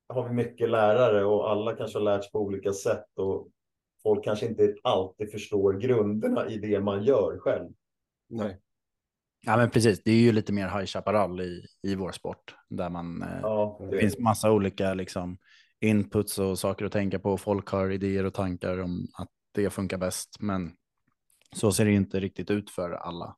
har 0.09 0.27
vi 0.27 0.35
mycket 0.35 0.69
lärare 0.69 1.25
och 1.25 1.51
alla 1.51 1.75
kanske 1.75 1.97
har 1.97 2.03
lärt 2.03 2.23
sig 2.23 2.31
på 2.31 2.39
olika 2.39 2.73
sätt 2.73 3.07
och 3.15 3.47
folk 4.03 4.23
kanske 4.23 4.45
inte 4.45 4.75
alltid 4.83 5.31
förstår 5.31 5.73
grunderna 5.73 6.47
i 6.47 6.57
det 6.57 6.79
man 6.79 7.03
gör 7.03 7.37
själv. 7.39 7.69
Nej. 8.29 8.59
Ja, 9.45 9.57
men 9.57 9.69
precis. 9.69 10.03
Det 10.03 10.11
är 10.11 10.21
ju 10.21 10.31
lite 10.31 10.53
mer 10.53 10.67
High 10.67 10.85
Chaparral 10.85 11.41
i, 11.41 11.65
i 11.83 11.95
vår 11.95 12.11
sport 12.11 12.55
där 12.69 12.89
man. 12.89 13.21
Eh, 13.21 13.39
ja, 13.41 13.77
det, 13.79 13.91
det 13.91 13.99
finns 13.99 14.19
massa 14.19 14.51
olika 14.51 14.93
liksom 14.93 15.37
inputs 15.79 16.39
och 16.39 16.59
saker 16.59 16.85
att 16.85 16.91
tänka 16.91 17.19
på. 17.19 17.37
Folk 17.37 17.69
har 17.69 17.89
idéer 17.89 18.23
och 18.23 18.33
tankar 18.33 18.77
om 18.77 19.07
att 19.13 19.29
det 19.51 19.69
funkar 19.69 19.97
bäst, 19.97 20.37
men 20.39 20.71
så 21.55 21.71
ser 21.71 21.85
det 21.85 21.91
inte 21.91 22.19
riktigt 22.19 22.51
ut 22.51 22.69
för 22.69 22.91
alla. 22.91 23.37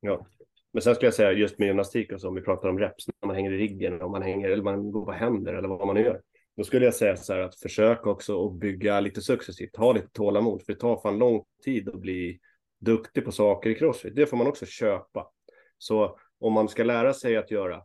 Ja, 0.00 0.26
men 0.72 0.82
sen 0.82 0.94
skulle 0.94 1.06
jag 1.06 1.14
säga 1.14 1.32
just 1.32 1.58
med 1.58 1.66
gymnastik 1.66 2.12
och 2.12 2.20
så, 2.20 2.28
om 2.28 2.34
vi 2.34 2.40
pratar 2.40 2.68
om 2.68 2.78
reps, 2.78 3.08
när 3.08 3.26
man 3.26 3.36
hänger 3.36 3.52
i 3.52 3.58
riggen, 3.58 4.02
om 4.02 4.10
man 4.10 4.22
hänger 4.22 4.50
eller 4.50 4.62
man 4.62 4.90
går 4.90 5.04
på 5.04 5.12
händer 5.12 5.54
eller 5.54 5.68
vad 5.68 5.86
man 5.86 5.96
nu 5.96 6.02
gör. 6.02 6.22
Då 6.56 6.64
skulle 6.64 6.84
jag 6.84 6.94
säga 6.94 7.16
så 7.16 7.32
här 7.32 7.40
att 7.40 7.54
försök 7.54 8.06
också 8.06 8.46
att 8.46 8.54
bygga 8.54 9.00
lite 9.00 9.20
successivt, 9.20 9.76
ha 9.76 9.92
lite 9.92 10.08
tålamod, 10.08 10.62
för 10.62 10.72
det 10.72 10.78
tar 10.78 11.00
fan 11.00 11.18
lång 11.18 11.44
tid 11.64 11.88
att 11.88 12.00
bli 12.00 12.40
duktig 12.80 13.24
på 13.24 13.32
saker 13.32 13.70
i 13.70 13.74
crossfit. 13.74 14.16
Det 14.16 14.26
får 14.26 14.36
man 14.36 14.46
också 14.46 14.66
köpa. 14.66 15.30
Så 15.78 16.18
om 16.40 16.52
man 16.52 16.68
ska 16.68 16.84
lära 16.84 17.14
sig 17.14 17.36
att 17.36 17.50
göra 17.50 17.82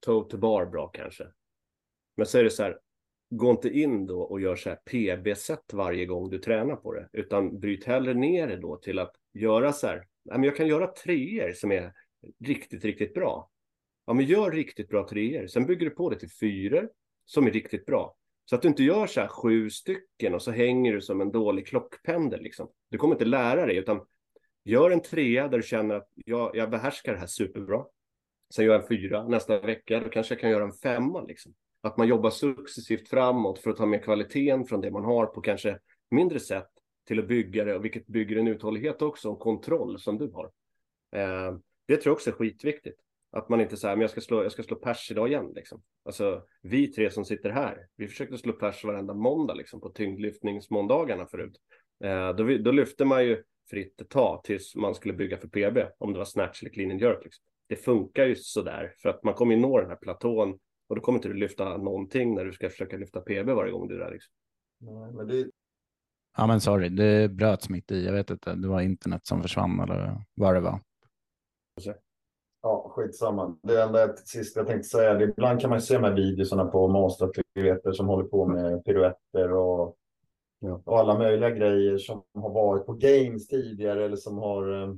toe 0.00 0.30
to 0.30 0.38
bar 0.38 0.66
bra 0.66 0.88
kanske. 0.88 1.24
Men 2.16 2.26
så 2.26 2.38
är 2.38 2.44
det 2.44 2.50
så 2.50 2.62
här, 2.62 2.78
gå 3.30 3.50
inte 3.50 3.68
in 3.68 4.06
då 4.06 4.20
och 4.22 4.40
gör 4.40 4.56
så 4.56 4.68
här 4.68 4.76
PB-set 4.76 5.72
varje 5.72 6.06
gång 6.06 6.30
du 6.30 6.38
tränar 6.38 6.76
på 6.76 6.94
det, 6.94 7.08
utan 7.12 7.60
bryt 7.60 7.84
hellre 7.84 8.14
ner 8.14 8.46
det 8.46 8.56
då 8.56 8.76
till 8.76 8.98
att 8.98 9.12
göra 9.32 9.72
så 9.72 9.86
här. 9.86 10.06
Jag 10.22 10.56
kan 10.56 10.66
göra 10.66 10.86
treor 10.86 11.52
som 11.52 11.72
är 11.72 11.92
riktigt, 12.44 12.84
riktigt 12.84 13.14
bra. 13.14 13.50
Ja, 14.06 14.12
men 14.12 14.24
gör 14.24 14.50
riktigt 14.50 14.88
bra 14.88 15.08
treor. 15.08 15.46
Sen 15.46 15.66
bygger 15.66 15.86
du 15.86 15.90
på 15.90 16.10
det 16.10 16.18
till 16.18 16.30
fyror 16.30 16.90
som 17.24 17.46
är 17.46 17.50
riktigt 17.50 17.86
bra. 17.86 18.16
Så 18.44 18.56
att 18.56 18.62
du 18.62 18.68
inte 18.68 18.82
gör 18.82 19.06
så 19.06 19.20
här 19.20 19.28
sju 19.28 19.70
stycken 19.70 20.34
och 20.34 20.42
så 20.42 20.50
hänger 20.50 20.92
du 20.92 21.00
som 21.00 21.20
en 21.20 21.32
dålig 21.32 21.66
klockpendel. 21.66 22.42
Liksom. 22.42 22.70
Du 22.90 22.98
kommer 22.98 23.14
inte 23.14 23.24
lära 23.24 23.66
dig, 23.66 23.76
utan 23.76 24.00
gör 24.64 24.90
en 24.90 25.02
trea 25.02 25.48
där 25.48 25.58
du 25.58 25.62
känner 25.62 25.94
att 25.94 26.08
jag, 26.14 26.56
jag 26.56 26.70
behärskar 26.70 27.12
det 27.12 27.18
här 27.18 27.26
superbra. 27.26 27.84
Sen 28.54 28.64
gör 28.64 28.72
jag 28.72 28.82
en 28.82 28.88
fyra 28.88 29.28
nästa 29.28 29.60
vecka, 29.60 30.00
då 30.00 30.08
kanske 30.08 30.34
jag 30.34 30.40
kan 30.40 30.50
göra 30.50 30.64
en 30.64 30.72
femma. 30.72 31.22
Liksom. 31.22 31.54
Att 31.82 31.96
man 31.96 32.08
jobbar 32.08 32.30
successivt 32.30 33.08
framåt 33.08 33.58
för 33.58 33.70
att 33.70 33.76
ta 33.76 33.86
med 33.86 34.04
kvaliteten 34.04 34.64
från 34.64 34.80
det 34.80 34.90
man 34.90 35.04
har 35.04 35.26
på 35.26 35.40
kanske 35.40 35.78
mindre 36.10 36.40
sätt 36.40 36.68
till 37.06 37.18
att 37.18 37.28
bygga 37.28 37.64
det, 37.64 37.78
vilket 37.78 38.06
bygger 38.06 38.36
en 38.36 38.48
uthållighet 38.48 39.02
också 39.02 39.30
och 39.30 39.40
kontroll 39.40 40.00
som 40.00 40.18
du 40.18 40.30
har. 40.30 40.44
Eh, 41.16 41.56
det 41.86 41.96
tror 41.96 42.10
jag 42.10 42.14
också 42.14 42.30
är 42.30 42.34
skitviktigt. 42.34 43.00
Att 43.30 43.48
man 43.48 43.60
inte 43.60 43.76
säger, 43.76 43.96
men 43.96 44.00
jag 44.00 44.10
ska 44.10 44.20
slå, 44.20 44.42
jag 44.42 44.52
ska 44.52 44.62
slå 44.62 44.76
pers 44.76 45.10
idag 45.10 45.28
igen. 45.28 45.52
Liksom. 45.54 45.82
Alltså, 46.04 46.42
vi 46.62 46.86
tre 46.86 47.10
som 47.10 47.24
sitter 47.24 47.50
här, 47.50 47.86
vi 47.96 48.08
försökte 48.08 48.38
slå 48.38 48.52
pers 48.52 48.84
varenda 48.84 49.14
måndag 49.14 49.54
liksom, 49.54 49.80
på 49.80 49.88
tyngdlyftningsmåndagarna 49.88 51.26
förut. 51.26 51.56
Eh, 52.04 52.34
då, 52.34 52.44
vi, 52.44 52.58
då 52.58 52.72
lyfte 52.72 53.04
man 53.04 53.24
ju 53.24 53.42
fritt 53.70 54.00
ett 54.00 54.08
tag 54.10 54.44
tills 54.44 54.76
man 54.76 54.94
skulle 54.94 55.14
bygga 55.14 55.36
för 55.36 55.48
PB, 55.48 55.78
om 55.98 56.12
det 56.12 56.18
var 56.18 56.24
snatch 56.24 56.62
eller 56.62 56.72
clean 56.72 56.90
and 56.90 57.00
jerk. 57.00 57.24
Liksom. 57.24 57.44
Det 57.68 57.76
funkar 57.76 58.26
ju 58.26 58.36
sådär, 58.36 58.94
för 59.02 59.08
att 59.08 59.24
man 59.24 59.34
kommer 59.34 59.54
ju 59.54 59.60
nå 59.60 59.80
den 59.80 59.88
här 59.88 59.96
platån 59.96 60.58
och 60.92 60.96
då 60.96 61.02
kommer 61.02 61.18
inte 61.18 61.28
du 61.28 61.34
lyfta 61.34 61.76
någonting 61.76 62.34
när 62.34 62.44
du 62.44 62.52
ska 62.52 62.70
försöka 62.70 62.96
lyfta 62.96 63.20
PB 63.20 63.48
varje 63.48 63.72
gång 63.72 63.88
du 63.88 63.94
är 63.94 63.98
där. 63.98 64.10
Liksom. 64.10 64.32
Nej, 64.80 65.12
men 65.12 65.26
det... 65.26 65.50
Ja, 66.36 66.46
men 66.46 66.60
sorry, 66.60 66.88
det 66.88 67.28
bröts 67.28 67.68
mitt 67.68 67.90
i. 67.90 68.04
Jag 68.04 68.12
vet 68.12 68.30
inte, 68.30 68.54
det 68.54 68.68
var 68.68 68.80
internet 68.80 69.26
som 69.26 69.42
försvann 69.42 69.80
eller 69.80 70.24
vad 70.34 70.54
det 70.54 70.60
var. 70.60 70.80
Ja, 72.62 72.92
skitsamma. 72.96 73.58
Det 73.62 73.82
enda 73.82 74.16
sista 74.16 74.60
jag 74.60 74.66
tänkte 74.66 74.88
säga, 74.88 75.14
det, 75.14 75.24
ibland 75.24 75.60
kan 75.60 75.70
man 75.70 75.80
se 75.80 75.94
de 75.94 76.04
här 76.04 76.14
videorna 76.14 76.64
på 76.64 76.88
monsteratleter 76.88 77.92
som 77.92 78.06
håller 78.06 78.24
på 78.24 78.46
med 78.46 78.84
piruetter 78.84 79.52
och, 79.52 79.96
ja. 80.58 80.82
och 80.84 80.98
alla 80.98 81.18
möjliga 81.18 81.50
grejer 81.50 81.98
som 81.98 82.22
har 82.34 82.50
varit 82.50 82.86
på 82.86 82.92
games 82.92 83.46
tidigare 83.46 84.04
eller 84.04 84.16
som 84.16 84.38
har 84.38 84.82
eh, 84.82 84.94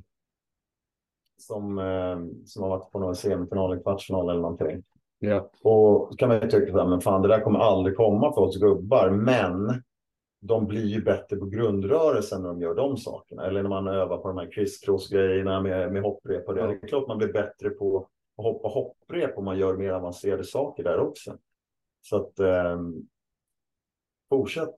som, 1.37 1.79
eh, 1.79 2.45
som 2.45 2.63
har 2.63 2.71
varit 2.71 2.91
på 2.91 2.99
någon 2.99 3.17
semifinal, 3.17 3.73
eller 3.73 3.83
kvartsfinal 3.83 4.31
eller 4.31 4.41
någonting. 4.41 4.85
Ja. 5.19 5.51
Och 5.63 6.09
så 6.11 6.17
kan 6.19 6.29
man 6.29 6.41
tycka 6.41 6.81
att 6.81 6.89
men 6.89 7.01
fan, 7.01 7.23
det 7.23 7.29
där 7.29 7.41
kommer 7.41 7.59
aldrig 7.59 7.97
komma 7.97 8.33
för 8.33 8.41
oss 8.41 8.57
gubbar, 8.57 9.11
men 9.11 9.83
de 10.41 10.67
blir 10.67 10.87
ju 10.87 11.03
bättre 11.03 11.37
på 11.37 11.47
grundrörelsen 11.47 12.43
när 12.43 12.49
de 12.49 12.61
gör 12.61 12.75
de 12.75 12.97
sakerna. 12.97 13.47
Eller 13.47 13.63
när 13.63 13.71
man 13.71 13.87
övar 13.87 14.19
på 14.19 14.29
de 14.29 14.39
här 14.39 14.53
crisscross-grejerna 14.53 15.63
med, 15.63 15.93
med 15.93 16.03
hopprep. 16.03 16.49
Och 16.49 16.55
det. 16.55 16.61
Ja. 16.61 16.67
det 16.67 16.75
är 16.83 16.89
klart 16.89 17.09
man 17.09 17.19
blir 17.19 17.33
bättre 17.33 17.71
på 17.71 18.09
att 18.39 18.45
hoppa 18.45 18.69
hopprep 18.69 19.39
om 19.39 19.45
man 19.45 19.59
gör 19.59 19.77
mer 19.77 19.91
avancerade 19.91 20.45
saker 20.45 20.85
där 20.85 20.99
också. 20.99 21.39
Så 22.01 22.17
att 22.17 22.39
eh, 22.39 22.81
fortsätt. 24.29 24.75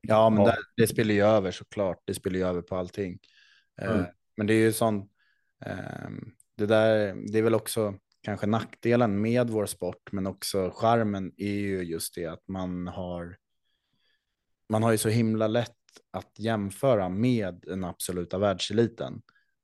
Ja, 0.00 0.30
men 0.30 0.44
ja. 0.44 0.50
Det, 0.50 0.56
det 0.76 0.86
spelar 0.86 1.14
ju 1.14 1.22
över 1.22 1.50
såklart. 1.50 2.02
Det 2.04 2.14
spelar 2.14 2.38
ju 2.38 2.44
över 2.44 2.62
på 2.62 2.76
allting. 2.76 3.18
Eh, 3.80 3.90
mm. 3.90 4.04
men 4.36 4.46
det 4.46 4.54
är 4.54 4.60
ju 4.60 4.72
sån. 4.72 4.96
Eh, 5.66 6.10
det 6.56 6.66
där, 6.66 7.14
det 7.32 7.38
är 7.38 7.42
väl 7.42 7.54
också 7.54 7.94
kanske 8.22 8.46
nackdelen 8.46 9.20
med 9.20 9.50
vår 9.50 9.66
sport, 9.66 10.12
men 10.12 10.26
också 10.26 10.70
charmen 10.74 11.32
är 11.36 11.60
ju 11.60 11.82
just 11.82 12.14
det 12.14 12.26
att 12.26 12.48
man 12.48 12.86
har 12.86 13.36
man 14.68 14.82
har 14.82 14.90
ju 14.90 14.98
så 14.98 15.08
himla 15.08 15.46
lätt 15.46 15.76
att 16.10 16.38
jämföra 16.38 17.08
med 17.08 17.60
den 17.62 17.84
absoluta 17.84 18.38
världseliten. 18.38 19.22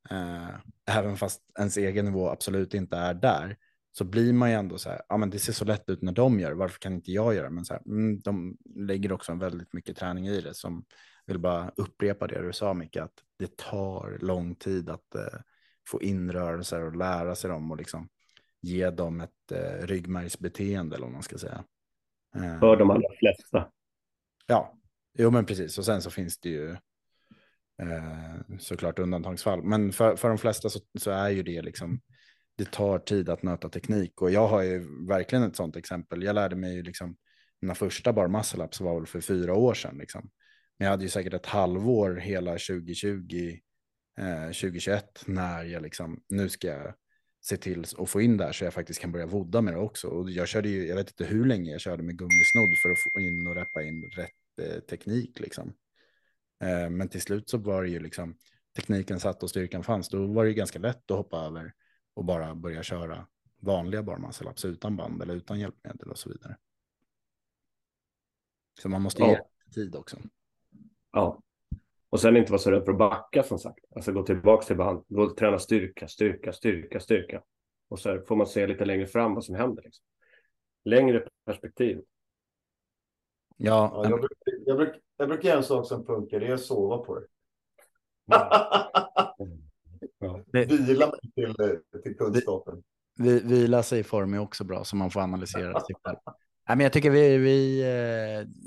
Eh, 0.09 0.49
även 0.97 1.17
fast 1.17 1.41
ens 1.59 1.77
egen 1.77 2.05
nivå 2.05 2.29
absolut 2.29 2.73
inte 2.73 2.97
är 2.97 3.13
där 3.13 3.57
så 3.97 4.03
blir 4.03 4.33
man 4.33 4.49
ju 4.49 4.55
ändå 4.55 4.77
så 4.77 4.89
här, 4.89 5.01
ja 5.09 5.17
men 5.17 5.29
det 5.29 5.39
ser 5.39 5.53
så 5.53 5.65
lätt 5.65 5.89
ut 5.89 6.01
när 6.01 6.11
de 6.11 6.39
gör 6.39 6.51
varför 6.51 6.79
kan 6.79 6.93
inte 6.93 7.11
jag 7.11 7.35
göra 7.35 7.49
Men 7.49 7.65
så 7.65 7.73
här, 7.73 7.81
mm, 7.85 8.19
de 8.19 8.57
lägger 8.75 9.11
också 9.11 9.33
väldigt 9.33 9.73
mycket 9.73 9.97
träning 9.97 10.27
i 10.27 10.41
det 10.41 10.53
som 10.53 10.85
vill 11.25 11.39
bara 11.39 11.71
upprepa 11.75 12.27
det 12.27 12.41
du 12.41 12.53
sa 12.53 12.73
Micke, 12.73 12.97
att 12.97 13.13
det 13.39 13.57
tar 13.57 14.17
lång 14.21 14.55
tid 14.55 14.89
att 14.89 15.15
eh, 15.15 15.39
få 15.87 16.01
in 16.01 16.31
rörelser 16.31 16.83
och 16.83 16.95
lära 16.95 17.35
sig 17.35 17.49
dem 17.49 17.71
och 17.71 17.77
liksom 17.77 18.09
ge 18.61 18.89
dem 18.89 19.21
ett 19.21 19.51
eh, 19.51 19.87
ryggmärgsbeteende 19.87 20.95
eller 20.95 21.05
vad 21.05 21.13
man 21.13 21.23
ska 21.23 21.37
säga. 21.37 21.63
Eh, 22.35 22.59
För 22.59 22.75
de 22.75 22.89
allra 22.89 23.09
flesta. 23.19 23.71
Ja, 24.45 24.77
Jo, 25.19 25.31
men 25.31 25.45
precis. 25.45 25.77
Och 25.77 25.85
sen 25.85 26.01
så 26.01 26.09
finns 26.09 26.39
det 26.39 26.49
ju 26.49 26.71
eh, 27.81 28.57
såklart 28.59 28.99
undantagsfall. 28.99 29.63
Men 29.63 29.91
för, 29.91 30.15
för 30.15 30.29
de 30.29 30.37
flesta 30.37 30.69
så, 30.69 30.79
så, 30.99 31.11
är 31.11 31.29
ju 31.29 31.43
det 31.43 31.61
liksom, 31.61 32.01
det 32.57 32.71
tar 32.71 32.99
tid 32.99 33.29
att 33.29 33.43
nöta 33.43 33.69
teknik. 33.69 34.21
Och 34.21 34.31
jag 34.31 34.47
har 34.47 34.61
ju 34.61 35.05
verkligen 35.07 35.43
ett 35.43 35.55
sånt 35.55 35.75
exempel. 35.75 36.23
Jag 36.23 36.35
lärde 36.35 36.55
mig 36.55 36.75
ju 36.75 36.83
liksom, 36.83 37.15
mina 37.61 37.75
första 37.75 38.13
bar 38.13 38.27
muscle 38.27 38.67
var 38.79 38.95
väl 38.95 39.07
för 39.07 39.21
fyra 39.21 39.53
år 39.53 39.73
sedan. 39.73 39.97
Liksom. 39.97 40.29
Men 40.77 40.85
jag 40.85 40.91
hade 40.91 41.03
ju 41.03 41.09
säkert 41.09 41.33
ett 41.33 41.45
halvår 41.45 42.15
hela 42.15 42.51
2020, 42.51 43.59
eh, 44.19 44.45
2021 44.45 45.23
när 45.25 45.63
jag 45.63 45.81
liksom, 45.81 46.23
nu 46.29 46.49
ska 46.49 46.67
jag 46.67 46.93
se 47.41 47.57
till 47.57 47.85
att 47.97 48.09
få 48.09 48.21
in 48.21 48.37
där 48.37 48.51
så 48.51 48.63
jag 48.63 48.73
faktiskt 48.73 49.01
kan 49.01 49.11
börja 49.11 49.25
vodda 49.25 49.61
med 49.61 49.73
det 49.73 49.79
också. 49.79 50.07
Och 50.07 50.31
jag 50.31 50.47
körde 50.47 50.69
ju, 50.69 50.87
jag 50.87 50.95
vet 50.95 51.09
inte 51.09 51.25
hur 51.25 51.45
länge 51.45 51.71
jag 51.71 51.81
körde 51.81 52.03
med 52.03 52.17
gummisnodd 52.17 52.77
för 52.81 52.89
att 52.89 52.99
få 53.13 53.19
in 53.21 53.47
och 53.47 53.55
reppa 53.55 53.83
in 53.83 54.03
rätt 54.15 54.31
Eh, 54.61 54.79
teknik 54.79 55.39
liksom. 55.39 55.73
Eh, 56.59 56.89
men 56.89 57.09
till 57.09 57.21
slut 57.21 57.49
så 57.49 57.57
var 57.57 57.83
det 57.83 57.89
ju 57.89 57.99
liksom 57.99 58.37
tekniken 58.75 59.19
satt 59.19 59.43
och 59.43 59.49
styrkan 59.49 59.83
fanns. 59.83 60.09
Då 60.09 60.27
var 60.27 60.43
det 60.43 60.49
ju 60.49 60.55
ganska 60.55 60.79
lätt 60.79 61.11
att 61.11 61.17
hoppa 61.17 61.37
över 61.37 61.73
och 62.13 62.25
bara 62.25 62.55
börja 62.55 62.83
köra 62.83 63.27
vanliga 63.59 64.03
barmasselapps 64.03 64.65
utan 64.65 64.97
band 64.97 65.21
eller 65.21 65.35
utan 65.35 65.59
hjälpmedel 65.59 66.11
och 66.11 66.17
så 66.17 66.29
vidare. 66.29 66.57
Så 68.81 68.89
man 68.89 69.01
måste 69.01 69.23
ge 69.23 69.31
ja. 69.31 69.49
tid 69.73 69.95
också. 69.95 70.17
Ja, 71.11 71.41
och 72.09 72.19
sen 72.19 72.37
inte 72.37 72.51
vara 72.51 72.59
så 72.59 72.71
rädd 72.71 72.85
för 72.85 72.91
att 72.91 72.97
backa 72.97 73.43
som 73.43 73.59
sagt. 73.59 73.85
Alltså 73.95 74.11
gå 74.11 74.23
tillbaka 74.23 74.65
till 74.65 74.77
band, 74.77 75.03
gå 75.07 75.23
och 75.23 75.37
träna 75.37 75.59
styrka, 75.59 76.07
styrka, 76.07 76.53
styrka, 76.53 76.99
styrka. 76.99 77.43
Och 77.89 77.99
så 77.99 78.21
får 78.27 78.35
man 78.35 78.47
se 78.47 78.67
lite 78.67 78.85
längre 78.85 79.07
fram 79.07 79.33
vad 79.33 79.43
som 79.43 79.55
händer. 79.55 79.83
Liksom. 79.83 80.03
Längre 80.85 81.27
perspektiv. 81.45 82.01
Ja, 83.57 83.91
ja 83.93 84.09
jag, 84.09 84.19
brukar, 84.19 84.65
jag, 84.65 84.77
brukar, 84.77 84.99
jag 85.17 85.29
brukar 85.29 85.49
göra 85.49 85.57
en 85.57 85.63
sak 85.63 85.87
som 85.87 86.05
funkar, 86.05 86.39
det 86.39 86.47
är 86.47 86.53
att 86.53 86.61
sova 86.61 86.97
på 86.97 87.19
det. 87.19 87.25
Ja. 88.25 89.35
Vila 90.51 91.07
mig 91.07 91.19
till, 91.35 91.55
till 92.03 92.17
kunskapen. 92.17 92.83
Vi, 93.19 93.39
vila 93.39 93.83
sig 93.83 93.99
i 93.99 94.03
form 94.03 94.33
är 94.33 94.39
också 94.39 94.63
bra, 94.63 94.83
så 94.83 94.95
man 94.95 95.11
får 95.11 95.19
analysera 95.19 95.79
sig 95.79 95.95
själv. 96.03 96.17
Men 96.67 96.79
jag 96.79 96.93
tycker 96.93 97.09
vi, 97.09 97.37
vi 97.37 97.81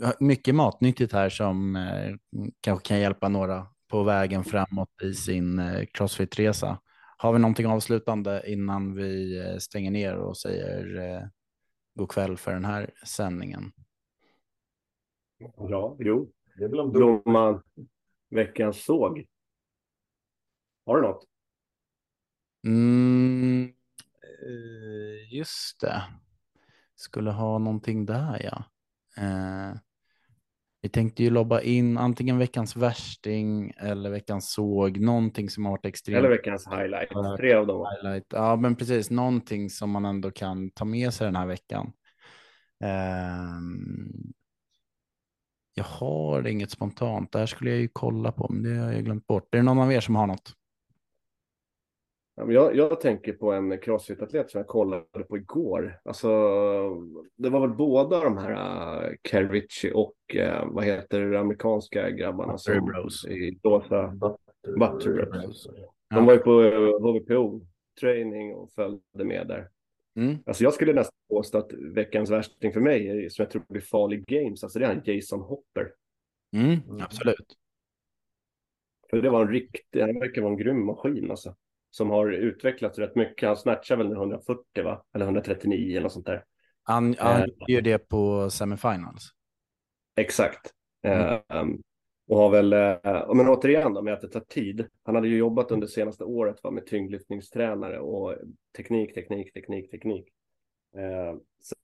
eh, 0.02 0.10
mycket 0.20 0.54
matnyttigt 0.54 1.12
här 1.12 1.28
som 1.28 1.76
eh, 1.76 2.16
kanske 2.60 2.88
kan 2.88 3.00
hjälpa 3.00 3.28
några 3.28 3.66
på 3.88 4.02
vägen 4.02 4.44
framåt 4.44 5.02
i 5.02 5.14
sin 5.14 5.58
eh, 5.58 5.86
crossfit-resa. 5.86 6.78
Har 7.16 7.32
vi 7.32 7.38
någonting 7.38 7.66
avslutande 7.66 8.42
innan 8.46 8.94
vi 8.94 9.40
stänger 9.60 9.90
ner 9.90 10.16
och 10.16 10.36
säger 10.36 11.30
god 11.94 12.10
kväll 12.10 12.36
för 12.36 12.52
den 12.52 12.64
här 12.64 12.90
sändningen? 13.06 13.72
Ja, 15.56 15.96
jo. 15.98 16.32
Det 16.56 16.64
är 16.64 16.68
väl 16.68 16.80
om 16.80 16.92
Blomman, 16.92 17.62
veckans 18.30 18.84
såg. 18.84 19.26
Har 20.86 20.96
du 20.96 21.02
något? 21.02 21.24
Mm, 22.66 23.72
just 25.30 25.80
det. 25.80 26.02
Skulle 27.00 27.30
ha 27.30 27.58
någonting 27.58 28.06
där, 28.06 28.40
ja. 28.44 28.64
Eh, 29.22 29.74
vi 30.82 30.88
tänkte 30.88 31.22
ju 31.22 31.30
lobba 31.30 31.60
in 31.60 31.98
antingen 31.98 32.38
veckans 32.38 32.76
värsting 32.76 33.72
eller 33.76 34.10
veckans 34.10 34.52
såg, 34.52 35.00
någonting 35.00 35.50
som 35.50 35.64
har 35.64 35.72
varit 35.72 35.86
extremt. 35.86 36.18
Eller 36.18 36.28
veckans 36.28 36.66
highlight, 36.66 37.38
tre 37.38 37.54
av 37.54 37.66
dem. 37.66 37.86
Highlight. 37.90 38.26
Ja, 38.28 38.56
men 38.56 38.76
precis, 38.76 39.10
någonting 39.10 39.70
som 39.70 39.90
man 39.90 40.04
ändå 40.04 40.30
kan 40.30 40.70
ta 40.70 40.84
med 40.84 41.14
sig 41.14 41.24
den 41.24 41.36
här 41.36 41.46
veckan. 41.46 41.92
Um, 42.84 44.32
Jag 45.74 45.84
har 45.84 46.46
inget 46.46 46.70
spontant. 46.70 47.32
Det 47.32 47.38
här 47.38 47.46
skulle 47.46 47.70
jag 47.70 47.80
ju 47.80 47.88
kolla 47.92 48.32
på, 48.32 48.46
men 48.52 48.62
det 48.62 48.80
har 48.80 48.92
jag 48.92 49.04
glömt 49.04 49.26
bort. 49.26 49.54
Är 49.54 49.58
det 49.58 49.64
någon 49.64 49.78
av 49.78 49.92
er 49.92 50.00
som 50.00 50.16
har 50.16 50.26
något? 50.26 50.52
Jag, 52.48 52.76
jag 52.76 53.00
tänker 53.00 53.32
på 53.32 53.52
en 53.52 53.78
crossfit-atlet 53.78 54.50
som 54.50 54.58
jag 54.58 54.66
kollade 54.66 55.24
på 55.28 55.36
igår. 55.36 56.00
Alltså, 56.04 56.28
det 57.36 57.50
var 57.50 57.60
väl 57.60 57.76
båda 57.76 58.24
de 58.24 58.38
här 58.38 58.52
uh, 58.52 59.16
Kervici 59.24 59.92
och 59.94 60.14
uh, 60.34 60.64
vad 60.66 60.84
heter 60.84 61.20
det, 61.20 61.40
amerikanska 61.40 62.10
grabbarna 62.10 62.52
Buttery 62.52 62.76
som 62.76 62.86
Bros. 62.86 63.26
i 63.26 63.58
rosa 63.64 64.14
Buttery 64.78 65.24
Bros. 65.24 65.68
Ja. 65.76 66.16
De 66.16 66.26
var 66.26 66.32
ju 66.32 66.38
på 66.38 66.62
uh, 66.62 67.00
HVPO 67.00 67.60
training 68.00 68.54
och 68.54 68.72
följde 68.72 69.24
med 69.24 69.46
där. 69.48 69.68
Mm. 70.16 70.38
Alltså 70.46 70.64
jag 70.64 70.74
skulle 70.74 70.92
nästan 70.92 71.18
påstå 71.28 71.58
att 71.58 71.72
veckans 71.72 72.30
värsting 72.30 72.72
för 72.72 72.80
mig, 72.80 73.08
är, 73.08 73.28
som 73.28 73.42
jag 73.42 73.50
tror 73.50 73.62
blir 73.68 73.82
farlig 73.82 74.26
games, 74.26 74.64
alltså 74.64 74.78
det 74.78 74.84
är 74.84 74.94
han 74.94 75.02
Jason 75.04 75.40
Hopper. 75.40 75.92
Mm, 76.56 76.80
absolut. 77.00 77.56
För 79.10 79.22
det 79.22 79.30
var 79.30 79.42
en 79.42 79.52
riktig, 79.52 80.00
han 80.00 80.20
verkar 80.20 80.42
vara 80.42 80.52
en 80.52 80.58
grym 80.58 80.86
maskin 80.86 81.30
alltså. 81.30 81.54
Som 81.90 82.10
har 82.10 82.30
utvecklats 82.32 82.98
rätt 82.98 83.14
mycket. 83.16 83.46
Han 83.46 83.56
snatchar 83.56 83.96
väl 83.96 84.12
140 84.12 84.84
va? 84.84 85.04
Eller 85.14 85.24
139 85.24 85.90
eller 85.90 86.02
något 86.02 86.12
sånt 86.12 86.26
där. 86.26 86.44
Han, 86.82 87.14
han 87.18 87.40
Eh. 87.42 87.46
gör 87.68 87.80
det 87.80 87.98
på 88.08 88.50
semifinals. 88.50 89.28
Exakt. 90.16 90.70
Mm. 91.02 91.40
Ehm, 91.48 91.78
och 92.28 92.38
har 92.38 92.50
väl, 92.50 92.72
uh, 92.74 93.34
men 93.34 93.48
återigen 93.48 93.94
då 93.94 94.02
med 94.02 94.14
att 94.14 94.20
det 94.20 94.28
tar 94.28 94.40
tid. 94.40 94.86
Han 95.04 95.14
hade 95.14 95.28
ju 95.28 95.36
jobbat 95.36 95.70
under 95.70 95.86
senaste 95.86 96.24
året 96.24 96.56
va, 96.62 96.70
med 96.70 96.86
tyngdlyftningstränare 96.86 98.00
och 98.00 98.34
teknik, 98.76 99.14
teknik, 99.14 99.52
teknik, 99.54 99.90
teknik. 99.90 100.28
Eh, 100.96 101.38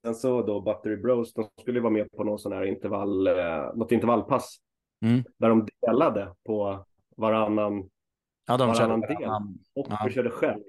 sen 0.05 0.15
så 0.15 0.43
då 0.43 0.61
Buttery 0.61 0.97
Bros, 0.97 1.33
de 1.35 1.49
skulle 1.61 1.81
vara 1.81 1.93
med 1.93 2.13
på 2.13 2.25
någon 2.25 2.39
sån 2.39 2.53
här 2.53 2.65
intervall, 2.65 3.27
eh, 3.27 3.75
något 3.75 3.93
intervallpass. 3.93 4.57
Mm. 5.03 5.25
Där 5.39 5.49
de 5.49 5.69
delade 5.81 6.35
på 6.47 6.85
varannan, 7.17 7.89
Ja, 8.47 8.57
de 8.57 8.75
körde 8.75 9.07
del. 9.07 9.29
Och 9.75 9.87
Ja. 9.91 10.03
vi 10.07 10.13
körde 10.13 10.31
själv. 10.31 10.63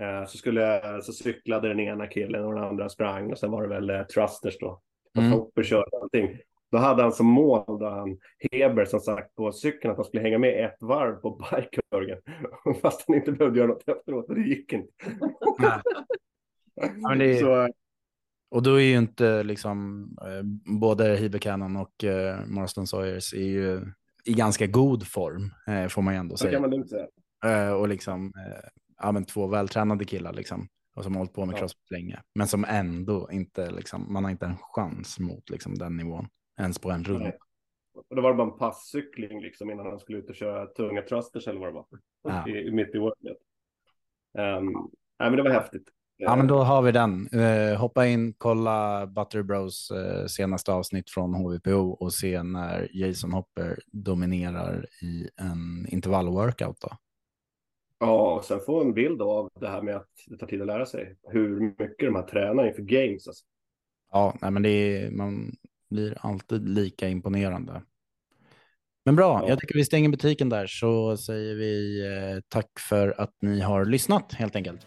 Eh, 0.00 0.24
så, 0.26 0.38
skulle, 0.38 0.82
så 1.02 1.12
cyklade 1.12 1.68
den 1.68 1.80
ena 1.80 2.06
killen 2.06 2.44
och 2.44 2.54
den 2.54 2.64
andra 2.64 2.88
sprang 2.88 3.30
och 3.32 3.38
sen 3.38 3.50
var 3.50 3.62
det 3.62 3.68
väl 3.68 3.90
eh, 3.90 4.02
Trusters 4.02 4.58
då. 4.58 4.66
Och 5.14 5.22
Mm. 5.22 5.32
Hopper 5.32 5.62
körde 5.62 5.86
allting. 6.02 6.38
Då 6.70 6.78
hade 6.78 7.02
han 7.02 7.12
som 7.12 7.26
mål 7.26 7.64
då 7.66 7.88
han 7.88 8.18
Heber 8.50 8.84
som 8.84 9.00
sagt 9.00 9.34
på 9.34 9.52
cykeln 9.52 9.90
att 9.90 9.96
han 9.96 10.04
skulle 10.04 10.22
hänga 10.22 10.38
med 10.38 10.64
ett 10.64 10.76
varv 10.80 11.14
på 11.16 11.30
bikekurgen. 11.50 12.18
Fast 12.82 13.04
han 13.06 13.16
inte 13.16 13.32
behövde 13.32 13.58
göra 13.58 13.68
något 13.68 13.88
efteråt 13.88 14.26
det 14.28 14.40
gick 14.40 14.72
inte. 14.72 14.92
Ja, 16.74 17.14
det 17.14 17.38
är, 17.38 17.40
Så, 17.40 17.72
och 18.50 18.62
då 18.62 18.74
är 18.74 18.84
ju 18.84 18.96
inte 18.96 19.42
liksom 19.42 20.08
eh, 20.22 20.42
både 20.80 21.16
Heber 21.16 21.38
Cannon 21.38 21.76
och 21.76 22.04
eh, 22.04 22.38
Marston 22.46 22.86
Sawyers 22.86 23.34
är 23.34 23.38
ju 23.38 23.80
i 24.24 24.32
ganska 24.32 24.66
god 24.66 25.06
form, 25.06 25.50
eh, 25.66 25.88
får 25.88 26.02
man 26.02 26.14
ju 26.14 26.20
ändå 26.20 26.36
säga. 26.36 26.58
Eh, 27.44 27.72
och 27.72 27.88
liksom, 27.88 28.26
eh, 28.26 28.68
ja, 29.02 29.12
men 29.12 29.24
två 29.24 29.46
vältränade 29.46 30.04
killar 30.04 30.32
liksom. 30.32 30.68
Och 30.96 31.04
som 31.04 31.12
har 31.12 31.18
hållit 31.20 31.32
på 31.32 31.46
med 31.46 31.54
Ja. 31.54 31.58
crossfit 31.58 31.90
länge. 31.90 32.22
Men 32.34 32.46
som 32.46 32.64
ändå 32.64 33.28
inte, 33.32 33.70
liksom, 33.70 34.12
man 34.12 34.24
har 34.24 34.30
inte 34.30 34.46
en 34.46 34.56
chans 34.56 35.18
mot 35.18 35.50
liksom, 35.50 35.74
den 35.74 35.96
nivån. 35.96 36.28
Ens 36.60 36.78
på 36.78 36.90
en 36.90 37.04
runda. 37.04 37.32
Och 37.94 38.16
då 38.16 38.22
var 38.22 38.30
det 38.30 38.36
bara 38.36 38.52
en 38.52 38.58
passcykling 38.58 39.40
liksom 39.40 39.70
innan 39.70 39.86
han 39.86 39.98
skulle 39.98 40.18
ut 40.18 40.30
och 40.30 40.36
köra 40.36 40.66
tunga 40.66 41.02
trusters 41.02 41.48
eller 41.48 41.60
vad 41.60 41.68
det 41.68 41.72
var. 41.72 41.86
Ja. 42.22 42.48
I, 42.48 42.70
mitt 42.70 42.94
i 42.94 42.98
worket. 42.98 43.36
Um, 44.38 44.72
nej 45.18 45.30
men 45.30 45.36
det 45.36 45.42
var 45.42 45.50
häftigt. 45.50 45.88
Ja, 46.24 46.36
men 46.36 46.46
då 46.46 46.58
har 46.58 46.82
vi 46.82 46.92
den. 46.92 47.28
Eh, 47.28 47.76
hoppa 47.78 48.06
in, 48.06 48.34
kolla 48.38 49.06
Buttery 49.06 49.42
Bros 49.42 49.90
eh, 49.90 50.26
senaste 50.26 50.72
avsnitt 50.72 51.10
från 51.10 51.34
HVPO 51.34 51.90
och 51.90 52.12
se 52.12 52.42
när 52.42 52.88
Jason 52.92 53.32
Hopper 53.32 53.78
dominerar 53.86 54.86
i 55.02 55.28
en 55.36 55.86
intervallworkout. 55.88 56.80
Då. 56.80 56.88
Ja, 58.00 58.34
och 58.34 58.44
sen 58.44 58.60
få 58.66 58.80
en 58.80 58.94
bild 58.94 59.22
av 59.22 59.50
det 59.60 59.68
här 59.68 59.82
med 59.82 59.96
att 59.96 60.08
det 60.26 60.36
tar 60.36 60.46
tid 60.46 60.60
att 60.60 60.66
lära 60.66 60.86
sig. 60.86 61.16
Hur 61.28 61.60
mycket 61.60 61.98
de 61.98 62.14
här 62.14 62.22
tränar 62.22 62.66
inför 62.68 62.82
games. 62.82 63.26
Alltså. 63.28 63.44
Ja, 64.12 64.36
nej, 64.42 64.50
men 64.50 64.62
det 64.62 64.68
är, 64.68 65.10
man 65.10 65.52
blir 65.90 66.16
alltid 66.20 66.68
lika 66.68 67.08
imponerande. 67.08 67.82
Men 69.04 69.16
bra, 69.16 69.40
Ja. 69.42 69.48
jag 69.48 69.60
tycker 69.60 69.74
vi 69.74 69.84
stänger 69.84 70.08
butiken 70.08 70.48
där 70.48 70.66
så 70.66 71.16
säger 71.16 71.54
vi 71.54 72.00
eh, 72.06 72.40
tack 72.48 72.78
för 72.88 73.20
att 73.20 73.34
ni 73.40 73.60
har 73.60 73.84
lyssnat 73.84 74.32
helt 74.32 74.56
enkelt. 74.56 74.86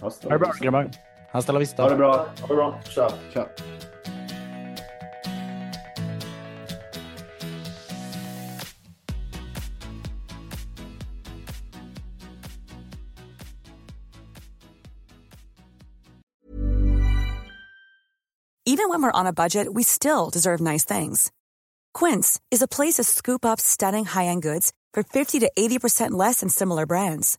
Hasta 0.00 0.28
Ha 0.28 0.34
det 0.34 0.38
bra 0.38 0.52
grabbar. 0.60 0.90
Hasta 1.32 1.52
la 1.52 1.58
vista. 1.58 1.82
Ha 1.82 1.88
det 1.88 1.96
bra. 1.96 2.16
Ha 2.40 2.46
det 2.48 2.54
bra. 2.54 2.80
Tja. 2.84 3.08
Tja. 3.32 3.48
Even 18.66 18.88
when 18.88 19.02
we're 19.02 19.20
on 19.20 19.26
a 19.26 19.32
budget, 19.32 19.72
we 19.72 19.82
still 19.82 20.30
deserve 20.30 20.60
nice 20.60 20.84
things. 20.84 21.30
Quince 21.92 22.40
is 22.50 22.60
a 22.60 22.66
place 22.66 22.94
to 22.94 23.04
scoop 23.04 23.44
up 23.44 23.60
stunning 23.60 24.04
high-end 24.04 24.42
goods 24.42 24.72
for 24.92 25.02
50 25.02 25.40
to 25.40 25.50
80% 25.56 26.10
less 26.12 26.40
than 26.40 26.48
similar 26.48 26.84
brands. 26.86 27.38